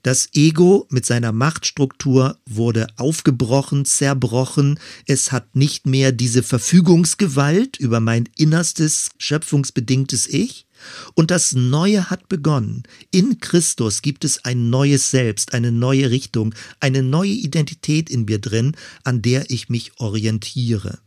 Das 0.05 0.29
Ego 0.35 0.85
mit 0.91 1.03
seiner 1.03 1.31
Machtstruktur 1.31 2.37
wurde 2.47 2.85
aufgebrochen, 2.95 3.85
zerbrochen. 3.85 4.79
Es 5.07 5.31
hat 5.31 5.55
nicht 5.55 5.87
mehr 5.87 6.11
diese 6.11 6.43
Verfügungsgewalt 6.43 7.77
über 7.77 7.99
mein 7.99 8.29
innerstes, 8.37 9.09
schöpfungsbedingtes 9.17 10.27
Ich. 10.27 10.67
Und 11.15 11.31
das 11.31 11.53
Neue 11.53 12.11
hat 12.11 12.29
begonnen. 12.29 12.83
In 13.09 13.39
Christus 13.39 14.03
gibt 14.03 14.25
es 14.25 14.45
ein 14.45 14.69
neues 14.69 15.09
Selbst, 15.09 15.55
eine 15.55 15.71
neue 15.71 16.11
Richtung, 16.11 16.53
eine 16.79 17.01
neue 17.01 17.31
Identität 17.31 18.11
in 18.11 18.25
mir 18.25 18.37
drin, 18.37 18.75
an 19.03 19.23
der 19.23 19.49
ich 19.49 19.69
mich 19.69 19.93
orientiere. 19.97 20.99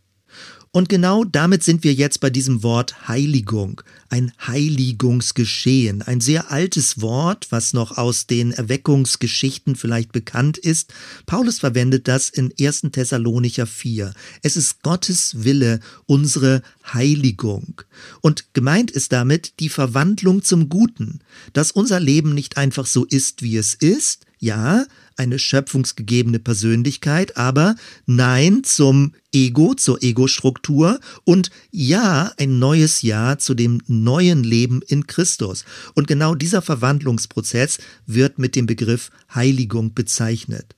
Und 0.70 0.88
genau 0.88 1.24
damit 1.24 1.64
sind 1.64 1.82
wir 1.82 1.94
jetzt 1.94 2.20
bei 2.20 2.30
diesem 2.30 2.62
Wort 2.62 3.08
Heiligung, 3.08 3.80
ein 4.10 4.32
Heiligungsgeschehen, 4.46 6.02
ein 6.02 6.20
sehr 6.20 6.50
altes 6.50 7.00
Wort, 7.00 7.46
was 7.50 7.72
noch 7.72 7.96
aus 7.96 8.26
den 8.26 8.52
Erweckungsgeschichten 8.52 9.76
vielleicht 9.76 10.12
bekannt 10.12 10.58
ist. 10.58 10.92
Paulus 11.26 11.58
verwendet 11.58 12.06
das 12.06 12.28
in 12.28 12.52
1. 12.60 12.82
Thessalonicher 12.92 13.66
4. 13.66 14.12
Es 14.42 14.56
ist 14.56 14.82
Gottes 14.82 15.44
Wille, 15.44 15.80
unsere 16.06 16.62
Heiligung. 16.92 17.82
Und 18.20 18.52
gemeint 18.52 18.90
ist 18.90 19.12
damit 19.12 19.60
die 19.60 19.70
Verwandlung 19.70 20.42
zum 20.42 20.68
Guten, 20.68 21.20
dass 21.54 21.70
unser 21.72 21.98
Leben 21.98 22.34
nicht 22.34 22.56
einfach 22.56 22.86
so 22.86 23.04
ist, 23.04 23.42
wie 23.42 23.56
es 23.56 23.74
ist, 23.74 24.26
ja, 24.38 24.84
eine 25.18 25.38
schöpfungsgegebene 25.38 26.38
Persönlichkeit, 26.38 27.36
aber 27.36 27.74
nein 28.06 28.64
zum 28.64 29.14
Ego, 29.32 29.74
zur 29.74 30.02
Ego-Struktur 30.02 31.00
und 31.24 31.50
ja, 31.70 32.32
ein 32.38 32.58
neues 32.58 33.02
Ja 33.02 33.38
zu 33.38 33.54
dem 33.54 33.82
neuen 33.86 34.44
Leben 34.44 34.80
in 34.86 35.06
Christus. 35.06 35.64
Und 35.94 36.06
genau 36.06 36.34
dieser 36.34 36.62
Verwandlungsprozess 36.62 37.78
wird 38.06 38.38
mit 38.38 38.56
dem 38.56 38.66
Begriff 38.66 39.10
Heiligung 39.34 39.92
bezeichnet. 39.92 40.77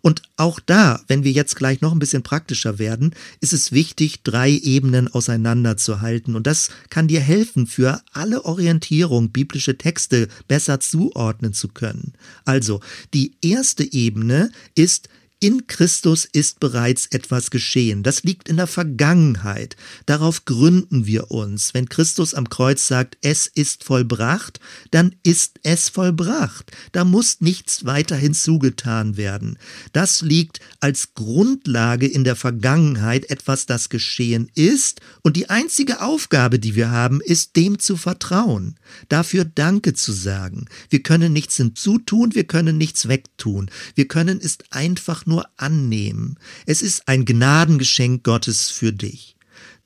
Und 0.00 0.22
auch 0.36 0.60
da, 0.60 1.00
wenn 1.08 1.24
wir 1.24 1.32
jetzt 1.32 1.56
gleich 1.56 1.80
noch 1.80 1.92
ein 1.92 1.98
bisschen 1.98 2.22
praktischer 2.22 2.78
werden, 2.78 3.14
ist 3.40 3.52
es 3.52 3.72
wichtig, 3.72 4.22
drei 4.22 4.50
Ebenen 4.50 5.08
auseinanderzuhalten. 5.08 6.36
Und 6.36 6.46
das 6.46 6.70
kann 6.90 7.08
dir 7.08 7.20
helfen, 7.20 7.66
für 7.66 8.00
alle 8.12 8.44
Orientierung 8.44 9.30
biblische 9.30 9.78
Texte 9.78 10.28
besser 10.48 10.80
zuordnen 10.80 11.52
zu 11.52 11.68
können. 11.68 12.12
Also, 12.44 12.80
die 13.14 13.32
erste 13.42 13.92
Ebene 13.92 14.50
ist 14.74 15.08
in 15.38 15.66
Christus 15.66 16.24
ist 16.24 16.60
bereits 16.60 17.08
etwas 17.08 17.50
geschehen. 17.50 18.02
Das 18.02 18.22
liegt 18.22 18.48
in 18.48 18.56
der 18.56 18.66
Vergangenheit. 18.66 19.76
Darauf 20.06 20.46
gründen 20.46 21.04
wir 21.04 21.30
uns. 21.30 21.74
Wenn 21.74 21.90
Christus 21.90 22.32
am 22.32 22.48
Kreuz 22.48 22.88
sagt, 22.88 23.18
es 23.20 23.46
ist 23.46 23.84
vollbracht, 23.84 24.60
dann 24.92 25.14
ist 25.22 25.60
es 25.62 25.90
vollbracht. 25.90 26.72
Da 26.92 27.04
muss 27.04 27.42
nichts 27.42 27.84
weiter 27.84 28.16
hinzugetan 28.16 29.18
werden. 29.18 29.58
Das 29.92 30.22
liegt 30.22 30.60
als 30.80 31.12
Grundlage 31.12 32.06
in 32.06 32.24
der 32.24 32.36
Vergangenheit 32.36 33.28
etwas, 33.28 33.66
das 33.66 33.90
geschehen 33.90 34.50
ist. 34.54 35.02
Und 35.20 35.36
die 35.36 35.50
einzige 35.50 36.00
Aufgabe, 36.00 36.58
die 36.58 36.76
wir 36.76 36.90
haben, 36.90 37.20
ist 37.20 37.56
dem 37.56 37.78
zu 37.78 37.98
vertrauen. 37.98 38.76
Dafür 39.10 39.44
Danke 39.44 39.92
zu 39.92 40.12
sagen. 40.12 40.64
Wir 40.88 41.02
können 41.02 41.34
nichts 41.34 41.56
hinzutun, 41.56 42.34
wir 42.34 42.44
können 42.44 42.78
nichts 42.78 43.06
wegtun. 43.08 43.70
Wir 43.94 44.08
können 44.08 44.40
es 44.42 44.56
einfach 44.70 45.25
nur 45.26 45.46
annehmen. 45.56 46.38
Es 46.66 46.82
ist 46.82 47.08
ein 47.08 47.24
Gnadengeschenk 47.24 48.24
Gottes 48.24 48.70
für 48.70 48.92
dich. 48.92 49.36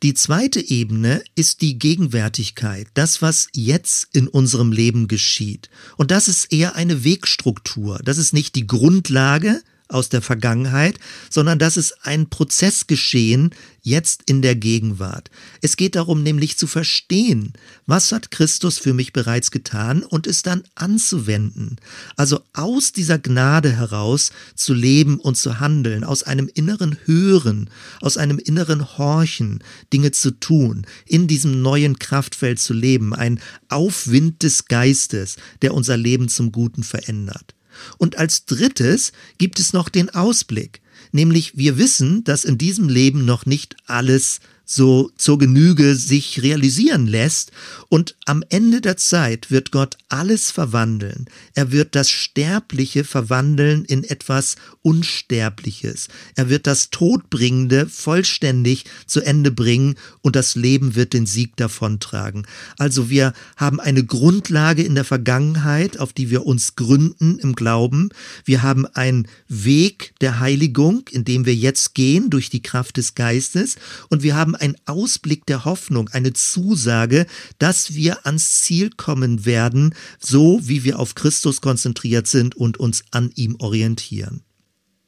Die 0.02 0.14
zweite 0.14 0.60
Ebene 0.60 1.22
ist 1.34 1.60
die 1.60 1.78
Gegenwärtigkeit, 1.78 2.88
das, 2.94 3.20
was 3.20 3.48
jetzt 3.52 4.08
in 4.16 4.28
unserem 4.28 4.72
Leben 4.72 5.08
geschieht. 5.08 5.68
Und 5.98 6.10
das 6.10 6.26
ist 6.26 6.52
eher 6.52 6.74
eine 6.74 7.04
Wegstruktur. 7.04 8.00
Das 8.02 8.16
ist 8.16 8.32
nicht 8.32 8.54
die 8.54 8.66
Grundlage, 8.66 9.62
aus 9.90 10.08
der 10.08 10.22
Vergangenheit, 10.22 10.98
sondern 11.28 11.58
das 11.58 11.76
ist 11.76 11.94
ein 12.02 12.28
Prozessgeschehen 12.28 13.50
jetzt 13.82 14.22
in 14.26 14.42
der 14.42 14.54
Gegenwart. 14.54 15.30
Es 15.62 15.76
geht 15.76 15.94
darum 15.94 16.22
nämlich 16.22 16.56
zu 16.58 16.66
verstehen, 16.66 17.52
was 17.86 18.12
hat 18.12 18.30
Christus 18.30 18.78
für 18.78 18.92
mich 18.92 19.12
bereits 19.12 19.50
getan 19.50 20.02
und 20.02 20.26
es 20.26 20.42
dann 20.42 20.64
anzuwenden. 20.74 21.76
Also 22.16 22.40
aus 22.52 22.92
dieser 22.92 23.18
Gnade 23.18 23.72
heraus 23.72 24.32
zu 24.54 24.74
leben 24.74 25.18
und 25.18 25.36
zu 25.36 25.60
handeln, 25.60 26.04
aus 26.04 26.22
einem 26.22 26.50
inneren 26.52 26.96
Hören, 27.04 27.70
aus 28.00 28.16
einem 28.16 28.38
inneren 28.38 28.98
Horchen, 28.98 29.62
Dinge 29.92 30.12
zu 30.12 30.32
tun, 30.32 30.86
in 31.06 31.26
diesem 31.26 31.62
neuen 31.62 31.98
Kraftfeld 31.98 32.58
zu 32.58 32.74
leben, 32.74 33.14
ein 33.14 33.40
Aufwind 33.68 34.42
des 34.42 34.66
Geistes, 34.66 35.36
der 35.62 35.74
unser 35.74 35.96
Leben 35.96 36.28
zum 36.28 36.52
Guten 36.52 36.82
verändert. 36.82 37.54
Und 37.98 38.18
als 38.18 38.44
drittes 38.44 39.12
gibt 39.38 39.58
es 39.58 39.72
noch 39.72 39.88
den 39.88 40.10
Ausblick, 40.10 40.80
nämlich 41.12 41.56
wir 41.56 41.78
wissen, 41.78 42.24
dass 42.24 42.44
in 42.44 42.58
diesem 42.58 42.88
Leben 42.88 43.24
noch 43.24 43.46
nicht 43.46 43.76
alles 43.86 44.40
so 44.72 45.10
zur 45.16 45.36
Genüge 45.38 45.96
sich 45.96 46.42
realisieren 46.42 47.08
lässt. 47.08 47.50
Und 47.88 48.14
am 48.24 48.44
Ende 48.50 48.80
der 48.80 48.96
Zeit 48.96 49.50
wird 49.50 49.72
Gott 49.72 49.98
alles 50.08 50.52
verwandeln. 50.52 51.26
Er 51.54 51.72
wird 51.72 51.96
das 51.96 52.08
Sterbliche 52.08 53.02
verwandeln 53.02 53.84
in 53.84 54.04
etwas 54.04 54.54
Unsterbliches. 54.82 56.06
Er 56.36 56.48
wird 56.48 56.68
das 56.68 56.90
Todbringende 56.90 57.86
vollständig 57.86 58.84
zu 59.06 59.22
Ende 59.22 59.50
bringen 59.50 59.96
und 60.22 60.36
das 60.36 60.54
Leben 60.54 60.94
wird 60.94 61.14
den 61.14 61.26
Sieg 61.26 61.56
davontragen. 61.56 62.46
Also 62.78 63.10
wir 63.10 63.32
haben 63.56 63.80
eine 63.80 64.04
Grundlage 64.04 64.84
in 64.84 64.94
der 64.94 65.04
Vergangenheit, 65.04 65.98
auf 65.98 66.12
die 66.12 66.30
wir 66.30 66.46
uns 66.46 66.76
gründen 66.76 67.40
im 67.40 67.56
Glauben. 67.56 68.10
Wir 68.44 68.62
haben 68.62 68.86
einen 68.86 69.26
Weg 69.48 70.14
der 70.20 70.38
Heiligung, 70.38 71.08
in 71.10 71.24
dem 71.24 71.44
wir 71.44 71.56
jetzt 71.56 71.96
gehen 71.96 72.30
durch 72.30 72.50
die 72.50 72.62
Kraft 72.62 72.98
des 72.98 73.16
Geistes 73.16 73.74
und 74.10 74.22
wir 74.22 74.36
haben 74.36 74.54
ein 74.60 74.76
Ausblick 74.86 75.46
der 75.46 75.64
Hoffnung, 75.64 76.08
eine 76.10 76.32
Zusage, 76.32 77.26
dass 77.58 77.94
wir 77.94 78.26
ans 78.26 78.60
Ziel 78.60 78.90
kommen 78.90 79.44
werden, 79.44 79.94
so 80.18 80.60
wie 80.62 80.84
wir 80.84 80.98
auf 80.98 81.14
Christus 81.14 81.60
konzentriert 81.60 82.26
sind 82.26 82.54
und 82.54 82.78
uns 82.78 83.04
an 83.10 83.30
ihm 83.34 83.56
orientieren. 83.58 84.42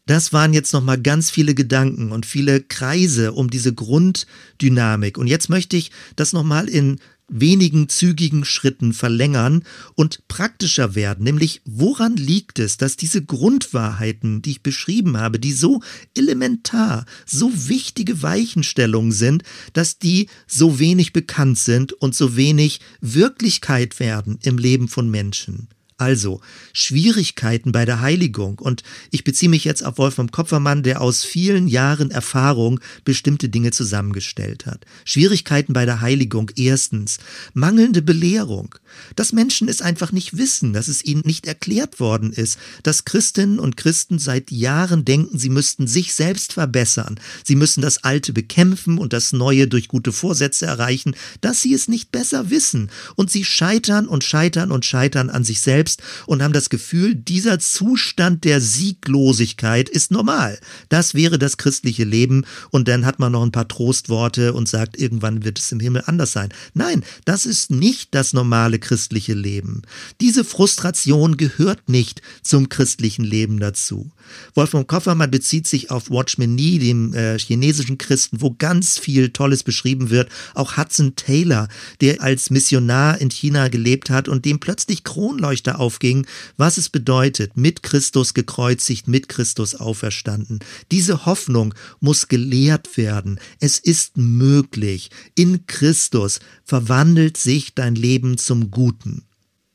Das 0.06 0.32
waren 0.32 0.52
jetzt 0.52 0.72
nochmal 0.72 1.00
ganz 1.00 1.30
viele 1.30 1.54
Gedanken 1.54 2.10
und 2.10 2.26
viele 2.26 2.60
Kreise 2.60 3.32
um 3.32 3.50
diese 3.50 3.72
Grunddynamik. 3.72 5.16
Und 5.16 5.28
jetzt 5.28 5.48
möchte 5.48 5.76
ich 5.76 5.92
das 6.16 6.32
nochmal 6.32 6.68
in 6.68 6.98
wenigen 7.32 7.88
zügigen 7.88 8.44
Schritten 8.44 8.92
verlängern 8.92 9.64
und 9.94 10.28
praktischer 10.28 10.94
werden. 10.94 11.24
Nämlich, 11.24 11.62
woran 11.64 12.16
liegt 12.16 12.58
es, 12.58 12.76
dass 12.76 12.96
diese 12.96 13.24
Grundwahrheiten, 13.24 14.42
die 14.42 14.52
ich 14.52 14.62
beschrieben 14.62 15.16
habe, 15.16 15.40
die 15.40 15.52
so 15.52 15.80
elementar, 16.16 17.06
so 17.26 17.50
wichtige 17.68 18.22
Weichenstellungen 18.22 19.12
sind, 19.12 19.42
dass 19.72 19.98
die 19.98 20.28
so 20.46 20.78
wenig 20.78 21.12
bekannt 21.12 21.58
sind 21.58 21.92
und 21.94 22.14
so 22.14 22.36
wenig 22.36 22.80
Wirklichkeit 23.00 23.98
werden 23.98 24.38
im 24.42 24.58
Leben 24.58 24.88
von 24.88 25.10
Menschen? 25.10 25.68
Also 25.98 26.40
Schwierigkeiten 26.72 27.70
bei 27.70 27.84
der 27.84 28.00
Heiligung. 28.00 28.58
Und 28.58 28.82
ich 29.10 29.24
beziehe 29.24 29.50
mich 29.50 29.64
jetzt 29.64 29.84
auf 29.84 29.98
Wolfram 29.98 30.30
Kopfermann, 30.30 30.82
der 30.82 31.00
aus 31.00 31.22
vielen 31.22 31.68
Jahren 31.68 32.10
Erfahrung 32.10 32.80
bestimmte 33.04 33.48
Dinge 33.48 33.70
zusammengestellt 33.70 34.66
hat. 34.66 34.84
Schwierigkeiten 35.04 35.72
bei 35.72 35.84
der 35.84 36.00
Heiligung. 36.00 36.50
Erstens 36.56 37.18
mangelnde 37.54 38.02
Belehrung. 38.02 38.74
Dass 39.16 39.32
Menschen 39.32 39.68
es 39.68 39.80
einfach 39.80 40.12
nicht 40.12 40.36
wissen, 40.36 40.72
dass 40.72 40.88
es 40.88 41.04
ihnen 41.04 41.22
nicht 41.24 41.46
erklärt 41.46 42.00
worden 42.00 42.32
ist, 42.32 42.58
dass 42.82 43.04
Christinnen 43.04 43.58
und 43.58 43.76
Christen 43.76 44.18
seit 44.18 44.50
Jahren 44.50 45.04
denken, 45.04 45.38
sie 45.38 45.50
müssten 45.50 45.86
sich 45.86 46.14
selbst 46.14 46.52
verbessern. 46.54 47.20
Sie 47.44 47.56
müssen 47.56 47.80
das 47.80 48.04
Alte 48.04 48.32
bekämpfen 48.32 48.98
und 48.98 49.12
das 49.12 49.32
Neue 49.32 49.68
durch 49.68 49.88
gute 49.88 50.12
Vorsätze 50.12 50.66
erreichen, 50.66 51.14
dass 51.40 51.62
sie 51.62 51.74
es 51.74 51.88
nicht 51.88 52.10
besser 52.12 52.50
wissen. 52.50 52.90
Und 53.14 53.30
sie 53.30 53.44
scheitern 53.44 54.08
und 54.08 54.24
scheitern 54.24 54.72
und 54.72 54.84
scheitern 54.84 55.30
an 55.30 55.44
sich 55.44 55.60
selbst 55.60 55.81
selbst 55.82 56.02
und 56.26 56.42
haben 56.42 56.52
das 56.52 56.70
Gefühl, 56.70 57.16
dieser 57.16 57.58
Zustand 57.58 58.44
der 58.44 58.60
Sieglosigkeit 58.60 59.88
ist 59.88 60.12
normal. 60.12 60.58
Das 60.88 61.14
wäre 61.14 61.38
das 61.38 61.56
christliche 61.56 62.04
Leben 62.04 62.44
und 62.70 62.86
dann 62.86 63.04
hat 63.04 63.18
man 63.18 63.32
noch 63.32 63.42
ein 63.42 63.50
paar 63.50 63.66
Trostworte 63.66 64.52
und 64.52 64.68
sagt, 64.68 64.96
irgendwann 64.96 65.44
wird 65.44 65.58
es 65.58 65.72
im 65.72 65.80
Himmel 65.80 66.04
anders 66.06 66.32
sein. 66.32 66.50
Nein, 66.74 67.02
das 67.24 67.46
ist 67.46 67.70
nicht 67.72 68.14
das 68.14 68.32
normale 68.32 68.78
christliche 68.78 69.34
Leben. 69.34 69.82
Diese 70.20 70.44
Frustration 70.44 71.36
gehört 71.36 71.88
nicht 71.88 72.22
zum 72.42 72.68
christlichen 72.68 73.24
Leben 73.24 73.58
dazu. 73.58 74.12
Wolfram 74.54 74.86
Koffermann 74.86 75.30
bezieht 75.30 75.66
sich 75.66 75.90
auf 75.90 76.10
Watchman 76.10 76.54
Nee, 76.54 76.78
dem 76.78 77.12
äh, 77.14 77.38
chinesischen 77.38 77.98
Christen, 77.98 78.40
wo 78.40 78.54
ganz 78.56 78.98
viel 78.98 79.30
Tolles 79.30 79.62
beschrieben 79.62 80.10
wird. 80.10 80.30
Auch 80.54 80.76
Hudson 80.76 81.16
Taylor, 81.16 81.68
der 82.00 82.22
als 82.22 82.50
Missionar 82.50 83.20
in 83.20 83.30
China 83.30 83.68
gelebt 83.68 84.10
hat 84.10 84.28
und 84.28 84.44
dem 84.44 84.60
plötzlich 84.60 85.04
Kronleuchter 85.04 85.71
aufging, 85.78 86.26
was 86.56 86.76
es 86.76 86.88
bedeutet, 86.88 87.56
mit 87.56 87.82
Christus 87.82 88.34
gekreuzigt, 88.34 89.08
mit 89.08 89.28
Christus 89.28 89.74
auferstanden. 89.74 90.60
Diese 90.90 91.26
Hoffnung 91.26 91.74
muss 92.00 92.28
gelehrt 92.28 92.96
werden. 92.96 93.40
Es 93.60 93.78
ist 93.78 94.16
möglich. 94.16 95.10
In 95.34 95.66
Christus 95.66 96.40
verwandelt 96.64 97.36
sich 97.36 97.74
dein 97.74 97.94
Leben 97.94 98.38
zum 98.38 98.70
Guten. 98.70 99.24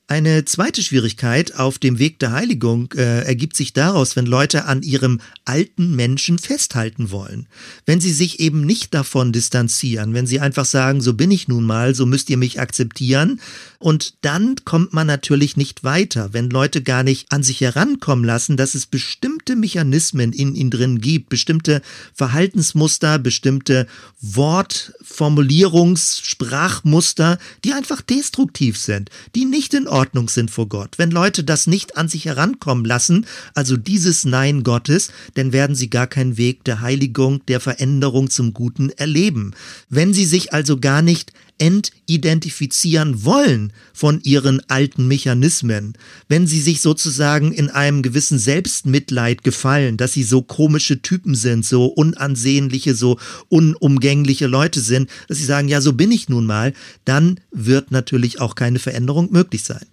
Eine 0.10 0.46
zweite 0.46 0.82
Schwierigkeit 0.82 1.56
auf 1.56 1.80
dem 1.80 2.00
Weg 2.00 2.18
der 2.20 2.32
Heiligung 2.32 2.94
äh, 2.96 3.26
ergibt 3.26 3.58
sich 3.58 3.74
daraus, 3.74 4.16
wenn 4.16 4.26
Leute 4.26 4.64
an 4.64 4.82
ihrem 4.82 5.20
alten 5.44 5.98
Menschen 5.98 6.40
festhalten 6.40 7.12
wollen. 7.12 7.48
Wenn 7.86 8.00
sie 8.00 8.14
sich 8.14 8.40
eben 8.40 8.66
nicht 8.66 8.94
davon 8.94 9.34
distanzieren, 9.34 10.14
wenn 10.14 10.26
sie 10.26 10.40
einfach 10.40 10.64
sagen, 10.64 11.02
so 11.02 11.14
bin 11.14 11.30
ich 11.30 11.50
nun 11.50 11.66
mal, 11.66 11.94
so 11.94 12.06
müsst 12.06 12.30
ihr 12.30 12.38
mich 12.38 12.62
akzeptieren. 12.62 13.42
Und 13.80 14.14
dann 14.22 14.56
kommt 14.64 14.94
man 14.94 15.08
natürlich 15.08 15.58
nicht 15.58 15.84
weiter, 15.84 16.32
wenn 16.32 16.50
Leute 16.50 16.82
gar 16.82 17.04
nicht 17.04 17.34
an 17.34 17.44
sich 17.44 17.60
herankommen 17.60 18.24
lassen, 18.24 18.56
dass 18.56 18.76
es 18.76 18.86
bestimmte 18.86 19.58
Mechanismen 19.58 20.32
in 20.32 20.56
ihnen 20.56 20.72
drin 20.72 21.02
gibt, 21.02 21.28
bestimmte 21.28 21.82
Verhaltensmuster, 22.14 23.20
bestimmte 23.20 23.88
Wortformulierungs-, 24.22 26.24
Sprachmuster, 26.24 27.40
die 27.66 27.74
einfach 27.74 28.02
destruktiv 28.02 28.78
sind, 28.78 29.10
die 29.36 29.44
nicht 29.44 29.74
in 29.74 29.90
sind 30.28 30.52
vor 30.52 30.70
Gott. 30.70 30.98
Wenn 30.98 31.12
Leute 31.12 31.44
das 31.44 31.68
nicht 31.68 31.98
an 31.98 32.08
sich 32.08 32.26
herankommen 32.26 32.86
lassen, 32.86 33.26
also 33.54 33.78
dieses 33.78 34.26
Nein 34.26 34.64
Gottes, 34.64 35.12
dann 35.34 35.54
werden 35.54 35.76
sie 35.76 35.90
gar 35.90 36.08
keinen 36.08 36.38
Weg 36.38 36.64
der 36.64 36.82
Heiligung, 36.82 37.46
der 37.48 37.60
Veränderung 37.60 38.30
zum 38.30 38.54
Guten 38.54 38.90
erleben. 38.92 39.54
Wenn 39.90 40.14
sie 40.14 40.26
sich 40.26 40.54
also 40.54 40.80
gar 40.80 41.02
nicht 41.02 41.34
entidentifizieren 41.58 43.24
wollen 43.24 43.74
von 43.94 44.22
ihren 44.24 44.62
alten 44.70 45.08
Mechanismen, 45.08 45.94
wenn 46.28 46.48
sie 46.48 46.62
sich 46.62 46.82
sozusagen 46.82 47.52
in 47.52 47.70
einem 47.70 48.02
gewissen 48.02 48.40
Selbstmitleid 48.40 49.44
gefallen, 49.44 49.98
dass 49.98 50.14
sie 50.14 50.24
so 50.24 50.42
komische 50.42 51.02
Typen 51.02 51.36
sind, 51.36 51.66
so 51.66 51.86
unansehnliche, 51.86 52.96
so 52.96 53.20
unumgängliche 53.50 54.48
Leute 54.48 54.82
sind, 54.82 55.10
dass 55.28 55.38
sie 55.38 55.46
sagen, 55.46 55.68
ja, 55.68 55.82
so 55.82 55.94
bin 55.94 56.12
ich 56.12 56.30
nun 56.30 56.46
mal, 56.46 56.74
dann 57.06 57.40
wird 57.52 57.92
natürlich 57.92 58.40
auch 58.40 58.56
keine 58.56 58.80
Veränderung 58.80 59.32
möglich 59.32 59.64
sein. 59.64 59.86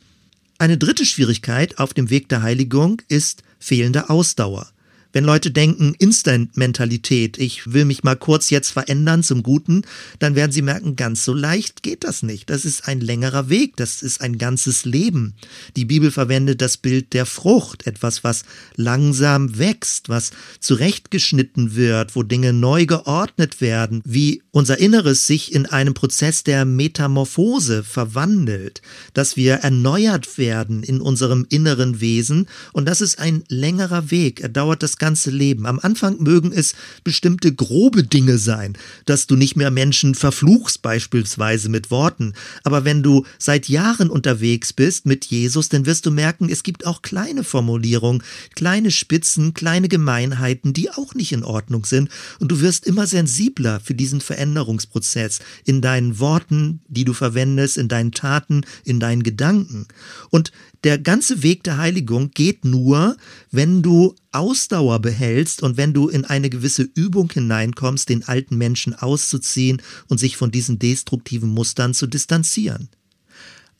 Eine 0.59 0.79
dritte 0.79 1.05
Schwierigkeit 1.05 1.79
auf 1.79 1.95
dem 1.95 2.11
Weg 2.11 2.29
der 2.29 2.43
Heiligung 2.43 3.03
ist 3.09 3.43
fehlende 3.59 4.11
Ausdauer. 4.11 4.74
Wenn 5.15 5.23
Leute 5.23 5.53
denken, 5.53 5.95
Instant-Mentalität, 5.97 7.39
ich 7.39 7.73
will 7.73 7.85
mich 7.85 8.03
mal 8.03 8.17
kurz 8.17 8.51
jetzt 8.51 8.71
verändern 8.71 9.23
zum 9.23 9.45
Guten, 9.45 9.83
dann 10.19 10.35
werden 10.35 10.51
sie 10.51 10.61
merken, 10.61 10.97
ganz 10.97 11.25
so 11.25 11.33
leicht 11.33 11.85
geht 11.85 12.03
das 12.03 12.25
nicht. 12.25 12.51
Das 12.51 12.65
ist 12.65 12.89
ein 12.89 13.01
längerer 13.01 13.49
Weg, 13.49 13.77
das 13.77 14.03
ist 14.03 14.21
ein 14.21 14.39
ganzes 14.39 14.85
Leben. 14.85 15.35
Die 15.77 15.85
Bibel 15.85 16.11
verwendet 16.11 16.61
das 16.61 16.79
Bild 16.79 17.13
der 17.13 17.27
Frucht, 17.27 17.87
etwas, 17.87 18.25
was 18.25 18.43
langsam 18.75 19.57
wächst, 19.57 20.09
was 20.09 20.33
zurechtgeschnitten 20.59 21.77
wird, 21.77 22.17
wo 22.17 22.25
Dinge 22.25 22.53
neu 22.53 22.85
geordnet 22.85 23.61
werden, 23.61 24.03
wie 24.05 24.43
unser 24.51 24.79
Inneres 24.79 25.29
sich 25.29 25.55
in 25.55 25.67
einem 25.67 25.95
Prozess 25.95 26.43
der 26.43 26.65
Metamorphose 26.65 27.85
verwandelt, 27.85 28.83
dass 29.13 29.37
wir 29.37 29.55
erneuert 29.55 30.39
werden 30.39 30.83
in 30.83 31.01
unserem 31.01 31.47
inneren 31.51 32.01
Wesen 32.01 32.49
und 32.73 32.89
das 32.89 33.01
ist 33.01 33.21
ein 33.21 33.45
längerer 33.47 34.11
Weg. 34.11 34.41
Er 34.41 34.49
dauert 34.49 34.83
das 34.83 34.97
ganze 35.05 35.31
Leben. 35.31 35.67
Am 35.67 35.79
Anfang 35.81 36.23
mögen 36.23 36.51
es 36.51 36.75
bestimmte 37.05 37.55
grobe 37.55 38.05
Dinge 38.05 38.39
sein, 38.39 38.73
dass 39.05 39.27
du 39.27 39.37
nicht 39.37 39.55
mehr 39.55 39.71
Menschen 39.71 40.15
verfluchst 40.15 40.81
beispielsweise 40.81 41.69
mit 41.69 41.91
Worten. 41.91 42.33
Aber 42.63 42.87
wenn 42.87 43.03
du 43.03 43.27
seit 43.37 43.69
Jahren 43.69 44.09
unterwegs 44.09 44.73
bist 44.73 45.05
mit 45.05 45.27
Jesus, 45.27 45.69
dann 45.69 45.85
wirst 45.85 46.07
du 46.07 46.11
merken, 46.11 46.49
es 46.49 46.63
gibt 46.63 46.87
auch 46.87 47.03
kleine 47.03 47.45
Formulierungen, 47.45 48.23
kleine 48.55 48.91
Spitzen, 48.91 49.53
kleine 49.53 49.89
Gemeinheiten, 49.89 50.73
die 50.73 50.89
auch 50.89 51.15
nicht 51.15 51.33
in 51.33 51.45
Ordnung 51.45 51.85
sind. 51.85 52.09
Und 52.41 52.51
du 52.51 52.63
wirst 52.63 52.87
immer 52.87 53.07
sensibler 53.07 53.81
für 53.81 53.95
diesen 53.95 54.23
Veränderungsprozess 54.23 55.41
in 55.67 55.83
deinen 55.83 56.19
Worten, 56.19 56.81
die 56.89 57.05
du 57.05 57.13
verwendest, 57.13 57.77
in 57.77 57.89
deinen 57.89 58.13
Taten, 58.13 58.63
in 58.85 59.01
deinen 59.01 59.23
Gedanken. 59.23 59.87
Und 60.31 60.51
der 60.85 60.99
ganze 60.99 61.43
Weg 61.43 61.65
der 61.65 61.79
Heiligung 61.79 62.31
geht 62.31 62.65
nur, 62.65 63.17
wenn 63.51 63.83
du 63.83 64.15
Ausdauer 64.33 65.01
behältst 65.01 65.63
und 65.63 65.77
wenn 65.79 65.95
du 65.95 66.09
in 66.09 66.27
eine 66.27 66.51
gewisse 66.51 66.83
Übung 66.83 67.33
hineinkommst, 67.33 68.09
den 68.09 68.23
alten 68.25 68.57
Menschen 68.57 68.95
auszuziehen 68.95 69.81
und 70.09 70.19
sich 70.19 70.37
von 70.37 70.51
diesen 70.51 70.79
destruktiven 70.79 71.49
Mustern 71.49 71.95
zu 71.95 72.07
distanzieren. 72.07 72.91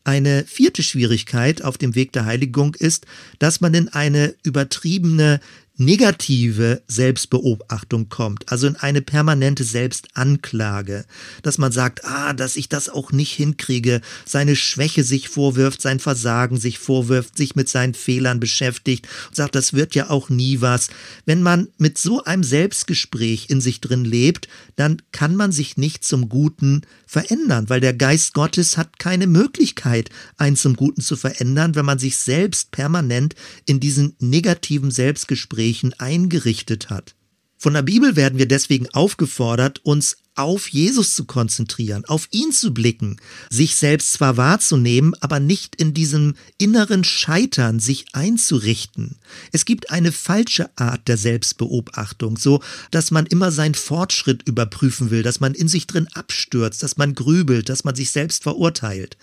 Eine 0.03 0.45
vierte 0.45 0.83
Schwierigkeit 0.83 1.63
auf 1.63 1.79
dem 1.79 1.95
Weg 1.95 2.13
der 2.13 2.25
Heiligung 2.27 2.75
ist, 2.75 3.07
dass 3.39 3.61
man 3.61 3.73
in 3.75 3.89
eine 3.89 4.35
übertriebene 4.43 5.41
negative 5.77 6.83
Selbstbeobachtung 6.87 8.09
kommt, 8.09 8.51
also 8.53 8.69
in 8.69 8.77
eine 8.77 9.03
permanente 9.03 9.65
Selbstanklage, 9.65 11.05
dass 11.43 11.59
man 11.59 11.73
sagt, 11.73 12.05
ah, 12.05 12.33
dass 12.33 12.57
ich 12.57 12.69
das 12.69 12.89
auch 12.89 13.11
nicht 13.11 13.33
hinkriege, 13.33 14.01
seine 14.25 14.55
Schwäche 14.55 15.03
sich 15.03 15.29
vorwirft, 15.29 15.83
sein 15.83 15.99
Versagen 15.99 16.59
sich 16.59 16.79
vorwirft, 16.79 17.37
sich 17.37 17.57
mit 17.57 17.69
seinen 17.69 17.95
Fehlern 17.95 18.39
beschäftigt 18.39 19.09
und 19.29 19.37
sagt, 19.37 19.57
das 19.57 19.73
wird 19.73 19.97
ja 19.97 20.11
auch 20.11 20.31
nie 20.31 20.61
was. 20.61 20.89
Wenn 21.27 21.43
man 21.43 21.69
mit 21.77 21.99
so 21.99 22.23
einem 22.23 22.45
Selbstgespräch 22.45 23.47
in 23.51 23.61
sich 23.61 23.81
drin 23.81 24.05
lebt, 24.05 24.49
dann 24.77 25.03
kann 25.11 25.35
man 25.35 25.51
sich 25.51 25.77
nicht 25.77 26.05
zum 26.05 26.29
Guten 26.29 26.83
verändern, 27.15 27.69
weil 27.69 27.81
der 27.81 27.95
Geist 27.95 28.35
Gottes 28.35 28.77
hat 28.77 28.99
keine 28.99 29.27
Möglichkeit, 29.27 30.11
einen 30.37 30.57
zum 30.57 30.77
Guten 30.77 31.01
zu 31.01 31.17
verändern, 31.17 31.75
wenn 31.75 31.87
man 31.87 31.99
sich 31.99 32.17
selbst 32.17 32.71
permanent 32.71 33.35
in 33.67 33.81
diesen 33.81 34.17
negativen 34.19 34.91
Selbstgespräch 34.91 35.55
Gesprächen 35.55 35.93
eingerichtet 36.01 36.91
hat. 36.91 37.15
Von 37.57 37.75
der 37.75 37.83
Bibel 37.83 38.17
werden 38.17 38.39
wir 38.39 38.49
deswegen 38.49 38.89
aufgefordert, 38.91 39.81
uns 39.85 40.17
auf 40.35 40.69
Jesus 40.69 41.15
zu 41.15 41.25
konzentrieren, 41.25 42.05
auf 42.07 42.29
ihn 42.31 42.53
zu 42.53 42.75
blicken, 42.75 43.17
sich 43.51 43.77
selbst 43.77 44.13
zwar 44.15 44.37
wahrzunehmen, 44.37 45.15
aber 45.21 45.41
nicht 45.41 45.77
in 45.77 45.95
diesem 45.95 46.35
inneren 46.59 47.05
Scheitern 47.05 47.79
sich 47.79 48.07
einzurichten. 48.13 49.17
Es 49.53 49.65
gibt 49.65 49.91
eine 49.91 50.13
falsche 50.13 50.71
Art 50.77 51.07
der 51.09 51.17
Selbstbeobachtung, 51.17 52.37
so 52.37 52.63
dass 52.91 53.11
man 53.11 53.27
immer 53.27 53.53
seinen 53.53 53.75
Fortschritt 53.75 54.47
überprüfen 54.47 55.11
will, 55.11 55.23
dass 55.23 55.41
man 55.41 55.55
in 55.55 55.69
sich 55.69 55.87
drin 55.87 56.09
abstürzt, 56.15 56.83
dass 56.83 56.97
man 56.97 57.15
grübelt, 57.15 57.69
dass 57.69 57.85
man 57.85 57.95
sich 57.95 58.11
selbst 58.11 58.43
verurteilt. 58.43 59.17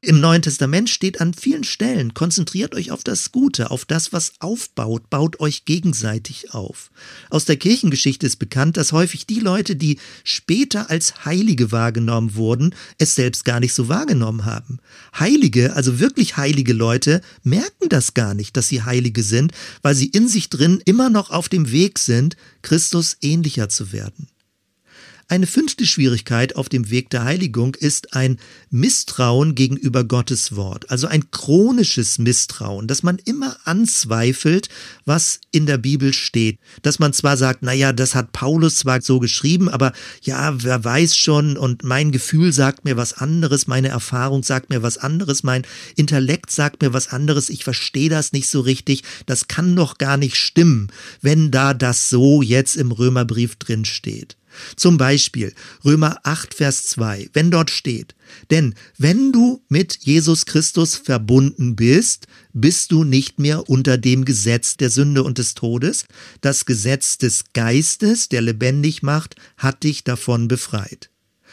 Im 0.00 0.20
Neuen 0.20 0.42
Testament 0.42 0.90
steht 0.90 1.20
an 1.20 1.34
vielen 1.34 1.64
Stellen, 1.64 2.14
konzentriert 2.14 2.74
euch 2.74 2.92
auf 2.92 3.02
das 3.02 3.32
Gute, 3.32 3.72
auf 3.72 3.84
das, 3.84 4.12
was 4.12 4.32
aufbaut, 4.38 5.10
baut 5.10 5.40
euch 5.40 5.64
gegenseitig 5.64 6.54
auf. 6.54 6.90
Aus 7.30 7.46
der 7.46 7.56
Kirchengeschichte 7.56 8.24
ist 8.24 8.36
bekannt, 8.36 8.76
dass 8.76 8.92
häufig 8.92 9.26
die 9.26 9.40
Leute, 9.40 9.74
die 9.74 9.98
später 10.22 10.57
als 10.90 11.24
Heilige 11.24 11.72
wahrgenommen 11.72 12.34
wurden, 12.34 12.74
es 12.98 13.14
selbst 13.14 13.44
gar 13.44 13.60
nicht 13.60 13.74
so 13.74 13.88
wahrgenommen 13.88 14.44
haben. 14.44 14.78
Heilige, 15.18 15.74
also 15.74 16.00
wirklich 16.00 16.36
heilige 16.36 16.72
Leute, 16.72 17.20
merken 17.42 17.88
das 17.88 18.14
gar 18.14 18.34
nicht, 18.34 18.56
dass 18.56 18.68
sie 18.68 18.82
Heilige 18.82 19.22
sind, 19.22 19.52
weil 19.82 19.94
sie 19.94 20.06
in 20.06 20.28
sich 20.28 20.50
drin 20.50 20.82
immer 20.84 21.10
noch 21.10 21.30
auf 21.30 21.48
dem 21.48 21.70
Weg 21.70 21.98
sind, 21.98 22.36
Christus 22.62 23.16
ähnlicher 23.20 23.68
zu 23.68 23.92
werden. 23.92 24.28
Eine 25.30 25.46
fünfte 25.46 25.84
Schwierigkeit 25.84 26.56
auf 26.56 26.70
dem 26.70 26.88
Weg 26.88 27.10
der 27.10 27.22
Heiligung 27.22 27.74
ist 27.74 28.14
ein 28.14 28.38
Misstrauen 28.70 29.54
gegenüber 29.54 30.02
Gottes 30.02 30.56
Wort, 30.56 30.90
also 30.90 31.06
ein 31.06 31.30
chronisches 31.30 32.16
Misstrauen, 32.16 32.86
dass 32.86 33.02
man 33.02 33.18
immer 33.26 33.58
anzweifelt, 33.64 34.70
was 35.04 35.40
in 35.50 35.66
der 35.66 35.76
Bibel 35.76 36.14
steht, 36.14 36.58
dass 36.80 36.98
man 36.98 37.12
zwar 37.12 37.36
sagt, 37.36 37.58
na 37.60 37.74
ja, 37.74 37.92
das 37.92 38.14
hat 38.14 38.32
Paulus 38.32 38.76
zwar 38.76 39.02
so 39.02 39.18
geschrieben, 39.18 39.68
aber 39.68 39.92
ja, 40.22 40.62
wer 40.62 40.82
weiß 40.82 41.14
schon 41.14 41.58
und 41.58 41.84
mein 41.84 42.10
Gefühl 42.10 42.54
sagt 42.54 42.86
mir 42.86 42.96
was 42.96 43.12
anderes, 43.12 43.66
meine 43.66 43.88
Erfahrung 43.88 44.42
sagt 44.42 44.70
mir 44.70 44.82
was 44.82 44.96
anderes, 44.96 45.42
mein 45.42 45.66
Intellekt 45.94 46.50
sagt 46.50 46.80
mir 46.80 46.94
was 46.94 47.08
anderes, 47.08 47.50
ich 47.50 47.64
verstehe 47.64 48.08
das 48.08 48.32
nicht 48.32 48.48
so 48.48 48.62
richtig, 48.62 49.02
das 49.26 49.46
kann 49.46 49.76
doch 49.76 49.98
gar 49.98 50.16
nicht 50.16 50.36
stimmen, 50.36 50.88
wenn 51.20 51.50
da 51.50 51.74
das 51.74 52.08
so 52.08 52.40
jetzt 52.40 52.76
im 52.76 52.92
Römerbrief 52.92 53.56
drin 53.56 53.84
steht. 53.84 54.37
Zum 54.76 54.98
Beispiel 54.98 55.54
Römer 55.84 56.18
8, 56.24 56.54
Vers 56.54 56.86
2, 56.86 57.30
wenn 57.32 57.50
dort 57.50 57.70
steht, 57.70 58.14
denn 58.50 58.74
wenn 58.96 59.32
du 59.32 59.62
mit 59.68 59.98
Jesus 60.00 60.46
Christus 60.46 60.96
verbunden 60.96 61.76
bist, 61.76 62.26
bist 62.52 62.92
du 62.92 63.04
nicht 63.04 63.38
mehr 63.38 63.68
unter 63.68 63.98
dem 63.98 64.24
Gesetz 64.24 64.76
der 64.76 64.90
Sünde 64.90 65.22
und 65.22 65.38
des 65.38 65.54
Todes. 65.54 66.06
Das 66.40 66.66
Gesetz 66.66 67.18
des 67.18 67.44
Geistes, 67.52 68.28
der 68.28 68.42
lebendig 68.42 69.02
macht, 69.02 69.36
hat 69.56 69.84
dich 69.84 70.04
davon 70.04 70.48
befreit. 70.48 71.10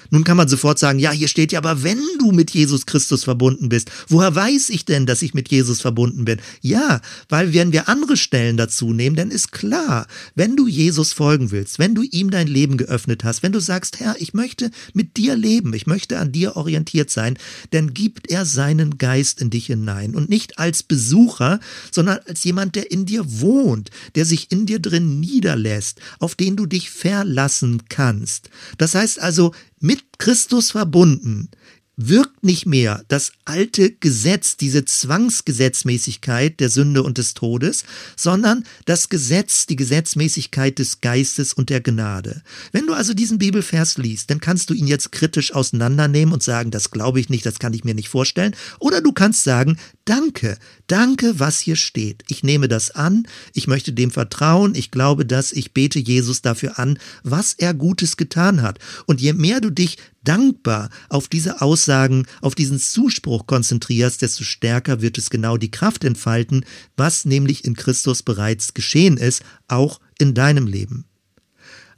Nun 0.09 0.23
kann 0.23 0.37
man 0.37 0.47
sofort 0.47 0.79
sagen, 0.79 0.99
ja, 0.99 1.11
hier 1.11 1.27
steht 1.27 1.51
ja, 1.51 1.59
aber 1.59 1.83
wenn 1.83 1.99
du 2.19 2.31
mit 2.31 2.51
Jesus 2.51 2.85
Christus 2.85 3.23
verbunden 3.23 3.69
bist, 3.69 3.91
woher 4.07 4.33
weiß 4.35 4.69
ich 4.69 4.85
denn, 4.85 5.05
dass 5.05 5.21
ich 5.21 5.33
mit 5.33 5.49
Jesus 5.49 5.81
verbunden 5.81 6.25
bin? 6.25 6.39
Ja, 6.61 7.01
weil 7.29 7.53
wenn 7.53 7.71
wir 7.71 7.89
andere 7.89 8.17
Stellen 8.17 8.57
dazu 8.57 8.93
nehmen, 8.93 9.15
dann 9.15 9.31
ist 9.31 9.51
klar, 9.51 10.07
wenn 10.35 10.55
du 10.55 10.67
Jesus 10.67 11.13
folgen 11.13 11.51
willst, 11.51 11.79
wenn 11.79 11.95
du 11.95 12.03
ihm 12.03 12.29
dein 12.29 12.47
Leben 12.47 12.77
geöffnet 12.77 13.23
hast, 13.23 13.43
wenn 13.43 13.51
du 13.51 13.59
sagst, 13.59 13.99
Herr, 13.99 14.15
ich 14.19 14.33
möchte 14.33 14.71
mit 14.93 15.17
dir 15.17 15.35
leben, 15.35 15.73
ich 15.73 15.87
möchte 15.87 16.19
an 16.19 16.31
dir 16.31 16.55
orientiert 16.55 17.09
sein, 17.09 17.37
dann 17.71 17.93
gibt 17.93 18.29
er 18.29 18.45
seinen 18.45 18.97
Geist 18.97 19.41
in 19.41 19.49
dich 19.49 19.67
hinein 19.67 20.15
und 20.15 20.29
nicht 20.29 20.59
als 20.59 20.83
Besucher, 20.83 21.59
sondern 21.91 22.19
als 22.27 22.43
jemand, 22.43 22.75
der 22.75 22.91
in 22.91 23.05
dir 23.05 23.23
wohnt, 23.41 23.89
der 24.15 24.25
sich 24.25 24.51
in 24.51 24.65
dir 24.65 24.79
drin 24.79 25.19
niederlässt, 25.19 25.99
auf 26.19 26.35
den 26.35 26.55
du 26.55 26.65
dich 26.65 26.89
verlassen 26.89 27.83
kannst. 27.89 28.49
Das 28.77 28.95
heißt 28.95 29.19
also, 29.19 29.53
mit 29.85 30.17
Christus 30.17 30.71
verbunden 30.71 31.49
wirkt 31.97 32.43
nicht 32.43 32.65
mehr 32.65 33.03
das 33.07 33.31
alte 33.45 33.91
Gesetz, 33.91 34.57
diese 34.57 34.83
Zwangsgesetzmäßigkeit 34.83 36.59
der 36.59 36.69
Sünde 36.69 37.03
und 37.03 37.17
des 37.17 37.33
Todes, 37.33 37.85
sondern 38.17 38.65
das 38.85 39.09
Gesetz, 39.09 39.65
die 39.65 39.75
Gesetzmäßigkeit 39.77 40.77
des 40.77 41.01
Geistes 41.01 41.53
und 41.53 41.69
der 41.69 41.81
Gnade. 41.81 42.41
Wenn 42.71 42.85
du 42.85 42.93
also 42.93 43.13
diesen 43.13 43.37
Bibelvers 43.37 43.97
liest, 43.97 44.29
dann 44.29 44.41
kannst 44.41 44.69
du 44.69 44.73
ihn 44.73 44.87
jetzt 44.87 45.11
kritisch 45.11 45.53
auseinandernehmen 45.53 46.33
und 46.33 46.43
sagen, 46.43 46.71
das 46.71 46.91
glaube 46.91 47.19
ich 47.19 47.29
nicht, 47.29 47.45
das 47.45 47.59
kann 47.59 47.73
ich 47.73 47.83
mir 47.83 47.95
nicht 47.95 48.09
vorstellen. 48.09 48.55
Oder 48.79 49.01
du 49.01 49.13
kannst 49.13 49.43
sagen, 49.43 49.77
danke, 50.05 50.57
danke, 50.87 51.39
was 51.39 51.59
hier 51.59 51.75
steht. 51.75 52.23
Ich 52.27 52.43
nehme 52.43 52.67
das 52.67 52.91
an, 52.91 53.27
ich 53.53 53.67
möchte 53.67 53.91
dem 53.91 54.11
vertrauen, 54.11 54.75
ich 54.75 54.91
glaube 54.91 55.25
das, 55.25 55.51
ich 55.51 55.73
bete 55.73 55.99
Jesus 55.99 56.41
dafür 56.41 56.79
an, 56.79 56.99
was 57.23 57.53
er 57.53 57.73
Gutes 57.73 58.15
getan 58.15 58.61
hat. 58.61 58.79
Und 59.05 59.19
je 59.19 59.33
mehr 59.33 59.61
du 59.61 59.71
dich 59.71 59.97
dankbar 60.23 60.89
auf 61.09 61.27
diese 61.27 61.61
Aussagen, 61.61 62.25
auf 62.41 62.55
diesen 62.55 62.79
Zuspruch 62.79 63.47
konzentrierst, 63.47 64.21
desto 64.21 64.43
stärker 64.43 65.01
wird 65.01 65.17
es 65.17 65.29
genau 65.29 65.57
die 65.57 65.71
Kraft 65.71 66.03
entfalten, 66.03 66.65
was 66.95 67.25
nämlich 67.25 67.65
in 67.65 67.75
Christus 67.75 68.23
bereits 68.23 68.73
geschehen 68.73 69.17
ist, 69.17 69.43
auch 69.67 69.99
in 70.19 70.33
deinem 70.33 70.67
Leben. 70.67 71.05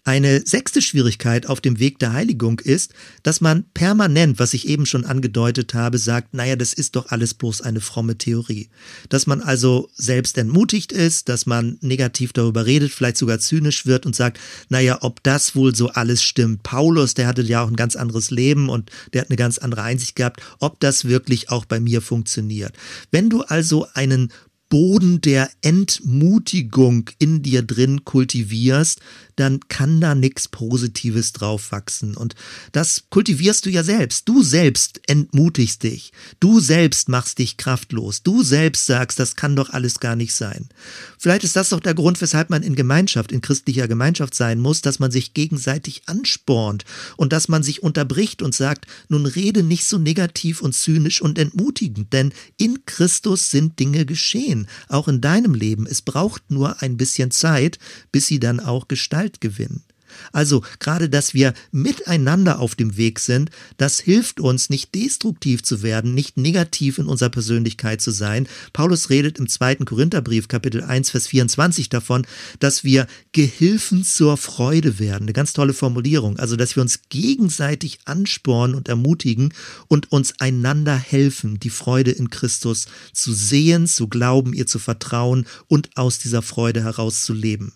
Eine 0.08 0.48
sechste 0.48 0.82
Schwierigkeit 0.82 1.48
auf 1.48 1.60
dem 1.60 1.80
Weg 1.80 2.00
der 2.00 2.14
Heiligung 2.14 2.62
ist, 2.62 2.94
dass 3.24 3.42
man 3.42 3.66
permanent, 3.74 4.40
was 4.40 4.54
ich 4.54 4.66
eben 4.66 4.86
schon 4.86 5.04
angedeutet 5.04 5.74
habe, 5.74 5.98
sagt, 5.98 6.34
naja, 6.34 6.56
das 6.56 6.72
ist 6.72 6.96
doch 6.96 7.12
alles 7.12 7.34
bloß 7.34 7.60
eine 7.60 7.82
fromme 7.82 8.18
Theorie. 8.18 8.70
Dass 9.10 9.28
man 9.28 9.42
also 9.42 9.90
selbst 9.96 10.38
entmutigt 10.38 10.94
ist, 10.94 11.28
dass 11.28 11.46
man 11.46 11.78
negativ 11.82 12.32
darüber 12.32 12.66
redet, 12.66 12.94
vielleicht 12.94 13.18
sogar 13.18 13.40
zynisch 13.40 13.86
wird 13.86 14.06
und 14.06 14.16
sagt, 14.16 14.40
naja, 14.70 15.00
ob 15.02 15.22
das 15.24 15.58
wohl 15.58 15.76
so 15.76 15.90
alles 15.90 16.24
stimmt. 16.24 16.64
Paulus, 16.64 17.14
der 17.14 17.28
hatte 17.28 17.42
ja 17.42 17.62
auch 17.62 17.68
ein 17.68 17.76
ganz 17.76 17.98
anderes 17.98 18.32
Leben 18.32 18.70
und 18.70 18.90
der 19.12 19.24
hat 19.24 19.30
eine 19.30 19.36
ganz 19.36 19.58
andere 19.58 19.82
Einsicht 19.82 20.16
gehabt, 20.16 20.42
ob 20.60 20.80
das 20.80 21.04
wirklich 21.04 21.50
auch 21.50 21.66
bei 21.66 21.82
mir 21.82 22.02
funktioniert. 22.02 22.72
Wenn 23.12 23.30
du 23.30 23.42
also 23.42 23.86
einen 23.94 24.32
Boden 24.70 25.22
der 25.22 25.50
Entmutigung 25.62 27.10
in 27.20 27.42
dir 27.42 27.62
drin 27.62 28.04
kultivierst, 28.04 29.00
dann 29.36 29.60
kann 29.70 30.02
da 30.02 30.16
nichts 30.16 30.48
Positives 30.48 31.32
drauf 31.32 31.72
wachsen. 31.72 32.18
Und 32.18 32.36
das 32.72 33.04
kultivierst 33.10 33.66
du 33.66 33.70
ja 33.70 33.84
selbst. 33.84 34.28
Du 34.28 34.44
selbst 34.44 35.00
entmutigst 35.08 35.84
dich. 35.84 36.12
Du 36.40 36.60
selbst 36.60 37.08
machst 37.08 37.40
dich 37.40 37.58
kraftlos. 37.58 38.24
Du 38.24 38.44
selbst 38.44 38.86
sagst, 38.86 39.20
das 39.20 39.36
kann 39.36 39.56
doch 39.56 39.70
alles 39.70 40.00
gar 40.00 40.16
nicht 40.16 40.34
sein. 40.34 40.70
Vielleicht 41.18 41.44
ist 41.44 41.56
das 41.56 41.70
doch 41.70 41.80
der 41.80 41.96
Grund, 41.96 42.22
weshalb 42.22 42.50
man 42.50 42.64
in 42.64 42.76
Gemeinschaft, 42.76 43.32
in 43.32 43.42
christlicher 43.42 43.88
Gemeinschaft 43.88 44.36
sein 44.36 44.60
muss, 44.60 44.82
dass 44.82 45.00
man 45.00 45.12
sich 45.12 45.34
gegenseitig 45.34 46.04
anspornt 46.06 46.86
und 47.16 47.34
dass 47.34 47.48
man 47.48 47.64
sich 47.64 47.82
unterbricht 47.82 48.42
und 48.42 48.54
sagt, 48.54 48.86
nun 49.10 49.26
rede 49.26 49.64
nicht 49.64 49.86
so 49.86 49.98
negativ 49.98 50.62
und 50.62 50.74
zynisch 50.74 51.22
und 51.22 51.40
entmutigend, 51.40 52.14
denn 52.14 52.34
in 52.58 52.86
Christus 52.86 53.50
sind 53.50 53.80
Dinge 53.80 54.06
geschehen, 54.06 54.68
auch 54.90 55.08
in 55.08 55.22
deinem 55.22 55.54
Leben. 55.54 55.88
Es 55.88 56.02
braucht 56.02 56.52
nur 56.52 56.82
ein 56.82 56.98
bisschen 56.98 57.32
Zeit, 57.32 57.80
bis 58.12 58.28
sie 58.28 58.40
dann 58.40 58.60
auch 58.60 58.88
Gestalt 58.88 59.42
gewinnen. 59.42 59.84
Also 60.32 60.64
gerade, 60.80 61.10
dass 61.10 61.34
wir 61.34 61.54
miteinander 61.72 62.60
auf 62.60 62.76
dem 62.76 62.98
Weg 62.98 63.20
sind, 63.20 63.50
das 63.78 64.00
hilft 64.00 64.40
uns, 64.40 64.70
nicht 64.70 64.94
destruktiv 64.96 65.64
zu 65.64 65.82
werden, 65.84 66.14
nicht 66.14 66.38
negativ 66.38 66.98
in 66.98 67.08
unserer 67.08 67.30
Persönlichkeit 67.30 68.02
zu 68.02 68.12
sein. 68.12 68.48
Paulus 68.74 69.10
redet 69.10 69.40
im 69.40 69.48
zweiten 69.48 69.86
Korintherbrief, 69.86 70.48
Kapitel 70.48 70.84
1, 70.84 71.12
Vers 71.12 71.28
24 71.28 71.90
davon, 71.90 72.26
dass 72.60 72.84
wir 72.84 73.08
Gehilfen 73.32 74.04
zur 74.04 74.38
Freude 74.38 75.00
werden. 75.00 75.24
Eine 75.24 75.34
ganz 75.34 75.54
tolle 75.54 75.74
Formulierung. 75.74 76.38
Also, 76.40 76.56
dass 76.56 76.76
wir 76.76 76.82
uns 76.82 77.02
gegenseitig 77.10 78.00
anspornen 78.06 78.76
und 78.76 78.88
ermutigen 78.88 79.54
und 79.88 80.12
uns 80.12 80.40
einander 80.40 80.96
helfen, 80.96 81.60
die 81.60 81.70
Freude 81.70 82.12
in 82.12 82.30
Christus 82.30 82.88
zu 83.14 83.34
sehen, 83.34 83.88
zu 83.88 84.08
glauben, 84.08 84.54
ihr 84.54 84.68
zu 84.68 84.80
vertrauen 84.80 85.46
und 85.68 85.96
aus 85.98 86.20
dieser 86.20 86.42
Freude 86.42 86.84
heraus 86.84 87.24
zu 87.24 87.34
leben. 87.34 87.74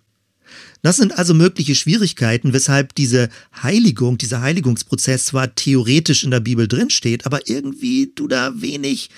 Das 0.81 0.97
sind 0.97 1.17
also 1.17 1.33
mögliche 1.33 1.75
Schwierigkeiten, 1.75 2.53
weshalb 2.53 2.95
diese 2.95 3.29
Heiligung, 3.61 4.17
dieser 4.17 4.41
Heiligungsprozess 4.41 5.25
zwar 5.25 5.53
theoretisch 5.53 6.23
in 6.23 6.31
der 6.31 6.39
Bibel 6.39 6.67
drinsteht, 6.67 7.25
aber 7.25 7.47
irgendwie 7.47 8.11
du 8.15 8.27
da 8.27 8.53
wenig 8.61 9.09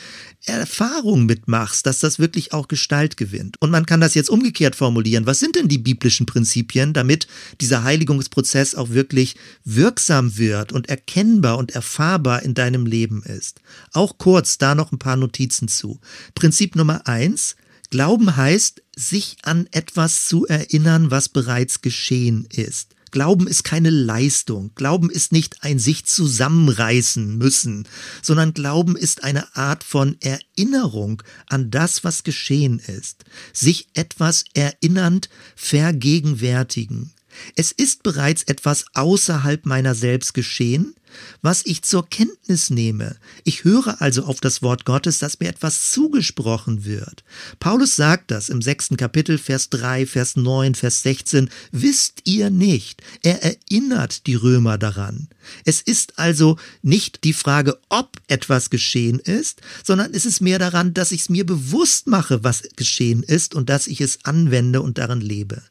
Erfahrung 0.45 1.25
mitmachst, 1.25 1.85
dass 1.85 1.99
das 1.99 2.19
wirklich 2.19 2.51
auch 2.51 2.67
Gestalt 2.67 3.15
gewinnt. 3.15 3.61
Und 3.61 3.71
man 3.71 3.85
kann 3.85 4.01
das 4.01 4.13
jetzt 4.13 4.29
umgekehrt 4.29 4.75
formulieren. 4.75 5.25
Was 5.25 5.39
sind 5.39 5.55
denn 5.55 5.69
die 5.69 5.77
biblischen 5.77 6.25
Prinzipien, 6.25 6.93
damit 6.93 7.27
dieser 7.61 7.83
Heiligungsprozess 7.83 8.75
auch 8.75 8.89
wirklich 8.89 9.35
wirksam 9.63 10.37
wird 10.37 10.73
und 10.73 10.89
erkennbar 10.89 11.57
und 11.57 11.71
erfahrbar 11.71 12.43
in 12.43 12.53
deinem 12.53 12.85
Leben 12.85 13.23
ist? 13.23 13.61
Auch 13.93 14.17
kurz 14.17 14.57
da 14.57 14.75
noch 14.75 14.91
ein 14.91 14.99
paar 14.99 15.15
Notizen 15.15 15.69
zu. 15.69 15.99
Prinzip 16.35 16.75
Nummer 16.75 17.07
eins. 17.07 17.55
Glauben 17.89 18.35
heißt, 18.35 18.82
sich 18.95 19.37
an 19.43 19.67
etwas 19.71 20.27
zu 20.27 20.45
erinnern, 20.45 21.11
was 21.11 21.29
bereits 21.29 21.81
geschehen 21.81 22.47
ist. 22.51 22.95
Glauben 23.13 23.47
ist 23.47 23.63
keine 23.63 23.91
Leistung. 23.91 24.71
Glauben 24.73 25.11
ist 25.11 25.31
nicht 25.31 25.63
ein 25.63 25.77
sich 25.77 26.05
zusammenreißen 26.05 27.37
müssen, 27.37 27.87
sondern 28.23 28.55
Glauben 28.55 28.95
ist 28.95 29.23
eine 29.23 29.55
Art 29.55 29.83
von 29.83 30.17
Erinnerung 30.19 31.21
an 31.47 31.69
das, 31.69 32.03
was 32.03 32.23
geschehen 32.23 32.79
ist. 32.79 33.23
Sich 33.53 33.87
etwas 33.93 34.45
erinnernd 34.55 35.29
vergegenwärtigen. 35.55 37.13
Es 37.55 37.71
ist 37.71 38.01
bereits 38.01 38.43
etwas 38.43 38.85
außerhalb 38.95 39.67
meiner 39.67 39.93
selbst 39.93 40.33
geschehen, 40.33 40.95
was 41.41 41.65
ich 41.65 41.83
zur 41.83 42.07
Kenntnis 42.07 42.69
nehme. 42.69 43.15
Ich 43.43 43.63
höre 43.63 44.01
also 44.01 44.23
auf 44.25 44.39
das 44.39 44.61
Wort 44.61 44.85
Gottes, 44.85 45.19
dass 45.19 45.39
mir 45.39 45.49
etwas 45.49 45.91
zugesprochen 45.91 46.85
wird. 46.85 47.23
Paulus 47.59 47.95
sagt 47.95 48.31
das 48.31 48.49
im 48.49 48.61
sechsten 48.61 48.97
Kapitel, 48.97 49.37
Vers 49.37 49.69
3, 49.69 50.05
Vers 50.05 50.35
9, 50.35 50.75
Vers 50.75 51.03
16. 51.03 51.49
Wisst 51.71 52.21
ihr 52.25 52.49
nicht? 52.49 53.01
Er 53.21 53.43
erinnert 53.43 54.27
die 54.27 54.35
Römer 54.35 54.77
daran. 54.77 55.27
Es 55.65 55.81
ist 55.81 56.19
also 56.19 56.57
nicht 56.81 57.23
die 57.23 57.33
Frage, 57.33 57.77
ob 57.89 58.21
etwas 58.27 58.69
geschehen 58.69 59.19
ist, 59.19 59.61
sondern 59.83 60.13
es 60.13 60.25
ist 60.25 60.41
mehr 60.41 60.59
daran, 60.59 60.93
dass 60.93 61.11
ich 61.11 61.21
es 61.21 61.29
mir 61.29 61.45
bewusst 61.45 62.07
mache, 62.07 62.43
was 62.43 62.63
geschehen 62.75 63.23
ist 63.23 63.55
und 63.55 63.69
dass 63.69 63.87
ich 63.87 64.01
es 64.01 64.19
anwende 64.23 64.81
und 64.81 64.97
darin 64.97 65.21
lebe. 65.21 65.61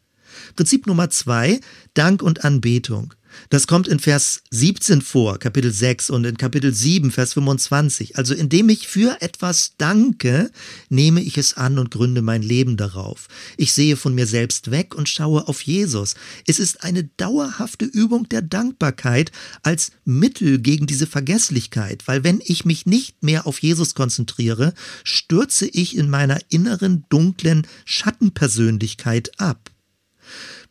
Prinzip 0.57 0.87
Nummer 0.87 1.11
zwei, 1.11 1.61
Dank 1.95 2.23
und 2.23 2.45
Anbetung. 2.45 3.15
Das 3.51 3.67
kommt 3.67 3.89
in 3.89 3.99
Vers 3.99 4.43
17 4.51 5.03
vor, 5.03 5.39
Kapitel 5.39 5.73
6 5.73 6.11
und 6.11 6.25
in 6.25 6.37
Kapitel 6.37 6.73
7, 6.73 7.11
Vers 7.11 7.35
25. 7.35 8.17
Also 8.17 8.35
indem 8.35 8.69
ich 8.69 8.89
für 8.89 9.21
etwas 9.21 9.73
danke, 9.79 10.51
nehme 10.89 11.21
ich 11.23 11.39
es 11.39 11.55
an 11.55 11.79
und 11.79 11.91
gründe 11.91 12.23
mein 12.23 12.43
Leben 12.43 12.77
darauf. 12.77 13.29
Ich 13.57 13.73
sehe 13.73 13.97
von 13.97 14.15
mir 14.15 14.27
selbst 14.27 14.71
weg 14.71 14.95
und 14.95 15.09
schaue 15.09 15.49
auf 15.49 15.63
Jesus. 15.63 16.15
Es 16.47 16.59
ist 16.59 16.83
eine 16.83 17.05
dauerhafte 17.05 17.85
Übung 17.85 18.29
der 18.29 18.43
Dankbarkeit 18.43 19.33
als 19.63 19.93
Mittel 20.05 20.59
gegen 20.59 20.87
diese 20.87 21.07
Vergesslichkeit, 21.07 22.03
weil 22.07 22.25
wenn 22.25 22.41
ich 22.45 22.65
mich 22.65 22.87
nicht 22.87 23.23
mehr 23.23 23.47
auf 23.47 23.61
Jesus 23.61 23.95
konzentriere, 23.95 24.75
stürze 25.05 25.67
ich 25.67 25.97
in 25.97 26.11
meiner 26.11 26.41
inneren 26.49 27.05
dunklen 27.09 27.67
Schattenpersönlichkeit 27.85 29.33
ab. 29.39 29.71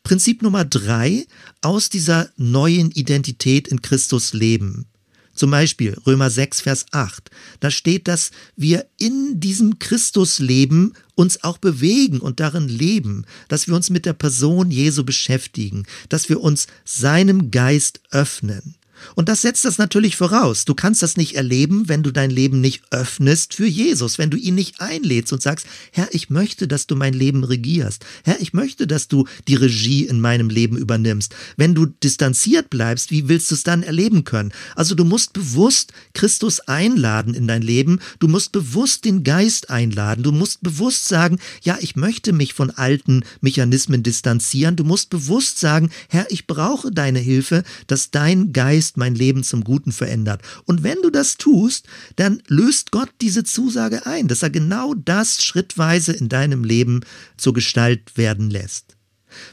Prinzip 0.03 0.41
Nummer 0.41 0.65
drei, 0.65 1.25
aus 1.61 1.89
dieser 1.89 2.29
neuen 2.37 2.91
Identität 2.91 3.67
in 3.67 3.81
Christus 3.81 4.33
leben. 4.33 4.87
Zum 5.33 5.51
Beispiel 5.51 5.97
Römer 6.05 6.29
6, 6.29 6.61
Vers 6.61 6.85
8. 6.91 7.31
Da 7.61 7.71
steht, 7.71 8.07
dass 8.07 8.31
wir 8.55 8.85
in 8.97 9.39
diesem 9.39 9.79
Christusleben 9.79 10.93
uns 11.15 11.43
auch 11.43 11.57
bewegen 11.57 12.19
und 12.19 12.39
darin 12.39 12.67
leben, 12.67 13.25
dass 13.47 13.67
wir 13.67 13.75
uns 13.75 13.89
mit 13.89 14.05
der 14.05 14.13
Person 14.13 14.71
Jesu 14.71 15.03
beschäftigen, 15.03 15.85
dass 16.09 16.29
wir 16.29 16.41
uns 16.41 16.67
seinem 16.83 17.49
Geist 17.51 18.01
öffnen. 18.11 18.75
Und 19.15 19.29
das 19.29 19.41
setzt 19.41 19.65
das 19.65 19.77
natürlich 19.77 20.15
voraus. 20.15 20.65
Du 20.65 20.73
kannst 20.73 21.01
das 21.01 21.17
nicht 21.17 21.35
erleben, 21.35 21.87
wenn 21.87 22.03
du 22.03 22.11
dein 22.11 22.29
Leben 22.29 22.61
nicht 22.61 22.83
öffnest 22.91 23.53
für 23.53 23.67
Jesus, 23.67 24.17
wenn 24.17 24.29
du 24.29 24.37
ihn 24.37 24.55
nicht 24.55 24.81
einlädst 24.81 25.33
und 25.33 25.41
sagst, 25.41 25.65
Herr, 25.91 26.09
ich 26.11 26.29
möchte, 26.29 26.67
dass 26.67 26.87
du 26.87 26.95
mein 26.95 27.13
Leben 27.13 27.43
regierst. 27.43 28.05
Herr, 28.23 28.39
ich 28.39 28.53
möchte, 28.53 28.87
dass 28.87 29.07
du 29.07 29.25
die 29.47 29.55
Regie 29.55 30.05
in 30.05 30.21
meinem 30.21 30.49
Leben 30.49 30.77
übernimmst. 30.77 31.35
Wenn 31.57 31.75
du 31.75 31.85
distanziert 31.85 32.69
bleibst, 32.69 33.11
wie 33.11 33.27
willst 33.27 33.51
du 33.51 33.55
es 33.55 33.63
dann 33.63 33.83
erleben 33.83 34.23
können? 34.23 34.51
Also 34.75 34.95
du 34.95 35.05
musst 35.05 35.33
bewusst 35.33 35.93
Christus 36.13 36.59
einladen 36.61 37.33
in 37.33 37.47
dein 37.47 37.61
Leben. 37.61 37.99
Du 38.19 38.27
musst 38.27 38.51
bewusst 38.51 39.05
den 39.05 39.23
Geist 39.23 39.69
einladen. 39.69 40.23
Du 40.23 40.31
musst 40.31 40.61
bewusst 40.61 41.07
sagen, 41.07 41.39
ja, 41.61 41.77
ich 41.81 41.95
möchte 41.95 42.33
mich 42.33 42.53
von 42.53 42.71
alten 42.71 43.23
Mechanismen 43.41 44.03
distanzieren. 44.03 44.75
Du 44.75 44.83
musst 44.83 45.09
bewusst 45.09 45.59
sagen, 45.59 45.91
Herr, 46.09 46.29
ich 46.29 46.47
brauche 46.47 46.91
deine 46.91 47.19
Hilfe, 47.19 47.63
dass 47.87 48.11
dein 48.11 48.53
Geist 48.53 48.90
hast 48.91 48.97
mein 48.97 49.15
Leben 49.15 49.43
zum 49.43 49.63
Guten 49.63 49.93
verändert. 49.93 50.41
Und 50.65 50.83
wenn 50.83 51.01
du 51.01 51.09
das 51.09 51.37
tust, 51.37 51.87
dann 52.17 52.43
löst 52.47 52.91
Gott 52.91 53.09
diese 53.21 53.45
Zusage 53.45 54.05
ein, 54.05 54.27
dass 54.27 54.43
er 54.43 54.49
genau 54.49 54.93
das 54.93 55.43
schrittweise 55.43 56.11
in 56.11 56.27
deinem 56.27 56.65
Leben 56.65 56.99
zur 57.37 57.53
Gestalt 57.53 58.17
werden 58.17 58.49
lässt. 58.49 58.97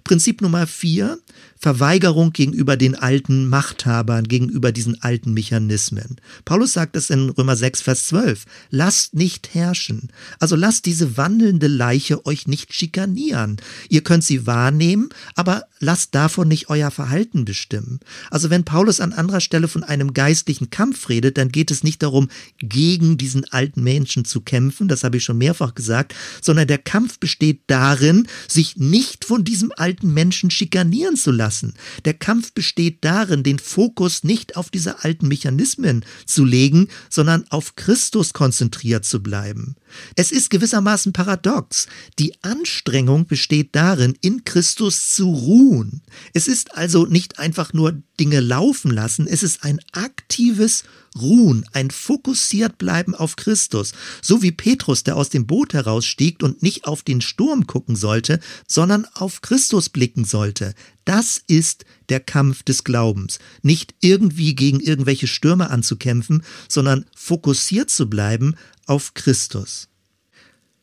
Prinzip 0.03 0.41
Nummer 0.43 0.67
vier, 0.67 1.21
Verweigerung 1.59 2.33
gegenüber 2.33 2.77
den 2.77 2.95
alten 2.95 3.49
Machthabern, 3.49 4.29
gegenüber 4.29 4.71
diesen 4.71 5.03
alten 5.03 5.35
Mechanismen. 5.35 6.17
Paulus 6.45 6.73
sagt 6.73 6.95
es 6.95 7.11
in 7.11 7.31
Römer 7.31 7.57
6, 7.57 7.83
Vers 7.83 8.07
12. 8.07 8.45
Lasst 8.71 9.15
nicht 9.15 9.55
herrschen. 9.55 10.11
Also 10.39 10.55
lasst 10.55 10.87
diese 10.87 11.17
wandelnde 11.17 11.67
Leiche 11.67 12.25
euch 12.27 12.47
nicht 12.47 12.73
schikanieren. 12.75 13.57
Ihr 13.89 14.03
könnt 14.03 14.23
sie 14.23 14.47
wahrnehmen, 14.47 15.09
aber 15.35 15.65
lasst 15.81 16.15
davon 16.15 16.47
nicht 16.47 16.71
euer 16.71 16.93
Verhalten 16.93 17.45
bestimmen. 17.45 17.99
Also 18.31 18.51
wenn 18.51 18.65
Paulus 18.65 19.01
an 19.01 19.13
anderer 19.13 19.41
Stelle 19.41 19.67
von 19.67 19.83
einem 19.83 20.15
geistlichen 20.15 20.71
Kampf 20.71 21.09
redet, 21.09 21.39
dann 21.39 21.51
geht 21.51 21.73
es 21.73 21.83
nicht 21.83 22.05
darum, 22.05 22.29
gegen 22.59 23.19
diesen 23.19 23.45
alten 23.53 23.83
Menschen 23.83 24.25
zu 24.25 24.41
kämpfen, 24.41 24.87
das 24.87 25.03
habe 25.03 25.17
ich 25.17 25.25
schon 25.25 25.39
mehrfach 25.39 25.75
gesagt, 25.75 26.15
sondern 26.41 26.69
der 26.69 26.79
Kampf 26.79 27.19
besteht 27.19 27.63
darin, 27.67 28.29
sich 28.47 28.77
nicht 28.77 29.25
von 29.25 29.43
diesem 29.43 29.73
alten 29.77 30.15
Menschen 30.15 30.51
schikanieren 30.51 31.17
zu 31.17 31.33
lassen 31.33 31.48
lassen. 31.49 31.73
Der 32.05 32.13
Kampf 32.13 32.53
besteht 32.53 32.99
darin, 33.01 33.43
den 33.43 33.59
Fokus 33.59 34.23
nicht 34.23 34.57
auf 34.57 34.69
diese 34.69 35.03
alten 35.03 35.29
Mechanismen 35.29 36.05
zu 36.27 36.45
legen, 36.45 36.89
sondern 37.09 37.47
auf 37.49 37.75
Christus 37.75 38.35
konzentriert 38.35 39.07
zu 39.07 39.23
bleiben. 39.23 39.75
Es 40.15 40.31
ist 40.31 40.51
gewissermaßen 40.51 41.15
paradox. 41.15 41.87
Die 42.19 42.35
Anstrengung 42.43 43.27
besteht 43.27 43.75
darin, 43.75 44.15
in 44.21 44.45
Christus 44.45 45.15
zu 45.15 45.31
ruhen. 45.31 46.03
Es 46.35 46.49
ist 46.49 46.77
also 46.77 47.07
nicht 47.07 47.39
einfach 47.39 47.73
nur 47.73 48.03
Dinge 48.21 48.41
laufen 48.41 48.91
lassen, 48.91 49.27
es 49.27 49.43
ist 49.43 49.65
ein 49.65 49.81
aktives 49.93 50.85
Ruhen, 51.21 51.65
ein 51.73 51.91
fokussiert 51.91 52.79
bleiben 52.79 53.15
auf 53.15 53.37
Christus. 53.37 53.93
So 54.23 54.43
wie 54.43 54.53
Petrus, 54.53 55.05
der 55.05 55.17
aus 55.17 55.29
dem 55.29 55.47
Boot 55.47 55.75
herausstieg 55.75 56.43
und 56.43 56.63
nicht 56.63 56.87
auf 56.87 57.03
den 57.03 57.21
Sturm 57.21 57.67
gucken 57.67 57.97
sollte, 57.97 58.41
sondern 58.67 59.07
auf 59.15 59.41
Christus 59.41 59.89
blicken 59.89 60.25
sollte. 60.25 60.75
Das 61.05 61.43
ist 61.47 61.85
der 62.09 62.21
Kampf 62.21 62.63
des 62.63 62.85
Glaubens. 62.85 63.39
Nicht 63.63 63.95
irgendwie 64.01 64.55
gegen 64.55 64.81
irgendwelche 64.81 65.27
Stürme 65.27 65.71
anzukämpfen, 65.71 66.43
sondern 66.69 67.07
fokussiert 67.15 67.91
zu 67.91 68.09
bleiben 68.11 68.55
auf 68.87 69.15
Christus. 69.15 69.89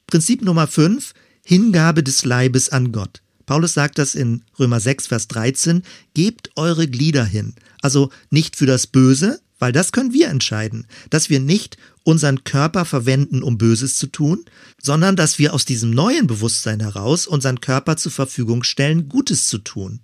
Prinzip 0.08 0.44
Nummer 0.44 0.68
5, 0.68 1.14
Hingabe 1.44 2.04
des 2.04 2.26
Leibes 2.26 2.70
an 2.70 2.92
Gott. 2.92 3.22
Paulus 3.46 3.74
sagt 3.74 4.00
das 4.00 4.16
in 4.16 4.44
Römer 4.58 4.80
6, 4.80 5.08
Vers 5.08 5.28
13, 5.28 5.84
gebt 6.14 6.50
eure 6.56 6.88
Glieder 6.88 7.24
hin. 7.24 7.54
Also 7.82 8.10
nicht 8.32 8.56
für 8.56 8.66
das 8.66 8.88
Böse, 8.88 9.40
weil 9.60 9.72
das 9.72 9.92
können 9.92 10.14
wir 10.14 10.30
entscheiden, 10.30 10.88
dass 11.10 11.30
wir 11.30 11.40
nicht 11.40 11.78
unseren 12.04 12.44
Körper 12.44 12.86
verwenden, 12.86 13.42
um 13.42 13.58
Böses 13.58 13.98
zu 13.98 14.08
tun, 14.08 14.46
sondern 14.82 15.16
dass 15.16 15.40
wir 15.40 15.54
aus 15.54 15.66
diesem 15.66 15.92
neuen 15.92 16.28
Bewusstsein 16.28 16.80
heraus 16.80 17.28
unseren 17.28 17.62
Körper 17.62 17.98
zur 17.98 18.12
Verfügung 18.12 18.64
stellen, 18.64 19.10
Gutes 19.10 19.48
zu 19.48 19.58
tun. 19.58 20.02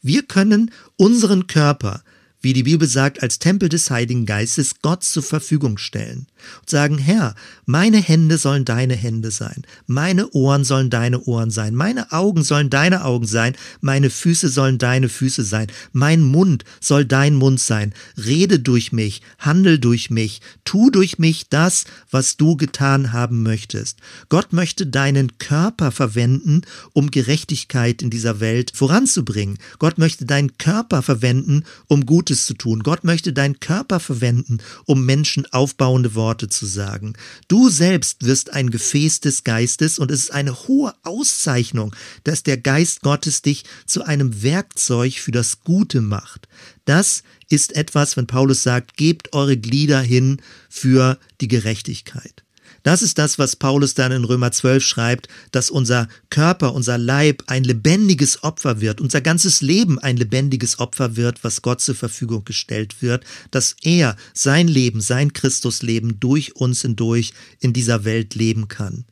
Wir 0.00 0.22
können 0.22 0.72
unseren 0.96 1.46
Körper 1.46 2.02
wie 2.42 2.52
die 2.52 2.64
Bibel 2.64 2.88
sagt, 2.88 3.22
als 3.22 3.38
Tempel 3.38 3.68
des 3.68 3.88
Heiligen 3.90 4.26
Geistes 4.26 4.74
Gott 4.82 5.04
zur 5.04 5.22
Verfügung 5.22 5.78
stellen 5.78 6.26
und 6.60 6.68
sagen, 6.68 6.98
Herr, 6.98 7.36
meine 7.66 7.98
Hände 7.98 8.36
sollen 8.36 8.64
deine 8.64 8.96
Hände 8.96 9.30
sein, 9.30 9.62
meine 9.86 10.28
Ohren 10.32 10.64
sollen 10.64 10.90
deine 10.90 11.22
Ohren 11.22 11.50
sein, 11.50 11.76
meine 11.76 12.10
Augen 12.10 12.42
sollen 12.42 12.68
deine 12.68 13.04
Augen 13.04 13.28
sein, 13.28 13.54
meine 13.80 14.10
Füße 14.10 14.48
sollen 14.48 14.78
deine 14.78 15.08
Füße 15.08 15.44
sein, 15.44 15.68
mein 15.92 16.20
Mund 16.20 16.64
soll 16.80 17.04
dein 17.04 17.36
Mund 17.36 17.60
sein, 17.60 17.94
rede 18.16 18.58
durch 18.58 18.90
mich, 18.90 19.22
handel 19.38 19.78
durch 19.78 20.10
mich, 20.10 20.40
tu 20.64 20.90
durch 20.90 21.20
mich 21.20 21.48
das, 21.48 21.84
was 22.10 22.36
du 22.36 22.56
getan 22.56 23.12
haben 23.12 23.44
möchtest. 23.44 24.00
Gott 24.28 24.52
möchte 24.52 24.86
deinen 24.86 25.38
Körper 25.38 25.92
verwenden, 25.92 26.62
um 26.92 27.12
Gerechtigkeit 27.12 28.02
in 28.02 28.10
dieser 28.10 28.40
Welt 28.40 28.72
voranzubringen. 28.74 29.58
Gott 29.78 29.98
möchte 29.98 30.24
deinen 30.24 30.58
Körper 30.58 31.02
verwenden, 31.02 31.62
um 31.86 32.04
Gutes 32.04 32.31
Gutes 32.32 32.46
zu 32.46 32.54
tun. 32.54 32.82
Gott 32.82 33.04
möchte 33.04 33.34
deinen 33.34 33.60
Körper 33.60 34.00
verwenden, 34.00 34.58
um 34.86 35.04
Menschen 35.04 35.44
aufbauende 35.52 36.14
Worte 36.14 36.48
zu 36.48 36.64
sagen. 36.64 37.12
Du 37.46 37.68
selbst 37.68 38.24
wirst 38.24 38.54
ein 38.54 38.70
Gefäß 38.70 39.20
des 39.20 39.44
Geistes 39.44 39.98
und 39.98 40.10
es 40.10 40.20
ist 40.20 40.32
eine 40.32 40.66
hohe 40.66 40.94
Auszeichnung, 41.02 41.94
dass 42.24 42.42
der 42.42 42.56
Geist 42.56 43.02
Gottes 43.02 43.42
dich 43.42 43.64
zu 43.84 44.04
einem 44.04 44.42
Werkzeug 44.42 45.14
für 45.18 45.30
das 45.30 45.60
Gute 45.60 46.00
macht. 46.00 46.48
Das 46.86 47.22
ist 47.50 47.76
etwas, 47.76 48.16
wenn 48.16 48.26
Paulus 48.26 48.62
sagt, 48.62 48.96
gebt 48.96 49.34
eure 49.34 49.58
Glieder 49.58 50.00
hin 50.00 50.40
für 50.70 51.18
die 51.42 51.48
Gerechtigkeit. 51.48 52.41
Das 52.82 53.02
ist 53.02 53.18
das, 53.18 53.38
was 53.38 53.56
Paulus 53.56 53.94
dann 53.94 54.12
in 54.12 54.24
Römer 54.24 54.52
12 54.52 54.84
schreibt, 54.84 55.28
dass 55.50 55.70
unser 55.70 56.08
Körper, 56.30 56.74
unser 56.74 56.98
Leib 56.98 57.44
ein 57.46 57.64
lebendiges 57.64 58.42
Opfer 58.42 58.80
wird, 58.80 59.00
unser 59.00 59.20
ganzes 59.20 59.60
Leben 59.60 59.98
ein 59.98 60.16
lebendiges 60.16 60.78
Opfer 60.78 61.16
wird, 61.16 61.44
was 61.44 61.62
Gott 61.62 61.80
zur 61.80 61.94
Verfügung 61.94 62.44
gestellt 62.44 63.02
wird, 63.02 63.24
dass 63.50 63.76
er 63.82 64.16
sein 64.34 64.68
Leben, 64.68 65.00
sein 65.00 65.32
Christusleben 65.32 66.18
durch 66.20 66.56
uns 66.56 66.82
hindurch 66.82 67.32
in 67.60 67.72
dieser 67.72 68.04
Welt 68.04 68.34
leben 68.34 68.68
kann. 68.68 69.04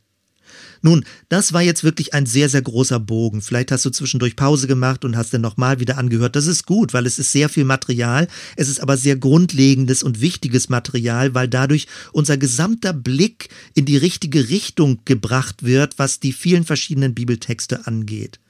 Nun, 0.83 1.05
das 1.28 1.53
war 1.53 1.62
jetzt 1.62 1.85
wirklich 1.85 2.14
ein 2.14 2.26
sehr, 2.26 2.49
sehr 2.49 2.62
großer 2.62 2.99
Bogen. 2.99 3.43
Vielleicht 3.43 3.70
hast 3.70 3.85
du 3.85 3.91
zwischendurch 3.91 4.37
Pause 4.37 4.66
gemacht 4.66 5.05
und 5.05 5.16
hast 5.16 5.35
dann 5.35 5.43
nochmal 5.43 5.78
wieder 5.78 5.99
angehört. 5.99 6.37
Das 6.37 6.47
ist 6.47 6.66
gut, 6.66 6.95
weil 6.95 7.07
es 7.07 7.18
ist 7.18 7.33
sehr 7.33 7.49
viel 7.49 7.64
Material. 7.64 8.28
Es 8.57 8.68
ist 8.68 8.81
aber 8.81 8.97
sehr 8.97 9.16
grundlegendes 9.16 10.03
und 10.03 10.20
wichtiges 10.20 10.68
Material, 10.68 11.35
weil 11.35 11.49
dadurch 11.49 11.87
unser 12.12 12.39
gesamter 12.39 12.93
Blick 12.93 13.49
in 13.74 13.85
die 13.85 13.99
richtige 13.99 14.49
Richtung 14.49 15.01
gebracht 15.05 15.62
wird, 15.62 15.99
was 15.99 16.20
die 16.20 16.33
vielen 16.33 16.64
verschiedenen 16.64 17.14
Bibeltexte 17.14 17.87
angeht. 17.87 18.41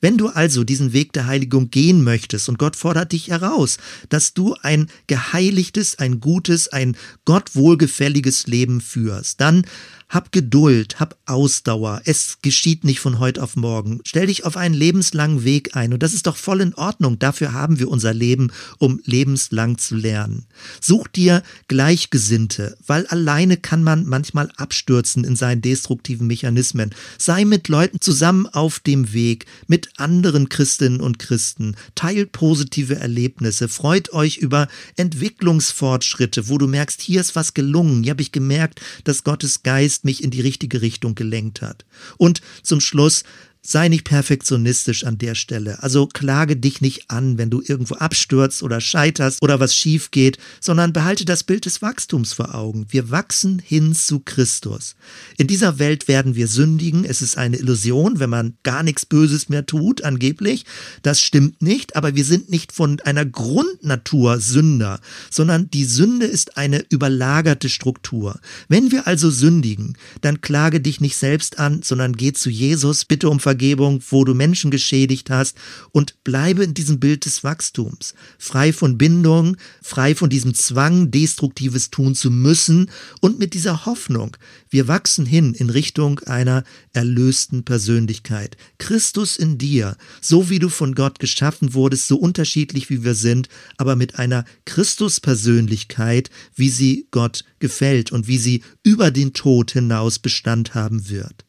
Wenn 0.00 0.16
du 0.16 0.28
also 0.28 0.64
diesen 0.64 0.92
Weg 0.92 1.12
der 1.12 1.26
Heiligung 1.26 1.70
gehen 1.70 2.02
möchtest 2.02 2.48
und 2.48 2.58
Gott 2.58 2.76
fordert 2.76 3.12
dich 3.12 3.28
heraus, 3.28 3.78
dass 4.08 4.34
du 4.34 4.54
ein 4.62 4.88
geheiligtes, 5.06 5.98
ein 5.98 6.20
gutes, 6.20 6.68
ein 6.68 6.96
Gott 7.24 7.54
wohlgefälliges 7.54 8.46
Leben 8.46 8.80
führst, 8.80 9.40
dann 9.40 9.64
hab 10.10 10.32
Geduld, 10.32 10.98
hab 10.98 11.16
Ausdauer. 11.24 12.02
Es 12.04 12.38
geschieht 12.42 12.82
nicht 12.82 12.98
von 12.98 13.20
heute 13.20 13.42
auf 13.42 13.54
morgen. 13.54 14.00
Stell 14.04 14.26
dich 14.26 14.44
auf 14.44 14.56
einen 14.56 14.74
lebenslangen 14.74 15.44
Weg 15.44 15.76
ein 15.76 15.92
und 15.92 16.02
das 16.02 16.14
ist 16.14 16.26
doch 16.26 16.36
voll 16.36 16.60
in 16.60 16.74
Ordnung. 16.74 17.18
Dafür 17.20 17.52
haben 17.52 17.78
wir 17.78 17.88
unser 17.88 18.12
Leben, 18.12 18.52
um 18.78 19.00
lebenslang 19.04 19.78
zu 19.78 19.94
lernen. 19.94 20.46
Such 20.80 21.06
dir 21.06 21.44
Gleichgesinnte, 21.68 22.76
weil 22.86 23.06
alleine 23.06 23.56
kann 23.56 23.84
man 23.84 24.04
manchmal 24.04 24.50
abstürzen 24.56 25.22
in 25.22 25.36
seinen 25.36 25.62
destruktiven 25.62 26.26
Mechanismen. 26.26 26.90
Sei 27.16 27.44
mit 27.44 27.68
Leuten 27.68 28.00
zusammen 28.00 28.46
auf 28.48 28.80
dem 28.80 29.12
Weg, 29.12 29.46
mit 29.68 29.90
anderen 29.96 30.48
Christinnen 30.48 31.00
und 31.00 31.20
Christen. 31.20 31.76
Teilt 31.94 32.32
positive 32.32 32.96
Erlebnisse. 32.96 33.68
Freut 33.68 34.12
euch 34.12 34.38
über 34.38 34.66
Entwicklungsfortschritte, 34.96 36.48
wo 36.48 36.58
du 36.58 36.66
merkst, 36.66 37.00
hier 37.00 37.20
ist 37.20 37.36
was 37.36 37.54
gelungen. 37.54 38.02
Hier 38.02 38.10
habe 38.10 38.22
ich 38.22 38.32
gemerkt, 38.32 38.80
dass 39.04 39.22
Gottes 39.22 39.62
Geist 39.62 39.99
mich 40.04 40.22
in 40.22 40.30
die 40.30 40.40
richtige 40.40 40.82
Richtung 40.82 41.14
gelenkt 41.14 41.62
hat. 41.62 41.84
Und 42.16 42.40
zum 42.62 42.80
Schluss 42.80 43.24
sei 43.62 43.88
nicht 43.88 44.04
perfektionistisch 44.04 45.04
an 45.04 45.18
der 45.18 45.34
Stelle. 45.34 45.82
Also 45.82 46.06
klage 46.06 46.56
dich 46.56 46.80
nicht 46.80 47.10
an, 47.10 47.36
wenn 47.36 47.50
du 47.50 47.62
irgendwo 47.64 47.94
abstürzt 47.96 48.62
oder 48.62 48.80
scheiterst 48.80 49.42
oder 49.42 49.60
was 49.60 49.74
schief 49.74 50.10
geht, 50.10 50.38
sondern 50.60 50.92
behalte 50.92 51.24
das 51.24 51.44
Bild 51.44 51.66
des 51.66 51.82
Wachstums 51.82 52.32
vor 52.32 52.54
Augen. 52.54 52.86
Wir 52.88 53.10
wachsen 53.10 53.58
hin 53.58 53.94
zu 53.94 54.20
Christus. 54.20 54.96
In 55.36 55.46
dieser 55.46 55.78
Welt 55.78 56.08
werden 56.08 56.34
wir 56.34 56.48
sündigen. 56.48 57.04
Es 57.04 57.20
ist 57.20 57.36
eine 57.36 57.58
Illusion, 57.58 58.18
wenn 58.18 58.30
man 58.30 58.54
gar 58.62 58.82
nichts 58.82 59.04
Böses 59.04 59.48
mehr 59.50 59.66
tut, 59.66 60.02
angeblich. 60.02 60.64
Das 61.02 61.20
stimmt 61.20 61.60
nicht, 61.60 61.96
aber 61.96 62.14
wir 62.14 62.24
sind 62.24 62.50
nicht 62.50 62.72
von 62.72 62.98
einer 63.00 63.26
Grundnatur 63.26 64.40
Sünder, 64.40 65.00
sondern 65.30 65.70
die 65.70 65.84
Sünde 65.84 66.26
ist 66.26 66.56
eine 66.56 66.84
überlagerte 66.88 67.68
Struktur. 67.68 68.40
Wenn 68.68 68.90
wir 68.90 69.06
also 69.06 69.30
sündigen, 69.30 69.98
dann 70.22 70.40
klage 70.40 70.80
dich 70.80 71.00
nicht 71.00 71.16
selbst 71.16 71.58
an, 71.58 71.82
sondern 71.82 72.16
geh 72.16 72.32
zu 72.32 72.48
Jesus, 72.48 73.04
bitte 73.04 73.28
um 73.28 73.38
Vergebung 73.38 73.49
Vergebung, 73.50 74.00
wo 74.10 74.24
du 74.24 74.32
Menschen 74.32 74.70
geschädigt 74.70 75.28
hast 75.28 75.56
und 75.90 76.22
bleibe 76.22 76.62
in 76.62 76.72
diesem 76.72 77.00
Bild 77.00 77.24
des 77.24 77.42
Wachstums, 77.42 78.14
frei 78.38 78.72
von 78.72 78.96
Bindung, 78.96 79.56
frei 79.82 80.14
von 80.14 80.30
diesem 80.30 80.54
Zwang, 80.54 81.10
destruktives 81.10 81.90
tun 81.90 82.14
zu 82.14 82.30
müssen 82.30 82.92
und 83.20 83.40
mit 83.40 83.52
dieser 83.54 83.86
Hoffnung, 83.86 84.36
wir 84.68 84.86
wachsen 84.86 85.26
hin 85.26 85.52
in 85.54 85.68
Richtung 85.68 86.20
einer 86.20 86.62
erlösten 86.92 87.64
Persönlichkeit. 87.64 88.56
Christus 88.78 89.36
in 89.36 89.58
dir, 89.58 89.96
so 90.20 90.48
wie 90.48 90.60
du 90.60 90.68
von 90.68 90.94
Gott 90.94 91.18
geschaffen 91.18 91.74
wurdest, 91.74 92.06
so 92.06 92.18
unterschiedlich 92.18 92.88
wie 92.88 93.02
wir 93.02 93.16
sind, 93.16 93.48
aber 93.78 93.96
mit 93.96 94.16
einer 94.16 94.44
Christuspersönlichkeit, 94.64 96.30
wie 96.54 96.70
sie 96.70 97.08
Gott 97.10 97.44
gefällt 97.58 98.12
und 98.12 98.28
wie 98.28 98.38
sie 98.38 98.62
über 98.84 99.10
den 99.10 99.32
Tod 99.32 99.72
hinaus 99.72 100.20
Bestand 100.20 100.76
haben 100.76 101.08
wird. 101.08 101.44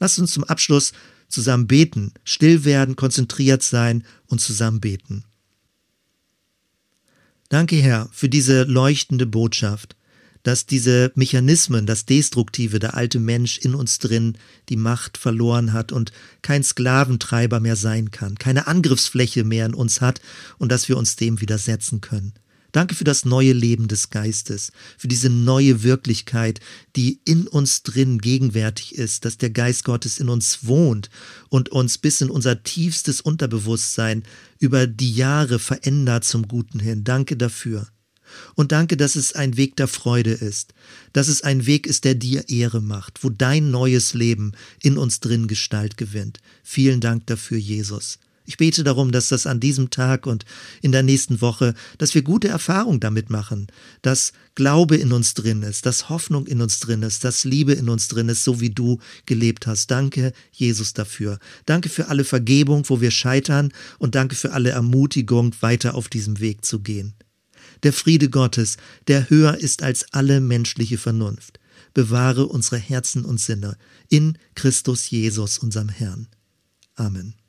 Lass 0.00 0.18
uns 0.18 0.32
zum 0.32 0.44
Abschluss 0.44 0.92
zusammen 1.30 1.66
beten, 1.66 2.12
still 2.24 2.64
werden, 2.64 2.96
konzentriert 2.96 3.62
sein 3.62 4.04
und 4.26 4.40
zusammen 4.40 4.80
beten. 4.80 5.24
Danke, 7.48 7.76
Herr, 7.76 8.08
für 8.12 8.28
diese 8.28 8.62
leuchtende 8.64 9.26
Botschaft, 9.26 9.96
dass 10.42 10.66
diese 10.66 11.12
Mechanismen, 11.14 11.86
das 11.86 12.06
Destruktive, 12.06 12.78
der 12.78 12.94
alte 12.94 13.18
Mensch 13.18 13.58
in 13.58 13.74
uns 13.74 13.98
drin 13.98 14.38
die 14.68 14.76
Macht 14.76 15.18
verloren 15.18 15.72
hat 15.72 15.92
und 15.92 16.12
kein 16.42 16.62
Sklaventreiber 16.62 17.60
mehr 17.60 17.76
sein 17.76 18.10
kann, 18.10 18.36
keine 18.36 18.66
Angriffsfläche 18.66 19.44
mehr 19.44 19.66
in 19.66 19.74
uns 19.74 20.00
hat 20.00 20.20
und 20.58 20.72
dass 20.72 20.88
wir 20.88 20.96
uns 20.96 21.16
dem 21.16 21.40
widersetzen 21.40 22.00
können. 22.00 22.32
Danke 22.72 22.94
für 22.94 23.04
das 23.04 23.24
neue 23.24 23.52
Leben 23.52 23.88
des 23.88 24.10
Geistes, 24.10 24.72
für 24.96 25.08
diese 25.08 25.30
neue 25.30 25.82
Wirklichkeit, 25.82 26.60
die 26.96 27.20
in 27.24 27.46
uns 27.46 27.82
drin 27.82 28.18
gegenwärtig 28.18 28.94
ist, 28.94 29.24
dass 29.24 29.38
der 29.38 29.50
Geist 29.50 29.84
Gottes 29.84 30.18
in 30.18 30.28
uns 30.28 30.66
wohnt 30.66 31.10
und 31.48 31.68
uns 31.70 31.98
bis 31.98 32.20
in 32.20 32.30
unser 32.30 32.62
tiefstes 32.62 33.20
Unterbewusstsein 33.20 34.22
über 34.58 34.86
die 34.86 35.12
Jahre 35.12 35.58
verändert 35.58 36.24
zum 36.24 36.48
Guten 36.48 36.80
hin. 36.80 37.04
Danke 37.04 37.36
dafür. 37.36 37.88
Und 38.54 38.72
danke, 38.72 38.96
dass 38.96 39.16
es 39.16 39.34
ein 39.34 39.56
Weg 39.56 39.76
der 39.76 39.88
Freude 39.88 40.32
ist, 40.32 40.74
dass 41.12 41.28
es 41.28 41.42
ein 41.42 41.66
Weg 41.66 41.86
ist, 41.86 42.04
der 42.04 42.14
dir 42.14 42.48
Ehre 42.48 42.80
macht, 42.80 43.24
wo 43.24 43.28
dein 43.28 43.70
neues 43.70 44.14
Leben 44.14 44.52
in 44.80 44.98
uns 44.98 45.20
drin 45.20 45.48
Gestalt 45.48 45.96
gewinnt. 45.96 46.38
Vielen 46.62 47.00
Dank 47.00 47.26
dafür, 47.26 47.58
Jesus. 47.58 48.18
Ich 48.50 48.56
bete 48.56 48.82
darum, 48.82 49.12
dass 49.12 49.28
das 49.28 49.46
an 49.46 49.60
diesem 49.60 49.90
Tag 49.90 50.26
und 50.26 50.44
in 50.82 50.90
der 50.90 51.04
nächsten 51.04 51.40
Woche, 51.40 51.72
dass 51.98 52.16
wir 52.16 52.22
gute 52.22 52.48
Erfahrungen 52.48 52.98
damit 52.98 53.30
machen, 53.30 53.68
dass 54.02 54.32
Glaube 54.56 54.96
in 54.96 55.12
uns 55.12 55.34
drin 55.34 55.62
ist, 55.62 55.86
dass 55.86 56.08
Hoffnung 56.08 56.48
in 56.48 56.60
uns 56.60 56.80
drin 56.80 57.04
ist, 57.04 57.22
dass 57.22 57.44
Liebe 57.44 57.74
in 57.74 57.88
uns 57.88 58.08
drin 58.08 58.28
ist, 58.28 58.42
so 58.42 58.60
wie 58.60 58.70
du 58.70 58.98
gelebt 59.24 59.68
hast. 59.68 59.92
Danke, 59.92 60.32
Jesus, 60.50 60.94
dafür. 60.94 61.38
Danke 61.64 61.88
für 61.88 62.08
alle 62.08 62.24
Vergebung, 62.24 62.82
wo 62.88 63.00
wir 63.00 63.12
scheitern 63.12 63.72
und 64.00 64.16
danke 64.16 64.34
für 64.34 64.50
alle 64.50 64.70
Ermutigung, 64.70 65.54
weiter 65.60 65.94
auf 65.94 66.08
diesem 66.08 66.40
Weg 66.40 66.64
zu 66.64 66.80
gehen. 66.80 67.14
Der 67.84 67.92
Friede 67.92 68.30
Gottes, 68.30 68.78
der 69.06 69.30
höher 69.30 69.58
ist 69.58 69.84
als 69.84 70.12
alle 70.12 70.40
menschliche 70.40 70.98
Vernunft, 70.98 71.60
bewahre 71.94 72.46
unsere 72.46 72.78
Herzen 72.78 73.24
und 73.24 73.38
Sinne 73.38 73.76
in 74.08 74.36
Christus 74.56 75.08
Jesus, 75.08 75.56
unserem 75.58 75.88
Herrn. 75.88 76.26
Amen. 76.96 77.39